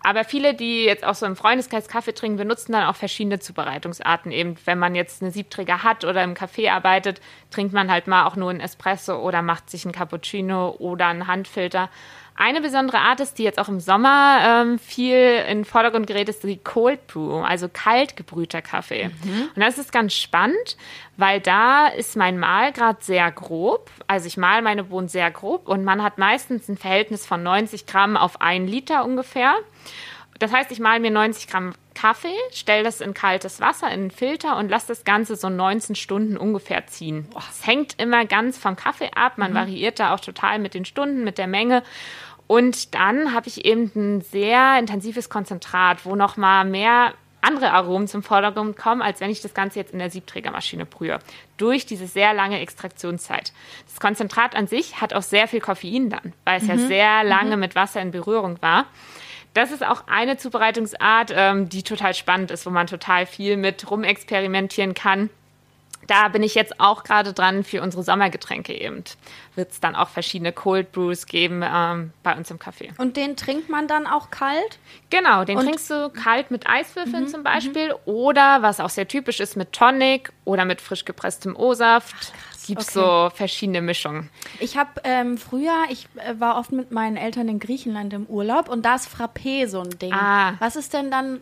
Aber 0.03 0.25
viele, 0.25 0.55
die 0.55 0.85
jetzt 0.85 1.05
auch 1.05 1.15
so 1.15 1.27
im 1.27 1.37
Freundeskreis 1.37 1.89
Kaffee 1.89 2.15
trinken, 2.15 2.39
benutzen 2.39 2.73
dann 2.73 2.85
auch 2.85 2.97
verschiedene 2.97 3.39
Zubereitungsarten. 3.39 4.33
Eben, 4.33 4.57
wenn 4.65 4.79
man 4.79 4.95
jetzt 4.95 5.23
eine 5.23 5.31
Siebträger 5.31 5.83
hat 5.83 6.05
oder 6.05 6.23
im 6.23 6.35
Café 6.35 6.71
arbeitet, 6.71 7.21
trinkt 7.51 7.73
man 7.73 7.91
halt 7.91 8.07
mal 8.07 8.25
auch 8.27 8.37
nur 8.37 8.51
einen 8.51 8.61
Espresso 8.61 9.17
oder 9.17 9.43
macht 9.43 9.69
sich 9.71 9.85
einen 9.85 9.93
Cappuccino 9.93 10.77
oder 10.79 11.09
einen 11.09 11.27
Handfilter. 11.27 11.91
Eine 12.39 12.61
besondere 12.61 12.99
Art 12.99 13.21
ist, 13.21 13.39
die 13.39 13.45
jetzt 13.45 13.59
auch 13.59 13.69
im 13.69 13.81
Sommer 13.81 14.41
ähm, 14.45 14.79
viel 14.79 15.17
in 15.49 15.61
den 15.61 15.65
Vordergrund 15.65 16.07
gerät, 16.07 16.29
ist 16.29 16.45
die 16.45 16.59
Cold 16.59 17.07
Brew, 17.07 17.41
also 17.41 17.67
kalt 17.73 18.15
gebrühter 18.15 18.61
Kaffee. 18.61 19.09
Mhm. 19.09 19.49
Und 19.55 19.63
das 19.63 19.79
ist 19.79 19.91
ganz 19.91 20.13
spannend, 20.13 20.77
weil 21.17 21.41
da 21.41 21.89
ist 21.89 22.15
mein 22.15 22.39
Mahlgrad 22.39 23.03
sehr 23.03 23.31
grob. 23.33 23.91
Also 24.07 24.27
ich 24.27 24.37
mal 24.37 24.61
meine 24.61 24.85
Bohnen 24.85 25.09
sehr 25.09 25.31
grob 25.31 25.67
und 25.67 25.83
man 25.83 26.03
hat 26.03 26.19
meistens 26.19 26.69
ein 26.69 26.77
Verhältnis 26.77 27.25
von 27.25 27.43
90 27.43 27.56
Gramm 27.87 28.17
auf 28.17 28.41
ein 28.41 28.67
Liter 28.67 29.05
ungefähr. 29.05 29.55
Das 30.39 30.53
heißt, 30.53 30.71
ich 30.71 30.81
male 30.81 31.01
mir 31.01 31.11
90 31.11 31.49
Gramm 31.49 31.73
Kaffee, 31.95 32.37
stelle 32.53 32.85
das 32.85 33.01
in 33.01 33.15
kaltes 33.15 33.61
Wasser, 33.61 33.87
in 33.87 34.01
einen 34.01 34.11
Filter 34.11 34.59
und 34.59 34.69
lasse 34.69 34.89
das 34.89 35.05
Ganze 35.05 35.35
so 35.35 35.49
19 35.49 35.95
Stunden 35.95 36.37
ungefähr 36.37 36.87
ziehen. 36.87 37.27
Es 37.51 37.67
hängt 37.67 38.01
immer 38.01 38.27
ganz 38.27 38.59
vom 38.59 38.77
Kaffee 38.77 39.11
ab. 39.15 39.39
Man 39.39 39.53
mhm. 39.53 39.57
variiert 39.57 39.99
da 39.99 40.15
auch 40.15 40.21
total 40.21 40.59
mit 40.59 40.75
den 40.75 40.85
Stunden, 40.85 41.25
mit 41.25 41.39
der 41.39 41.47
Menge. 41.47 41.83
Und 42.47 42.95
dann 42.95 43.35
habe 43.35 43.49
ich 43.49 43.65
eben 43.65 43.91
ein 43.97 44.21
sehr 44.21 44.79
intensives 44.79 45.31
Konzentrat, 45.31 46.05
wo 46.05 46.15
noch 46.15 46.37
mal 46.37 46.65
mehr 46.65 47.15
andere 47.41 47.73
Aromen 47.73 48.09
zum 48.09 48.23
Vordergrund 48.23 48.77
kommen, 48.77 49.03
als 49.03 49.21
wenn 49.21 49.31
ich 49.31 49.41
das 49.41 49.55
Ganze 49.55 49.79
jetzt 49.79 49.93
in 49.93 49.99
der 49.99 50.11
Siebträgermaschine 50.11 50.87
brühe. 50.87 51.19
Durch 51.57 51.87
diese 51.87 52.07
sehr 52.07 52.35
lange 52.35 52.61
Extraktionszeit. 52.61 53.53
Das 53.87 54.01
Konzentrat 54.01 54.57
an 54.57 54.67
sich 54.67 55.01
hat 55.01 55.15
auch 55.15 55.23
sehr 55.23 55.49
viel 55.49 55.61
Koffein 55.61 56.11
dann, 56.11 56.33
weil 56.45 56.59
es 56.59 56.65
mhm. 56.65 56.71
ja 56.71 56.79
sehr 56.79 57.25
lange 57.25 57.57
mhm. 57.57 57.61
mit 57.61 57.75
Wasser 57.75 58.01
in 58.01 58.11
Berührung 58.11 58.61
war. 58.63 58.87
Das 59.55 59.71
ist 59.71 59.87
auch 59.87 60.05
eine 60.07 60.37
Zubereitungsart, 60.37 61.33
ähm, 61.35 61.69
die 61.69 61.83
total 61.83 62.15
spannend 62.15 62.51
ist, 62.51 62.67
wo 62.67 62.71
man 62.71 62.87
total 62.87 63.25
viel 63.25 63.57
mit 63.57 63.91
rumexperimentieren 63.91 64.93
kann 64.93 65.31
da 66.07 66.29
bin 66.29 66.43
ich 66.43 66.55
jetzt 66.55 66.81
auch 66.81 67.05
gerade 67.05 67.33
dran 67.33 67.65
für 67.65 67.83
unsere 67.83 68.03
Sommergetränke 68.03 68.73
eben. 68.75 69.05
Wird 69.55 69.73
es 69.73 69.81
dann 69.81 69.95
auch 69.95 70.09
verschiedene 70.09 70.53
Cold 70.53 70.93
Brews 70.93 71.27
geben 71.27 71.63
ähm, 71.65 72.13
bei 72.23 72.37
uns 72.37 72.51
im 72.51 72.59
Café. 72.59 72.91
Und 72.99 73.17
den 73.17 73.37
trinkt 73.37 73.69
man 73.69 73.89
dann 73.89 74.07
auch 74.07 74.31
kalt? 74.31 74.79
Genau, 75.11 75.45
den 75.45 75.59
Und 75.59 75.65
trinkst 75.65 75.91
du 75.91 76.11
kalt 76.11 76.51
mit 76.51 76.69
Eiswürfeln 76.69 77.25
mhm, 77.25 77.29
zum 77.29 77.43
Beispiel. 77.43 77.89
Mhm. 77.89 77.95
Oder 78.05 78.63
was 78.63 78.81
auch 78.81 78.91
sehr 78.91 79.09
typisch 79.09 79.41
ist, 79.41 79.57
mit 79.57 79.73
Tonic 79.73 80.33
oder 80.45 80.65
mit 80.65 80.81
frisch 80.81 81.05
gepresstem 81.05 81.57
O-Saft. 81.57 82.33
Gibt 82.67 82.83
es 82.83 82.97
okay. 82.97 83.31
so 83.31 83.37
verschiedene 83.37 83.81
Mischungen. 83.81 84.29
Ich 84.59 84.77
habe 84.77 85.01
ähm, 85.05 85.39
früher, 85.39 85.85
ich 85.89 86.09
äh, 86.17 86.35
war 86.41 86.59
oft 86.59 86.73
mit 86.73 86.91
meinen 86.91 87.17
Eltern 87.17 87.49
in 87.49 87.61
Griechenland 87.61 88.13
im 88.13 88.27
Urlaub 88.27 88.69
und 88.69 88.85
da 88.85 88.97
ist 88.97 89.09
Frappé 89.09 89.69
so 89.69 89.81
ein 89.81 89.91
Ding. 89.91 90.13
Ah. 90.13 90.55
Was 90.59 90.75
ist 90.75 90.93
denn 90.93 91.11
dann 91.11 91.41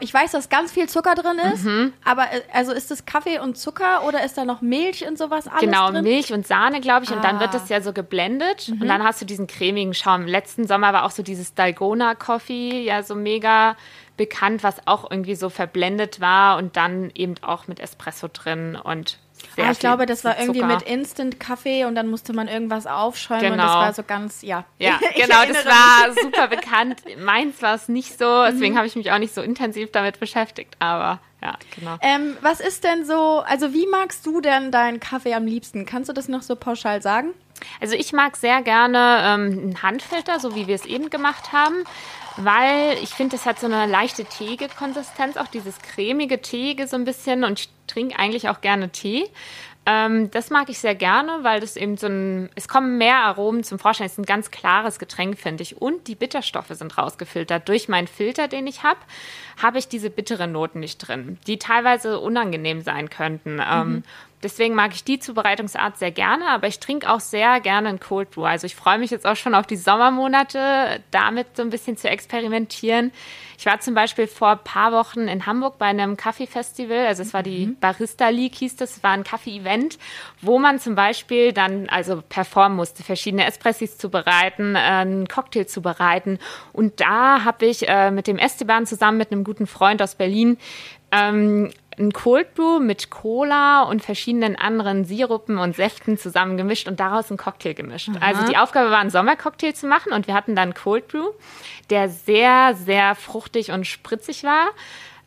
ich 0.00 0.12
weiß, 0.12 0.32
dass 0.32 0.48
ganz 0.48 0.72
viel 0.72 0.88
Zucker 0.88 1.14
drin 1.14 1.38
ist, 1.52 1.64
mhm. 1.64 1.92
aber 2.04 2.32
äh, 2.32 2.42
also 2.52 2.72
ist 2.72 2.90
es 2.90 3.04
Kaffee 3.04 3.38
und 3.38 3.56
Zucker 3.56 4.04
oder 4.06 4.24
ist 4.24 4.38
da 4.38 4.44
noch 4.44 4.60
Milch 4.60 5.06
und 5.06 5.18
sowas 5.18 5.46
alles 5.48 5.60
Genau, 5.60 5.90
drin? 5.90 6.02
Milch 6.02 6.32
und 6.32 6.46
Sahne, 6.46 6.80
glaube 6.80 7.04
ich, 7.04 7.10
ah. 7.10 7.16
und 7.16 7.24
dann 7.24 7.40
wird 7.40 7.54
das 7.54 7.64
ah. 7.64 7.74
ja 7.74 7.80
so 7.80 7.92
geblendet 7.92 8.68
mhm. 8.68 8.82
und 8.82 8.88
dann 8.88 9.02
hast 9.02 9.20
du 9.20 9.24
diesen 9.26 9.46
cremigen 9.46 9.94
Schaum. 9.94 10.26
Letzten 10.26 10.66
Sommer 10.66 10.92
war 10.92 11.04
auch 11.04 11.10
so 11.10 11.22
dieses 11.22 11.54
Dalgona 11.54 12.14
Coffee 12.14 12.84
ja 12.84 13.02
so 13.02 13.14
mega 13.14 13.76
bekannt, 14.16 14.62
was 14.62 14.86
auch 14.86 15.10
irgendwie 15.10 15.34
so 15.34 15.50
verblendet 15.50 16.20
war 16.20 16.56
und 16.56 16.76
dann 16.76 17.10
eben 17.14 17.34
auch 17.42 17.68
mit 17.68 17.80
Espresso 17.80 18.28
drin 18.32 18.78
und 18.82 19.18
sehr 19.56 19.64
ah, 19.64 19.70
ich 19.70 19.78
glaube, 19.78 20.04
das 20.04 20.22
war 20.22 20.38
irgendwie 20.38 20.62
mit 20.62 20.82
Instant-Kaffee 20.82 21.86
und 21.86 21.94
dann 21.94 22.08
musste 22.08 22.34
man 22.34 22.46
irgendwas 22.46 22.86
aufschäumen 22.86 23.52
genau. 23.52 23.54
und 23.54 23.58
das 23.58 23.70
genau. 23.70 23.80
war 23.80 23.92
so 23.94 24.02
ganz, 24.02 24.42
ja. 24.42 24.64
Ja, 24.78 25.00
genau, 25.14 25.46
das 25.48 25.64
war 25.64 26.08
mich. 26.08 26.22
super 26.22 26.48
bekannt. 26.48 27.00
Meins 27.18 27.62
war 27.62 27.74
es 27.74 27.88
nicht 27.88 28.18
so, 28.18 28.44
deswegen 28.44 28.74
mhm. 28.74 28.78
habe 28.78 28.86
ich 28.86 28.96
mich 28.96 29.10
auch 29.12 29.18
nicht 29.18 29.34
so 29.34 29.40
intensiv 29.40 29.90
damit 29.92 30.20
beschäftigt, 30.20 30.76
aber 30.78 31.20
ja, 31.42 31.54
genau. 31.74 31.96
Ähm, 32.02 32.36
was 32.42 32.60
ist 32.60 32.84
denn 32.84 33.06
so, 33.06 33.42
also 33.46 33.72
wie 33.72 33.86
magst 33.86 34.26
du 34.26 34.42
denn 34.42 34.70
deinen 34.70 35.00
Kaffee 35.00 35.32
am 35.32 35.46
liebsten? 35.46 35.86
Kannst 35.86 36.10
du 36.10 36.12
das 36.12 36.28
noch 36.28 36.42
so 36.42 36.54
pauschal 36.54 37.00
sagen? 37.00 37.30
Also 37.80 37.94
ich 37.94 38.12
mag 38.12 38.36
sehr 38.36 38.60
gerne 38.60 39.22
ähm, 39.24 39.58
einen 39.58 39.82
Handfilter, 39.82 40.38
so 40.38 40.54
wie 40.54 40.66
wir 40.66 40.74
es 40.74 40.84
eben 40.84 41.08
gemacht 41.08 41.52
haben 41.52 41.84
weil 42.36 42.98
ich 43.02 43.10
finde, 43.10 43.36
es 43.36 43.46
hat 43.46 43.58
so 43.58 43.66
eine 43.66 43.86
leichte 43.86 44.24
teige 44.24 44.68
Konsistenz, 44.68 45.36
auch 45.36 45.48
dieses 45.48 45.78
cremige 45.80 46.40
Teige 46.40 46.86
so 46.86 46.96
ein 46.96 47.04
bisschen 47.04 47.44
und 47.44 47.60
ich 47.60 47.68
trinke 47.86 48.18
eigentlich 48.18 48.48
auch 48.48 48.60
gerne 48.60 48.90
Tee. 48.90 49.28
Ähm, 49.86 50.32
das 50.32 50.50
mag 50.50 50.68
ich 50.68 50.80
sehr 50.80 50.96
gerne, 50.96 51.38
weil 51.42 51.60
das 51.60 51.76
eben 51.76 51.96
so 51.96 52.08
ein, 52.08 52.50
es 52.56 52.66
kommen 52.66 52.98
mehr 52.98 53.18
Aromen 53.18 53.62
zum 53.62 53.78
Vorschein. 53.78 54.06
Es 54.06 54.12
ist 54.12 54.18
ein 54.18 54.24
ganz 54.24 54.50
klares 54.50 54.98
Getränk, 54.98 55.38
finde 55.38 55.62
ich. 55.62 55.80
Und 55.80 56.08
die 56.08 56.16
Bitterstoffe 56.16 56.70
sind 56.70 56.98
rausgefiltert. 56.98 57.68
Durch 57.68 57.88
meinen 57.88 58.08
Filter, 58.08 58.48
den 58.48 58.66
ich 58.66 58.82
habe, 58.82 58.98
habe 59.56 59.78
ich 59.78 59.88
diese 59.88 60.10
bitteren 60.10 60.52
Noten 60.52 60.80
nicht 60.80 60.98
drin, 60.98 61.38
die 61.46 61.58
teilweise 61.58 62.20
unangenehm 62.20 62.82
sein 62.82 63.10
könnten. 63.10 63.60
Ähm, 63.60 63.88
mhm. 63.88 64.02
Deswegen 64.42 64.74
mag 64.74 64.94
ich 64.94 65.02
die 65.02 65.18
Zubereitungsart 65.18 65.96
sehr 65.98 66.10
gerne, 66.10 66.48
aber 66.48 66.66
ich 66.68 66.78
trinke 66.78 67.10
auch 67.10 67.20
sehr 67.20 67.58
gerne 67.60 67.88
ein 67.88 68.00
Cold 68.00 68.30
Brew. 68.30 68.44
Also 68.44 68.66
ich 68.66 68.76
freue 68.76 68.98
mich 68.98 69.10
jetzt 69.10 69.26
auch 69.26 69.34
schon 69.34 69.54
auf 69.54 69.66
die 69.66 69.76
Sommermonate, 69.76 71.00
damit 71.10 71.56
so 71.56 71.62
ein 71.62 71.70
bisschen 71.70 71.96
zu 71.96 72.08
experimentieren. 72.08 73.12
Ich 73.58 73.64
war 73.64 73.80
zum 73.80 73.94
Beispiel 73.94 74.26
vor 74.26 74.50
ein 74.50 74.58
paar 74.62 74.92
Wochen 74.92 75.28
in 75.28 75.46
Hamburg 75.46 75.78
bei 75.78 75.86
einem 75.86 76.18
Kaffeefestival. 76.18 77.06
Also 77.06 77.22
es 77.22 77.32
war 77.32 77.42
die 77.42 77.68
mhm. 77.68 77.78
Barista 77.78 78.28
League, 78.28 78.54
hieß 78.54 78.76
das. 78.76 78.98
Es 78.98 79.02
war 79.02 79.12
ein 79.12 79.24
Kaffee-Event, 79.24 79.98
wo 80.42 80.58
man 80.58 80.78
zum 80.78 80.94
Beispiel 80.94 81.52
dann 81.52 81.88
also 81.88 82.22
performen 82.28 82.76
musste, 82.76 83.02
verschiedene 83.02 83.46
Espressis 83.46 83.96
zubereiten, 83.96 84.74
äh, 84.74 84.78
einen 84.78 85.26
Cocktail 85.26 85.64
zubereiten. 85.64 86.38
Und 86.74 87.00
da 87.00 87.44
habe 87.44 87.64
ich 87.64 87.88
äh, 87.88 88.10
mit 88.10 88.26
dem 88.26 88.36
Esteban 88.36 88.86
zusammen 88.86 89.16
mit 89.16 89.32
einem 89.32 89.44
guten 89.46 89.66
Freund 89.66 90.02
aus 90.02 90.16
Berlin 90.16 90.58
ähm, 91.10 91.70
ein 91.98 92.12
Cold 92.12 92.54
Brew 92.54 92.78
mit 92.78 93.08
Cola 93.10 93.82
und 93.84 94.02
verschiedenen 94.02 94.56
anderen 94.56 95.04
Sirupen 95.04 95.56
und 95.56 95.74
Säften 95.74 96.18
zusammen 96.18 96.58
gemischt 96.58 96.88
und 96.88 97.00
daraus 97.00 97.30
einen 97.30 97.38
Cocktail 97.38 97.72
gemischt. 97.72 98.10
Aha. 98.10 98.18
Also 98.20 98.46
die 98.46 98.58
Aufgabe 98.58 98.90
war, 98.90 98.98
einen 98.98 99.10
Sommercocktail 99.10 99.72
zu 99.72 99.86
machen 99.86 100.12
und 100.12 100.26
wir 100.26 100.34
hatten 100.34 100.54
dann 100.54 100.74
Cold 100.74 101.08
Brew, 101.08 101.30
der 101.88 102.10
sehr, 102.10 102.74
sehr 102.74 103.14
fruchtig 103.14 103.70
und 103.72 103.86
spritzig 103.86 104.44
war. 104.44 104.68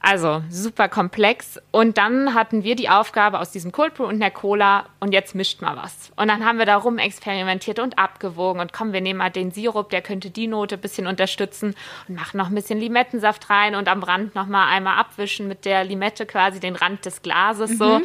Also 0.02 0.42
super 0.50 0.88
komplex. 0.88 1.60
Und 1.72 1.98
dann 1.98 2.34
hatten 2.34 2.64
wir 2.64 2.78
die 2.78 2.90
Aufgabe 2.90 3.40
aus 3.40 3.52
diesem 3.52 3.74
Cold 3.74 3.96
Brew 3.96 4.06
und 4.06 4.20
der 4.22 4.32
Cola 4.32 4.86
und 5.02 5.12
jetzt 5.12 5.36
mischt 5.36 5.62
mal 5.62 5.76
was. 5.76 6.12
Und 6.16 6.30
dann 6.30 6.46
haben 6.46 6.58
wir 6.58 6.66
da 6.66 6.78
rum 6.78 6.98
experimentiert 6.98 7.80
und 7.80 8.00
abgewogen 8.00 8.62
und 8.62 8.72
komm, 8.72 8.94
wir 8.94 9.02
nehmen 9.02 9.20
mal 9.20 9.30
den 9.30 9.52
Sirup, 9.52 9.90
der 9.90 10.02
könnte 10.02 10.30
die 10.30 10.48
Note 10.48 10.76
ein 10.76 10.82
bisschen 10.82 11.06
unterstützen 11.06 11.76
und 12.08 12.16
machen 12.16 12.38
noch 12.38 12.48
ein 12.48 12.56
bisschen 12.56 12.80
Limettensaft 12.80 13.50
rein 13.50 13.76
und 13.76 13.90
am 13.90 14.02
Rand 14.02 14.36
noch 14.36 14.48
mal 14.48 14.70
einmal 14.70 14.98
abwischen 14.98 15.50
mit 15.50 15.66
der 15.66 15.84
Limette 15.84 16.26
quasi 16.26 16.62
den 16.62 16.78
Rand 16.78 17.06
des 17.06 17.22
Glases 17.22 17.72
mhm. 17.72 17.78
so. 17.78 18.02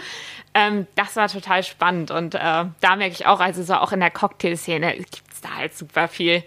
Ähm, 0.52 0.86
das 0.96 1.14
war 1.14 1.28
total 1.28 1.62
spannend 1.62 2.10
und 2.10 2.34
äh, 2.34 2.38
da 2.38 2.96
merke 2.96 3.12
ich 3.12 3.26
auch, 3.26 3.38
also 3.38 3.62
so 3.62 3.74
auch 3.74 3.92
in 3.92 4.00
der 4.00 4.10
Cocktailszene 4.10 4.94
gibt 4.96 5.32
es 5.32 5.40
da 5.40 5.50
halt 5.56 5.76
super 5.76 6.08
viel. 6.08 6.42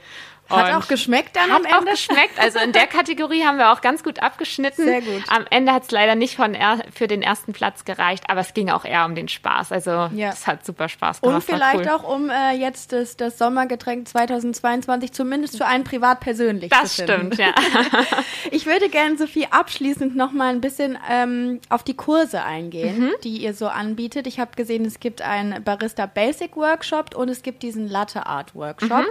Hat 0.49 0.73
auch 0.73 0.87
geschmeckt 0.87 1.35
dann 1.35 1.51
am 1.51 1.57
Ende? 1.65 1.69
Hat 1.69 1.81
auch 1.81 1.85
geschmeckt. 1.85 2.39
Also 2.39 2.59
in 2.59 2.71
der 2.71 2.87
Kategorie 2.87 3.43
haben 3.43 3.57
wir 3.57 3.71
auch 3.71 3.81
ganz 3.81 4.03
gut 4.03 4.21
abgeschnitten. 4.21 4.83
Sehr 4.83 5.01
gut. 5.01 5.23
Am 5.27 5.45
Ende 5.49 5.73
hat 5.73 5.83
es 5.83 5.91
leider 5.91 6.15
nicht 6.15 6.35
von 6.35 6.53
er 6.53 6.79
für 6.93 7.07
den 7.07 7.21
ersten 7.21 7.53
Platz 7.53 7.85
gereicht, 7.85 8.25
aber 8.29 8.41
es 8.41 8.53
ging 8.53 8.69
auch 8.69 8.85
eher 8.85 9.05
um 9.05 9.15
den 9.15 9.27
Spaß. 9.27 9.71
Also 9.71 9.91
ja. 9.91 10.29
das 10.29 10.47
hat 10.47 10.65
super 10.65 10.89
Spaß 10.89 11.21
gemacht. 11.21 11.35
Und 11.35 11.43
vielleicht 11.43 11.79
cool. 11.79 11.89
auch 11.89 12.03
um 12.03 12.29
äh, 12.29 12.51
jetzt 12.53 12.93
das, 12.93 13.17
das 13.17 13.37
Sommergetränk 13.37 14.07
2022 14.07 15.11
zumindest 15.11 15.57
für 15.57 15.65
einen 15.65 15.83
privat 15.83 16.19
persönlich 16.19 16.69
das 16.69 16.95
zu 16.95 17.05
finden. 17.05 17.31
Das 17.31 17.37
stimmt, 17.37 17.93
ja. 17.93 18.07
ich 18.51 18.65
würde 18.65 18.89
gerne, 18.89 19.17
Sophie, 19.17 19.47
abschließend 19.49 20.15
noch 20.15 20.31
mal 20.31 20.49
ein 20.49 20.61
bisschen 20.61 20.97
ähm, 21.09 21.59
auf 21.69 21.83
die 21.83 21.95
Kurse 21.95 22.43
eingehen, 22.43 22.99
mhm. 22.99 23.11
die 23.23 23.37
ihr 23.37 23.53
so 23.53 23.67
anbietet. 23.67 24.27
Ich 24.27 24.39
habe 24.39 24.51
gesehen, 24.55 24.85
es 24.85 24.99
gibt 24.99 25.21
einen 25.21 25.63
Barista 25.63 26.05
Basic 26.05 26.55
Workshop 26.55 27.15
und 27.15 27.29
es 27.29 27.43
gibt 27.43 27.63
diesen 27.63 27.89
Latte 27.89 28.25
Art 28.25 28.55
Workshop. 28.55 28.99
Mhm. 28.99 29.05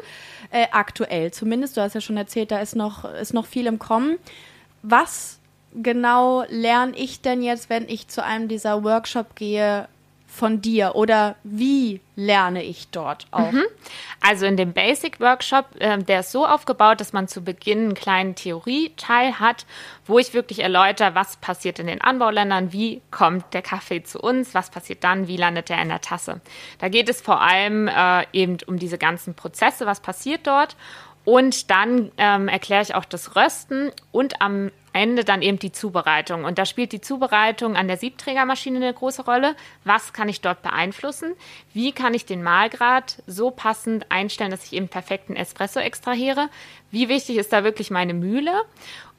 Äh, 0.51 0.67
aktuell 0.71 1.26
aktuell 1.27 1.33
zumindest. 1.33 1.77
Du 1.77 1.81
hast 1.81 1.95
ja 1.95 2.01
schon 2.01 2.17
erzählt, 2.17 2.51
da 2.51 2.61
ist 2.61 2.77
noch, 2.77 3.05
ist 3.05 3.35
noch 3.35 3.47
viel 3.47 3.67
im 3.67 3.79
Kommen. 3.79 4.19
Was 4.83 5.39
genau 5.75 6.45
lerne 6.49 6.97
ich 6.97 7.21
denn 7.21 7.43
jetzt, 7.43 7.69
wenn 7.69 7.89
ich 7.89 8.09
zu 8.09 8.23
einem 8.23 8.49
dieser 8.49 8.83
Workshop 8.85 9.35
gehe, 9.37 9.89
von 10.37 10.61
dir 10.61 10.95
oder 10.95 11.37
wie 11.45 12.01
lerne 12.15 12.63
ich 12.63 12.89
dort 12.89 13.27
auch? 13.31 13.53
Mhm. 13.53 13.65
Also 14.21 14.45
in 14.45 14.57
dem 14.57 14.73
Basic 14.73 15.19
Workshop, 15.19 15.67
äh, 15.79 15.99
der 15.99 16.21
ist 16.21 16.31
so 16.31 16.47
aufgebaut, 16.47 17.01
dass 17.01 17.13
man 17.13 17.27
zu 17.27 17.43
Beginn 17.43 17.85
einen 17.85 17.95
kleinen 17.95 18.35
Theorieteil 18.35 19.41
hat, 19.41 19.65
wo 20.05 20.19
ich 20.19 20.35
wirklich 20.35 20.61
erläutere, 20.61 21.15
was 21.15 21.37
passiert 21.39 21.79
in 21.79 21.87
den 21.87 22.03
Anbauländern, 22.03 22.73
wie 22.73 23.01
kommt 23.11 23.55
der 23.55 23.63
Kaffee 23.63 24.03
zu 24.03 24.21
uns, 24.21 24.55
was 24.55 24.71
passiert 24.71 25.05
dann, 25.05 25.27
wie 25.27 25.39
landet 25.39 25.71
er 25.71 25.81
in 25.81 25.89
der 25.89 26.03
Tasse. 26.03 26.41
Da 26.79 26.89
geht 26.89 27.09
es 27.09 27.21
vor 27.23 27.41
allem 27.41 27.89
äh, 27.89 28.27
eben 28.33 28.59
um 28.67 28.79
diese 28.79 28.99
ganzen 28.99 29.35
Prozesse, 29.35 29.87
was 29.87 30.01
passiert 30.01 30.47
dort. 30.47 30.77
Und 31.27 31.73
dann 31.73 32.13
ähm, 32.19 32.47
erkläre 32.47 32.83
ich 32.83 32.95
auch 32.95 33.05
das 33.05 33.35
Rösten 33.35 33.91
und 34.13 34.41
am 34.41 34.71
Ende 34.93 35.25
dann 35.25 35.43
eben 35.43 35.59
die 35.59 35.73
Zubereitung. 35.73 36.45
Und 36.45 36.57
da 36.57 36.65
spielt 36.65 36.93
die 36.93 37.01
Zubereitung 37.01 37.75
an 37.75 37.89
der 37.89 37.97
Siebträgermaschine 37.97 38.77
eine 38.77 38.95
große 38.95 39.25
Rolle. 39.25 39.57
Was 39.83 40.13
kann 40.13 40.29
ich 40.29 40.41
dort 40.41 40.63
beeinflussen? 40.63 41.35
Wie 41.75 41.91
kann 41.91 42.15
ich 42.15 42.27
den 42.27 42.45
Mahlgrad 42.45 43.25
so 43.27 43.51
passend 43.51 44.07
einstellen, 44.09 44.53
dass 44.53 44.67
ich 44.67 44.73
eben 44.75 44.87
perfekten 44.87 45.35
Espresso 45.35 45.81
extrahiere? 45.81 46.49
Wie 46.93 47.09
wichtig 47.09 47.39
ist 47.39 47.53
da 47.53 47.65
wirklich 47.65 47.91
meine 47.91 48.15
Mühle? 48.15 48.63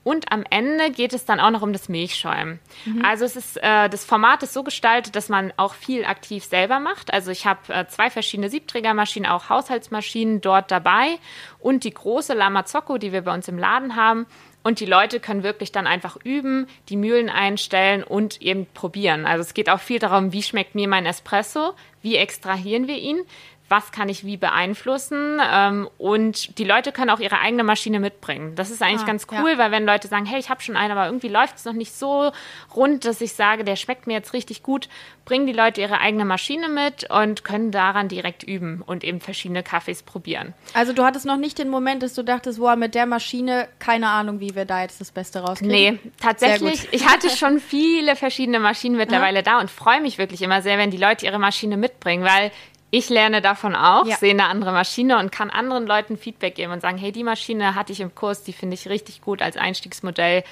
Und 0.08 0.32
am 0.32 0.46
Ende 0.50 0.90
geht 0.90 1.12
es 1.12 1.26
dann 1.26 1.42
auch 1.42 1.50
noch 1.50 1.62
um 1.62 1.74
das 1.74 1.90
Milchschäumen. 1.90 2.62
Mhm. 2.86 3.04
Also 3.04 3.26
es 3.26 3.36
ist 3.36 3.58
äh, 3.58 3.90
das 3.90 4.06
Format 4.06 4.42
ist 4.42 4.54
so 4.54 4.64
gestaltet, 4.64 5.18
dass 5.18 5.28
man 5.28 5.52
auch 5.58 5.74
viel 5.74 6.06
aktiv 6.06 6.46
selber 6.46 6.80
macht. 6.80 7.12
Also 7.14 7.30
ich 7.30 7.46
habe 7.46 7.74
äh, 7.74 7.88
zwei 7.88 8.10
verschiedene 8.10 8.50
Siebträgermaschinen, 8.50 9.30
auch 9.30 9.50
Haushaltsmaschinen 9.50 10.40
dort 10.40 10.72
dabei 10.72 11.20
und 11.60 11.84
die 11.84 11.94
große 11.94 12.34
Lamazocco, 12.34 12.98
die 12.98 13.12
wir 13.12 13.24
bei 13.24 13.34
uns 13.34 13.50
im 13.50 13.58
Laden 13.60 13.98
haben. 13.98 14.28
Und 14.64 14.80
die 14.80 14.86
Leute 14.86 15.20
können 15.20 15.44
wirklich 15.44 15.74
dann 15.74 15.88
einfach 15.88 16.16
üben, 16.24 16.68
die 16.88 16.96
Mühlen 16.96 17.30
einstellen 17.30 18.02
und 18.02 18.42
eben 18.42 18.66
probieren. 18.74 19.26
Also 19.26 19.42
es 19.42 19.54
geht 19.54 19.70
auch 19.70 19.82
viel 19.82 20.00
darum, 20.00 20.32
wie 20.32 20.42
schmeckt 20.42 20.74
mir 20.74 20.88
mein 20.88 21.06
Espresso, 21.06 21.74
wie 22.02 22.16
extrahieren 22.16 22.88
wir 22.88 22.98
ihn, 22.98 23.24
was 23.70 23.92
kann 23.92 24.10
ich 24.10 24.26
wie 24.26 24.38
beeinflussen. 24.38 25.40
Ähm, 25.44 25.90
und 25.98 26.58
die 26.58 26.64
Leute 26.64 26.92
können 26.92 27.10
auch 27.10 27.20
ihre 27.20 27.40
eigene 27.40 27.64
Maschine 27.64 28.00
mitbringen. 28.00 28.56
Das 28.56 28.70
ist 28.70 28.82
eigentlich 28.82 29.04
ah, 29.04 29.08
ganz 29.08 29.28
cool, 29.32 29.52
ja. 29.52 29.58
weil 29.58 29.72
wenn 29.72 29.86
Leute 29.86 30.08
sagen, 30.08 30.26
hey, 30.26 30.40
ich 30.40 30.50
habe 30.50 30.62
schon 30.62 30.78
eine, 30.78 30.94
aber 30.94 31.08
irgendwie 31.08 31.28
läuft 31.28 31.58
es 31.58 31.66
noch 31.66 31.74
nicht 31.74 31.94
so 31.94 32.32
rund, 32.76 33.06
dass 33.06 33.22
ich 33.22 33.34
sage, 33.34 33.64
der 33.64 33.76
schmeckt 33.76 34.08
mir 34.08 34.14
jetzt 34.14 34.34
richtig 34.34 34.64
gut, 34.64 34.88
bringen 35.26 35.46
die 35.46 35.54
Leute 35.54 35.82
ihre 35.82 36.00
eigene 36.00 36.24
Maschine 36.24 36.70
mit 36.70 37.10
und 37.10 37.44
können 37.44 37.72
daran 37.72 38.08
direkt 38.08 38.44
üben 38.44 38.82
und 38.86 39.04
eben 39.04 39.20
verschiedene 39.20 39.64
Kaffees 39.64 40.04
probieren. 40.04 40.54
Also 40.74 40.94
du 40.94 41.04
hattest 41.04 41.26
noch 41.26 41.38
nicht 41.38 41.60
den 41.60 41.70
Moment, 41.70 42.02
dass 42.02 42.14
du 42.14 42.24
dachtest, 42.24 42.60
wow, 42.60 42.78
mit 42.78 42.96
der 42.96 43.06
Maschine, 43.06 43.68
keine 43.80 44.08
Ahnung, 44.08 44.40
wie 44.40 44.56
wir 44.56 44.64
da 44.64 44.82
jetzt 44.82 45.02
das 45.02 45.12
Beste 45.12 45.40
rauskriegen. 45.40 45.72
Nee, 45.72 46.00
tatsächlich. 46.22 46.88
Ich 46.92 47.06
hatte 47.06 47.30
schon 47.30 47.60
viele 47.60 48.16
verschiedene 48.16 48.60
Maschinen 48.60 48.96
mittlerweile 48.96 49.38
ja. 49.38 49.42
da 49.42 49.60
und 49.60 49.70
freue 49.70 50.02
mich 50.02 50.18
wirklich 50.18 50.42
immer 50.42 50.62
sehr, 50.62 50.78
wenn 50.78 50.92
die 50.92 50.98
Leute 50.98 51.26
ihre 51.26 51.40
Maschine 51.40 51.76
mitbringen, 51.76 52.24
weil 52.24 52.52
ich 52.90 53.10
lerne 53.10 53.42
davon 53.42 53.76
auch, 53.76 54.06
ja. 54.06 54.16
sehe 54.16 54.32
eine 54.32 54.48
andere 54.48 54.72
Maschine 54.72 55.20
und 55.20 55.32
kann 55.32 55.50
anderen 55.50 55.86
Leuten 55.86 56.18
Feedback 56.18 56.56
geben 56.56 56.72
und 56.72 56.82
sagen, 56.82 56.98
hey, 56.98 57.12
die 57.12 57.24
Maschine 57.24 57.76
hatte 57.76 57.92
ich 57.92 58.00
im 58.00 58.16
Kurs, 58.16 58.44
die 58.44 58.54
finde 58.54 58.76
ich 58.76 58.88
richtig 58.88 59.22
gut 59.22 59.42
als 59.42 59.58
Einstiegsmodell. 59.58 60.44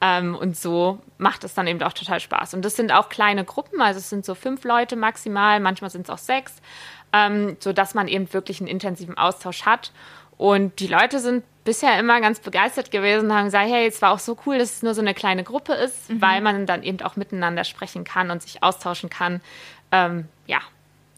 Ähm, 0.00 0.34
und 0.34 0.56
so 0.56 0.98
macht 1.16 1.44
es 1.44 1.54
dann 1.54 1.66
eben 1.66 1.82
auch 1.82 1.92
total 1.92 2.20
Spaß. 2.20 2.54
Und 2.54 2.64
das 2.64 2.76
sind 2.76 2.92
auch 2.92 3.08
kleine 3.08 3.44
Gruppen, 3.44 3.80
also 3.80 3.98
es 3.98 4.10
sind 4.10 4.24
so 4.24 4.34
fünf 4.34 4.64
Leute 4.64 4.96
maximal, 4.96 5.60
manchmal 5.60 5.90
sind 5.90 6.02
es 6.02 6.10
auch 6.10 6.18
sechs, 6.18 6.54
ähm, 7.12 7.56
sodass 7.60 7.94
man 7.94 8.08
eben 8.08 8.32
wirklich 8.32 8.60
einen 8.60 8.68
intensiven 8.68 9.16
Austausch 9.16 9.62
hat. 9.62 9.92
Und 10.36 10.80
die 10.80 10.86
Leute 10.86 11.18
sind 11.18 11.44
bisher 11.64 11.98
immer 11.98 12.20
ganz 12.20 12.40
begeistert 12.40 12.90
gewesen, 12.90 13.32
haben 13.32 13.46
gesagt, 13.46 13.68
hey, 13.68 13.86
es 13.86 14.02
war 14.02 14.12
auch 14.12 14.18
so 14.18 14.36
cool, 14.44 14.58
dass 14.58 14.76
es 14.76 14.82
nur 14.82 14.92
so 14.92 15.00
eine 15.00 15.14
kleine 15.14 15.44
Gruppe 15.44 15.72
ist, 15.72 16.10
mhm. 16.10 16.20
weil 16.20 16.40
man 16.40 16.66
dann 16.66 16.82
eben 16.82 17.00
auch 17.00 17.16
miteinander 17.16 17.64
sprechen 17.64 18.04
kann 18.04 18.30
und 18.30 18.42
sich 18.42 18.62
austauschen 18.62 19.08
kann. 19.08 19.40
Ähm, 19.92 20.28
ja, 20.46 20.60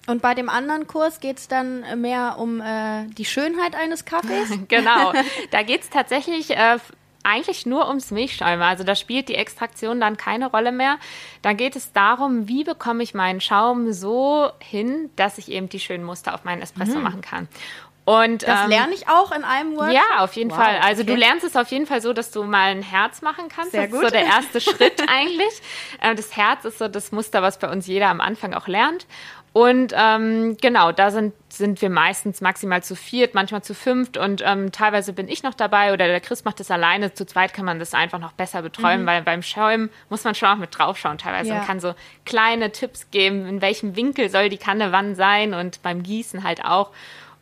und 0.08 0.22
bei 0.22 0.34
dem 0.34 0.48
anderen 0.48 0.86
Kurs 0.86 1.20
geht 1.20 1.38
es 1.38 1.48
dann 1.48 2.00
mehr 2.00 2.36
um 2.38 2.60
äh, 2.60 3.06
die 3.08 3.24
Schönheit 3.24 3.74
eines 3.74 4.04
Kaffees? 4.04 4.50
genau. 4.68 5.12
Da 5.50 5.62
geht 5.62 5.82
es 5.82 5.90
tatsächlich 5.90 6.50
äh, 6.50 6.78
eigentlich 7.22 7.66
nur 7.66 7.88
ums 7.88 8.10
Milchschäumen. 8.10 8.62
Also 8.62 8.84
da 8.84 8.94
spielt 8.94 9.28
die 9.28 9.34
Extraktion 9.34 10.00
dann 10.00 10.16
keine 10.16 10.50
Rolle 10.50 10.72
mehr. 10.72 10.98
Da 11.42 11.52
geht 11.52 11.76
es 11.76 11.92
darum, 11.92 12.48
wie 12.48 12.64
bekomme 12.64 13.02
ich 13.02 13.12
meinen 13.12 13.40
Schaum 13.40 13.92
so 13.92 14.50
hin, 14.60 15.10
dass 15.16 15.36
ich 15.36 15.50
eben 15.50 15.68
die 15.68 15.80
schönen 15.80 16.04
Muster 16.04 16.34
auf 16.34 16.44
meinen 16.44 16.62
Espresso 16.62 16.96
mhm. 16.96 17.02
machen 17.02 17.20
kann. 17.20 17.48
Und, 18.08 18.48
das 18.48 18.64
ähm, 18.64 18.70
lerne 18.70 18.94
ich 18.94 19.06
auch 19.10 19.32
in 19.32 19.44
einem 19.44 19.76
Workshop? 19.76 19.94
Ja, 19.94 20.24
auf 20.24 20.32
jeden 20.32 20.50
wow, 20.50 20.56
Fall. 20.56 20.78
Also 20.78 21.02
okay. 21.02 21.12
du 21.12 21.18
lernst 21.18 21.44
es 21.44 21.56
auf 21.56 21.68
jeden 21.68 21.84
Fall 21.84 22.00
so, 22.00 22.14
dass 22.14 22.30
du 22.30 22.42
mal 22.42 22.70
ein 22.70 22.80
Herz 22.80 23.20
machen 23.20 23.48
kannst. 23.54 23.72
Sehr 23.72 23.82
das 23.82 23.90
gut. 23.90 24.04
ist 24.04 24.08
so 24.08 24.12
der 24.12 24.24
erste 24.24 24.60
Schritt 24.62 25.02
eigentlich. 25.08 25.60
Äh, 26.00 26.14
das 26.14 26.34
Herz 26.34 26.64
ist 26.64 26.78
so 26.78 26.88
das 26.88 27.12
Muster, 27.12 27.42
was 27.42 27.58
bei 27.58 27.70
uns 27.70 27.86
jeder 27.86 28.08
am 28.08 28.22
Anfang 28.22 28.54
auch 28.54 28.66
lernt. 28.66 29.06
Und 29.52 29.92
ähm, 29.96 30.56
genau, 30.60 30.92
da 30.92 31.10
sind, 31.10 31.32
sind 31.48 31.80
wir 31.80 31.90
meistens 31.90 32.40
maximal 32.40 32.82
zu 32.82 32.94
viert, 32.94 33.34
manchmal 33.34 33.62
zu 33.62 33.74
fünft 33.74 34.16
und 34.16 34.42
ähm, 34.44 34.72
teilweise 34.72 35.12
bin 35.12 35.28
ich 35.28 35.42
noch 35.42 35.54
dabei 35.54 35.92
oder 35.92 36.06
der 36.06 36.20
Chris 36.20 36.44
macht 36.44 36.60
das 36.60 36.70
alleine. 36.70 37.14
Zu 37.14 37.26
zweit 37.26 37.54
kann 37.54 37.64
man 37.64 37.78
das 37.78 37.94
einfach 37.94 38.18
noch 38.18 38.32
besser 38.32 38.62
betreuen, 38.62 39.02
mhm. 39.02 39.06
weil 39.06 39.22
beim 39.22 39.42
Schäumen 39.42 39.90
muss 40.10 40.24
man 40.24 40.34
schon 40.34 40.48
auch 40.48 40.56
mit 40.56 40.76
draufschauen 40.76 41.18
teilweise 41.18 41.50
ja. 41.50 41.60
und 41.60 41.66
kann 41.66 41.80
so 41.80 41.94
kleine 42.24 42.72
Tipps 42.72 43.10
geben, 43.10 43.46
in 43.46 43.60
welchem 43.62 43.96
Winkel 43.96 44.28
soll 44.30 44.48
die 44.48 44.58
Kanne 44.58 44.92
wann 44.92 45.14
sein 45.14 45.54
und 45.54 45.82
beim 45.82 46.02
Gießen 46.02 46.44
halt 46.44 46.64
auch. 46.64 46.90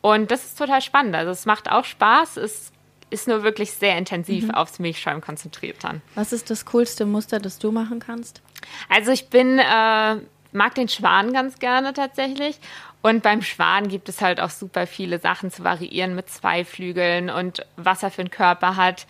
Und 0.01 0.31
das 0.31 0.45
ist 0.45 0.57
total 0.57 0.81
spannend. 0.81 1.15
Also 1.15 1.31
es 1.31 1.45
macht 1.45 1.69
auch 1.69 1.83
Spaß. 1.83 2.37
Es 2.37 2.71
ist 3.09 3.27
nur 3.27 3.43
wirklich 3.43 3.71
sehr 3.71 3.97
intensiv 3.97 4.45
mhm. 4.45 4.51
aufs 4.51 4.79
Milchschäumen 4.79 5.21
konzentriert 5.21 5.77
dann. 5.83 6.01
Was 6.15 6.33
ist 6.33 6.49
das 6.49 6.65
coolste 6.65 7.05
Muster, 7.05 7.39
das 7.39 7.57
du 7.59 7.71
machen 7.71 7.99
kannst? 7.99 8.41
Also 8.89 9.11
ich 9.11 9.29
bin 9.29 9.59
äh, 9.59 10.17
mag 10.57 10.75
den 10.75 10.89
Schwan 10.89 11.33
ganz 11.33 11.59
gerne 11.59 11.93
tatsächlich. 11.93 12.59
Und 13.01 13.23
beim 13.23 13.41
Schwan 13.41 13.87
gibt 13.87 14.09
es 14.09 14.21
halt 14.21 14.41
auch 14.41 14.49
super 14.49 14.87
viele 14.87 15.19
Sachen 15.19 15.51
zu 15.51 15.63
variieren 15.63 16.15
mit 16.15 16.29
zwei 16.29 16.65
Flügeln 16.65 17.29
und 17.29 17.65
was 17.77 18.03
er 18.03 18.11
für 18.11 18.21
einen 18.21 18.31
Körper 18.31 18.75
hat. 18.75 19.05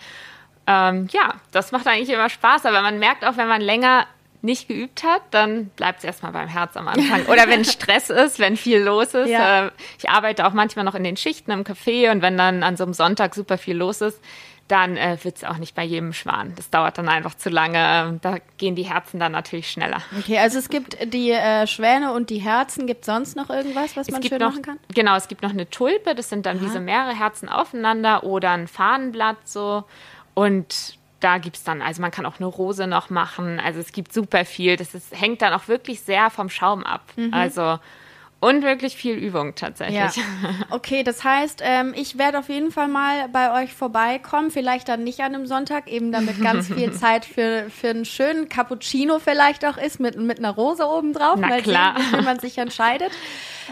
Ähm, 0.67 1.07
ja, 1.11 1.35
das 1.51 1.71
macht 1.71 1.87
eigentlich 1.87 2.09
immer 2.09 2.29
Spaß, 2.29 2.65
aber 2.65 2.81
man 2.81 2.99
merkt 2.99 3.25
auch, 3.25 3.37
wenn 3.37 3.47
man 3.47 3.61
länger 3.61 4.05
nicht 4.41 4.67
geübt 4.67 5.03
hat, 5.03 5.21
dann 5.31 5.67
bleibt 5.69 5.99
es 5.99 6.03
erstmal 6.03 6.31
beim 6.31 6.47
Herz 6.47 6.77
am 6.77 6.87
Anfang. 6.87 7.25
Oder 7.25 7.47
wenn 7.47 7.65
Stress 7.65 8.09
ist, 8.09 8.37
wenn 8.39 8.55
viel 8.55 8.79
los 8.79 9.13
ist. 9.13 9.29
Ja. 9.29 9.67
Äh, 9.67 9.71
ich 9.97 10.09
arbeite 10.09 10.45
auch 10.45 10.53
manchmal 10.53 10.85
noch 10.85 10.95
in 10.95 11.03
den 11.03 11.17
Schichten 11.17 11.51
im 11.51 11.63
Café 11.63 12.11
und 12.11 12.21
wenn 12.21 12.37
dann 12.37 12.63
an 12.63 12.77
so 12.77 12.83
einem 12.83 12.93
Sonntag 12.93 13.33
super 13.33 13.57
viel 13.57 13.75
los 13.75 14.01
ist, 14.01 14.21
dann 14.67 14.97
äh, 14.97 15.17
wird 15.23 15.37
es 15.37 15.43
auch 15.43 15.57
nicht 15.57 15.75
bei 15.75 15.83
jedem 15.83 16.13
Schwan. 16.13 16.53
Das 16.55 16.69
dauert 16.69 16.97
dann 16.97 17.07
einfach 17.07 17.35
zu 17.35 17.49
lange. 17.49 18.19
Da 18.21 18.37
gehen 18.57 18.75
die 18.75 18.83
Herzen 18.83 19.19
dann 19.19 19.31
natürlich 19.31 19.71
schneller. 19.71 20.01
Okay, 20.17 20.37
also 20.39 20.59
es 20.59 20.69
gibt 20.69 20.97
die 21.13 21.31
äh, 21.31 21.65
Schwäne 21.67 22.11
und 22.11 22.29
die 22.29 22.39
Herzen. 22.39 22.85
Gibt 22.85 23.01
es 23.01 23.05
sonst 23.05 23.35
noch 23.35 23.49
irgendwas, 23.49 23.95
was 23.95 24.07
es 24.07 24.11
man 24.11 24.23
schön 24.23 24.39
noch, 24.39 24.51
machen 24.51 24.61
kann? 24.63 24.79
Genau, 24.93 25.15
es 25.15 25.27
gibt 25.27 25.41
noch 25.41 25.51
eine 25.51 25.69
Tulpe. 25.69 26.15
Das 26.15 26.29
sind 26.29 26.45
dann 26.45 26.57
Aha. 26.57 26.65
wie 26.65 26.69
so 26.69 26.79
mehrere 26.79 27.17
Herzen 27.17 27.47
aufeinander 27.47 28.23
oder 28.23 28.51
ein 28.51 28.67
Fahnenblatt 28.67 29.37
so. 29.45 29.85
Und 30.33 30.97
da 31.21 31.37
gibt 31.37 31.55
es 31.55 31.63
dann, 31.63 31.81
also 31.81 32.01
man 32.01 32.11
kann 32.11 32.25
auch 32.25 32.39
eine 32.39 32.45
Rose 32.45 32.87
noch 32.87 33.09
machen. 33.09 33.59
Also 33.59 33.79
es 33.79 33.91
gibt 33.91 34.13
super 34.13 34.43
viel. 34.43 34.75
Das 34.75 34.93
ist, 34.93 35.19
hängt 35.19 35.41
dann 35.41 35.53
auch 35.53 35.67
wirklich 35.67 36.01
sehr 36.01 36.29
vom 36.29 36.49
Schaum 36.49 36.83
ab. 36.83 37.03
Mhm. 37.15 37.33
Also 37.33 37.79
und 38.39 38.63
wirklich 38.63 38.95
viel 38.95 39.15
Übung 39.15 39.55
tatsächlich. 39.55 39.97
Ja. 39.97 40.23
Okay, 40.69 41.03
das 41.03 41.23
heißt, 41.23 41.61
ähm, 41.63 41.93
ich 41.95 42.17
werde 42.17 42.37
auf 42.37 42.49
jeden 42.49 42.71
Fall 42.71 42.87
mal 42.87 43.27
bei 43.29 43.63
euch 43.63 43.73
vorbeikommen. 43.73 44.51
Vielleicht 44.51 44.89
dann 44.89 45.03
nicht 45.03 45.21
an 45.21 45.33
einem 45.33 45.47
Sonntag, 45.47 45.89
eben 45.89 46.11
damit 46.11 46.41
ganz 46.41 46.67
viel 46.67 46.91
Zeit 46.93 47.25
für, 47.25 47.69
für 47.69 47.89
einen 47.89 48.05
schönen 48.05 48.47
Cappuccino 48.47 49.19
vielleicht 49.19 49.65
auch 49.65 49.77
ist, 49.77 49.99
mit, 49.99 50.17
mit 50.17 50.37
einer 50.37 50.51
Rose 50.51 50.85
obendrauf. 50.85 51.37
Na 51.39 51.47
mal 51.47 51.61
klar. 51.61 51.95
Sehen, 51.97 52.19
wie 52.19 52.25
man 52.25 52.39
sich 52.39 52.57
entscheidet. 52.57 53.11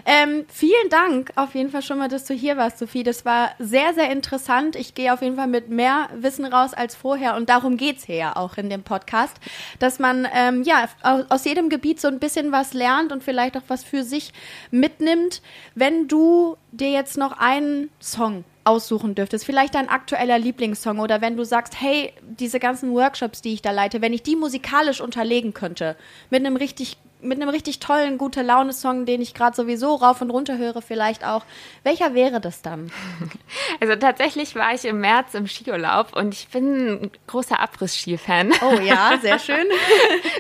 Ähm, 0.06 0.46
vielen 0.48 0.90
Dank 0.90 1.32
auf 1.36 1.56
jeden 1.56 1.70
Fall 1.70 1.82
schon 1.82 1.98
mal, 1.98 2.10
dass 2.10 2.26
du 2.26 2.34
hier 2.34 2.58
warst, 2.58 2.80
Sophie. 2.80 3.04
Das 3.04 3.26
war 3.26 3.52
sehr, 3.60 3.94
sehr 3.94 4.12
interessant. 4.12 4.76
Ich 4.76 4.94
gehe 4.96 5.14
auf 5.14 5.22
jeden 5.22 5.36
Fall 5.36 5.48
mit 5.48 5.70
mehr 5.70 6.10
Wissen 6.16 6.46
raus 6.46 6.74
als 6.74 6.96
vorher 6.96 7.36
und 7.36 7.50
darum 7.50 7.78
geht 7.78 7.98
es 7.98 8.06
hier 8.06 8.16
ja 8.16 8.36
auch 8.36 8.58
in 8.58 8.70
dem 8.70 8.84
Podcast, 8.84 9.38
dass 9.80 10.00
man 10.00 10.28
ähm, 10.34 10.64
ja 10.64 10.88
aus 11.30 11.46
jedem 11.46 11.70
Gebiet 11.70 12.02
so 12.02 12.08
ein 12.08 12.20
bisschen 12.20 12.52
was 12.52 12.74
lernt 12.74 13.12
und 13.12 13.24
vielleicht 13.24 13.58
auch 13.58 13.64
was 13.68 13.84
für 13.84 14.04
sich 14.04 14.34
mitnimmt. 14.72 15.42
Wenn 15.76 16.08
du 16.08 16.58
dir 16.72 16.92
jetzt 16.92 17.18
noch 17.18 17.38
einen 17.40 17.90
Song 18.00 18.44
aussuchen 18.66 19.16
dürftest, 19.16 19.46
vielleicht 19.46 19.76
dein 19.76 19.90
aktueller 19.90 20.40
Lieblingssong 20.40 21.00
oder 21.00 21.22
wenn 21.22 21.38
du 21.38 21.46
sagst, 21.46 21.80
hey, 21.80 22.14
diese 22.22 22.60
ganzen 22.60 22.92
Workshops, 22.94 23.42
die 23.42 23.54
ich 23.54 23.62
da 23.62 23.72
leite, 23.72 24.02
wenn 24.02 24.14
ich 24.14 24.24
die 24.24 24.36
musikalisch 24.36 25.02
unterlegen 25.02 25.54
könnte, 25.54 25.96
mit 26.30 26.46
einem 26.46 26.58
richtig 26.58 26.98
mit 27.26 27.42
einem 27.42 27.50
richtig 27.50 27.80
tollen, 27.80 28.18
gute 28.18 28.42
Laune-Song, 28.42 29.06
den 29.06 29.22
ich 29.22 29.34
gerade 29.34 29.56
sowieso 29.56 29.96
rauf 29.96 30.22
und 30.22 30.30
runter 30.30 30.58
höre, 30.58 30.82
vielleicht 30.82 31.26
auch. 31.26 31.44
Welcher 31.84 32.14
wäre 32.14 32.40
das 32.40 32.62
dann? 32.62 32.92
Also 33.82 33.96
tatsächlich 33.96 34.56
war 34.56 34.74
ich 34.74 34.86
im 34.86 35.02
März 35.02 35.34
im 35.34 35.48
Skiurlaub 35.48 36.16
und 36.16 36.34
ich 36.34 36.48
bin 36.48 37.04
ein 37.04 37.12
großer 37.28 37.60
Abriss-Ski-Fan. 37.60 38.54
Oh 38.62 38.80
ja, 38.80 39.18
sehr 39.22 39.38
schön. 39.38 39.66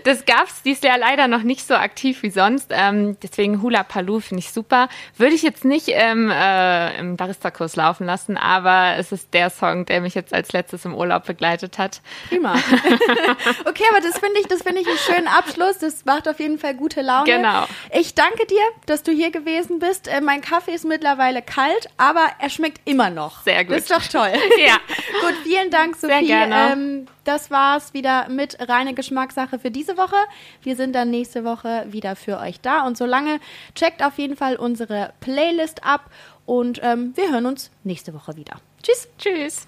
Das 0.03 0.25
gab 0.25 0.47
es 0.47 0.61
dieses 0.61 0.83
Jahr 0.83 0.97
leider 0.97 1.27
noch 1.27 1.43
nicht 1.43 1.67
so 1.67 1.75
aktiv 1.75 2.23
wie 2.23 2.29
sonst. 2.29 2.67
Ähm, 2.71 3.17
deswegen 3.21 3.61
Hula 3.61 3.83
Paloo 3.83 4.19
finde 4.19 4.39
ich 4.39 4.51
super. 4.51 4.89
Würde 5.17 5.35
ich 5.35 5.43
jetzt 5.43 5.65
nicht 5.65 5.89
im, 5.89 6.31
äh, 6.31 6.97
im 6.97 7.17
Barista-Kurs 7.17 7.75
laufen 7.75 8.05
lassen, 8.05 8.37
aber 8.37 8.95
es 8.97 9.11
ist 9.11 9.33
der 9.33 9.49
Song, 9.49 9.85
der 9.85 10.01
mich 10.01 10.15
jetzt 10.15 10.33
als 10.33 10.53
letztes 10.53 10.85
im 10.85 10.95
Urlaub 10.95 11.25
begleitet 11.25 11.77
hat. 11.77 12.01
Prima. 12.29 12.53
okay, 13.65 13.83
aber 13.91 14.01
das 14.01 14.17
finde 14.19 14.39
ich, 14.39 14.47
das 14.47 14.61
finde 14.61 14.81
ich 14.81 14.87
einen 14.87 14.97
schönen 14.97 15.27
Abschluss. 15.27 15.79
Das 15.79 16.05
macht 16.05 16.27
auf 16.27 16.39
jeden 16.39 16.59
Fall 16.59 16.74
gute 16.75 17.01
Laune. 17.01 17.25
Genau. 17.25 17.65
Ich 17.91 18.15
danke 18.15 18.45
dir, 18.45 18.61
dass 18.85 19.03
du 19.03 19.11
hier 19.11 19.31
gewesen 19.31 19.79
bist. 19.79 20.07
Äh, 20.07 20.21
mein 20.21 20.41
Kaffee 20.41 20.73
ist 20.73 20.85
mittlerweile 20.85 21.41
kalt, 21.41 21.87
aber 21.97 22.27
er 22.39 22.49
schmeckt 22.49 22.81
immer 22.85 23.09
noch. 23.09 23.43
Sehr 23.43 23.65
gut. 23.65 23.77
Ist 23.77 23.91
doch 23.91 24.03
toll. 24.03 24.31
ja. 24.65 24.77
gut, 25.21 25.35
vielen 25.43 25.69
Dank, 25.71 25.95
Sophie. 25.95 26.13
Sehr 26.13 26.23
gerne. 26.23 26.73
Ähm, 26.73 27.07
das 27.23 27.49
war's 27.49 27.93
wieder 27.93 28.29
mit 28.29 28.57
reine 28.69 28.93
Geschmackssache 28.93 29.59
für 29.59 29.71
diese 29.71 29.97
Woche. 29.97 30.17
Wir 30.61 30.75
sind 30.75 30.93
dann 30.93 31.09
nächste 31.09 31.43
Woche 31.43 31.85
wieder 31.89 32.15
für 32.15 32.39
euch 32.39 32.61
da. 32.61 32.85
Und 32.85 32.97
solange 32.97 33.39
checkt 33.73 34.03
auf 34.03 34.17
jeden 34.17 34.37
Fall 34.37 34.55
unsere 34.55 35.13
Playlist 35.19 35.83
ab 35.83 36.09
und 36.45 36.79
ähm, 36.83 37.13
wir 37.15 37.31
hören 37.31 37.45
uns 37.45 37.71
nächste 37.83 38.13
Woche 38.13 38.35
wieder. 38.35 38.59
Tschüss. 38.83 39.07
Tschüss. 39.17 39.67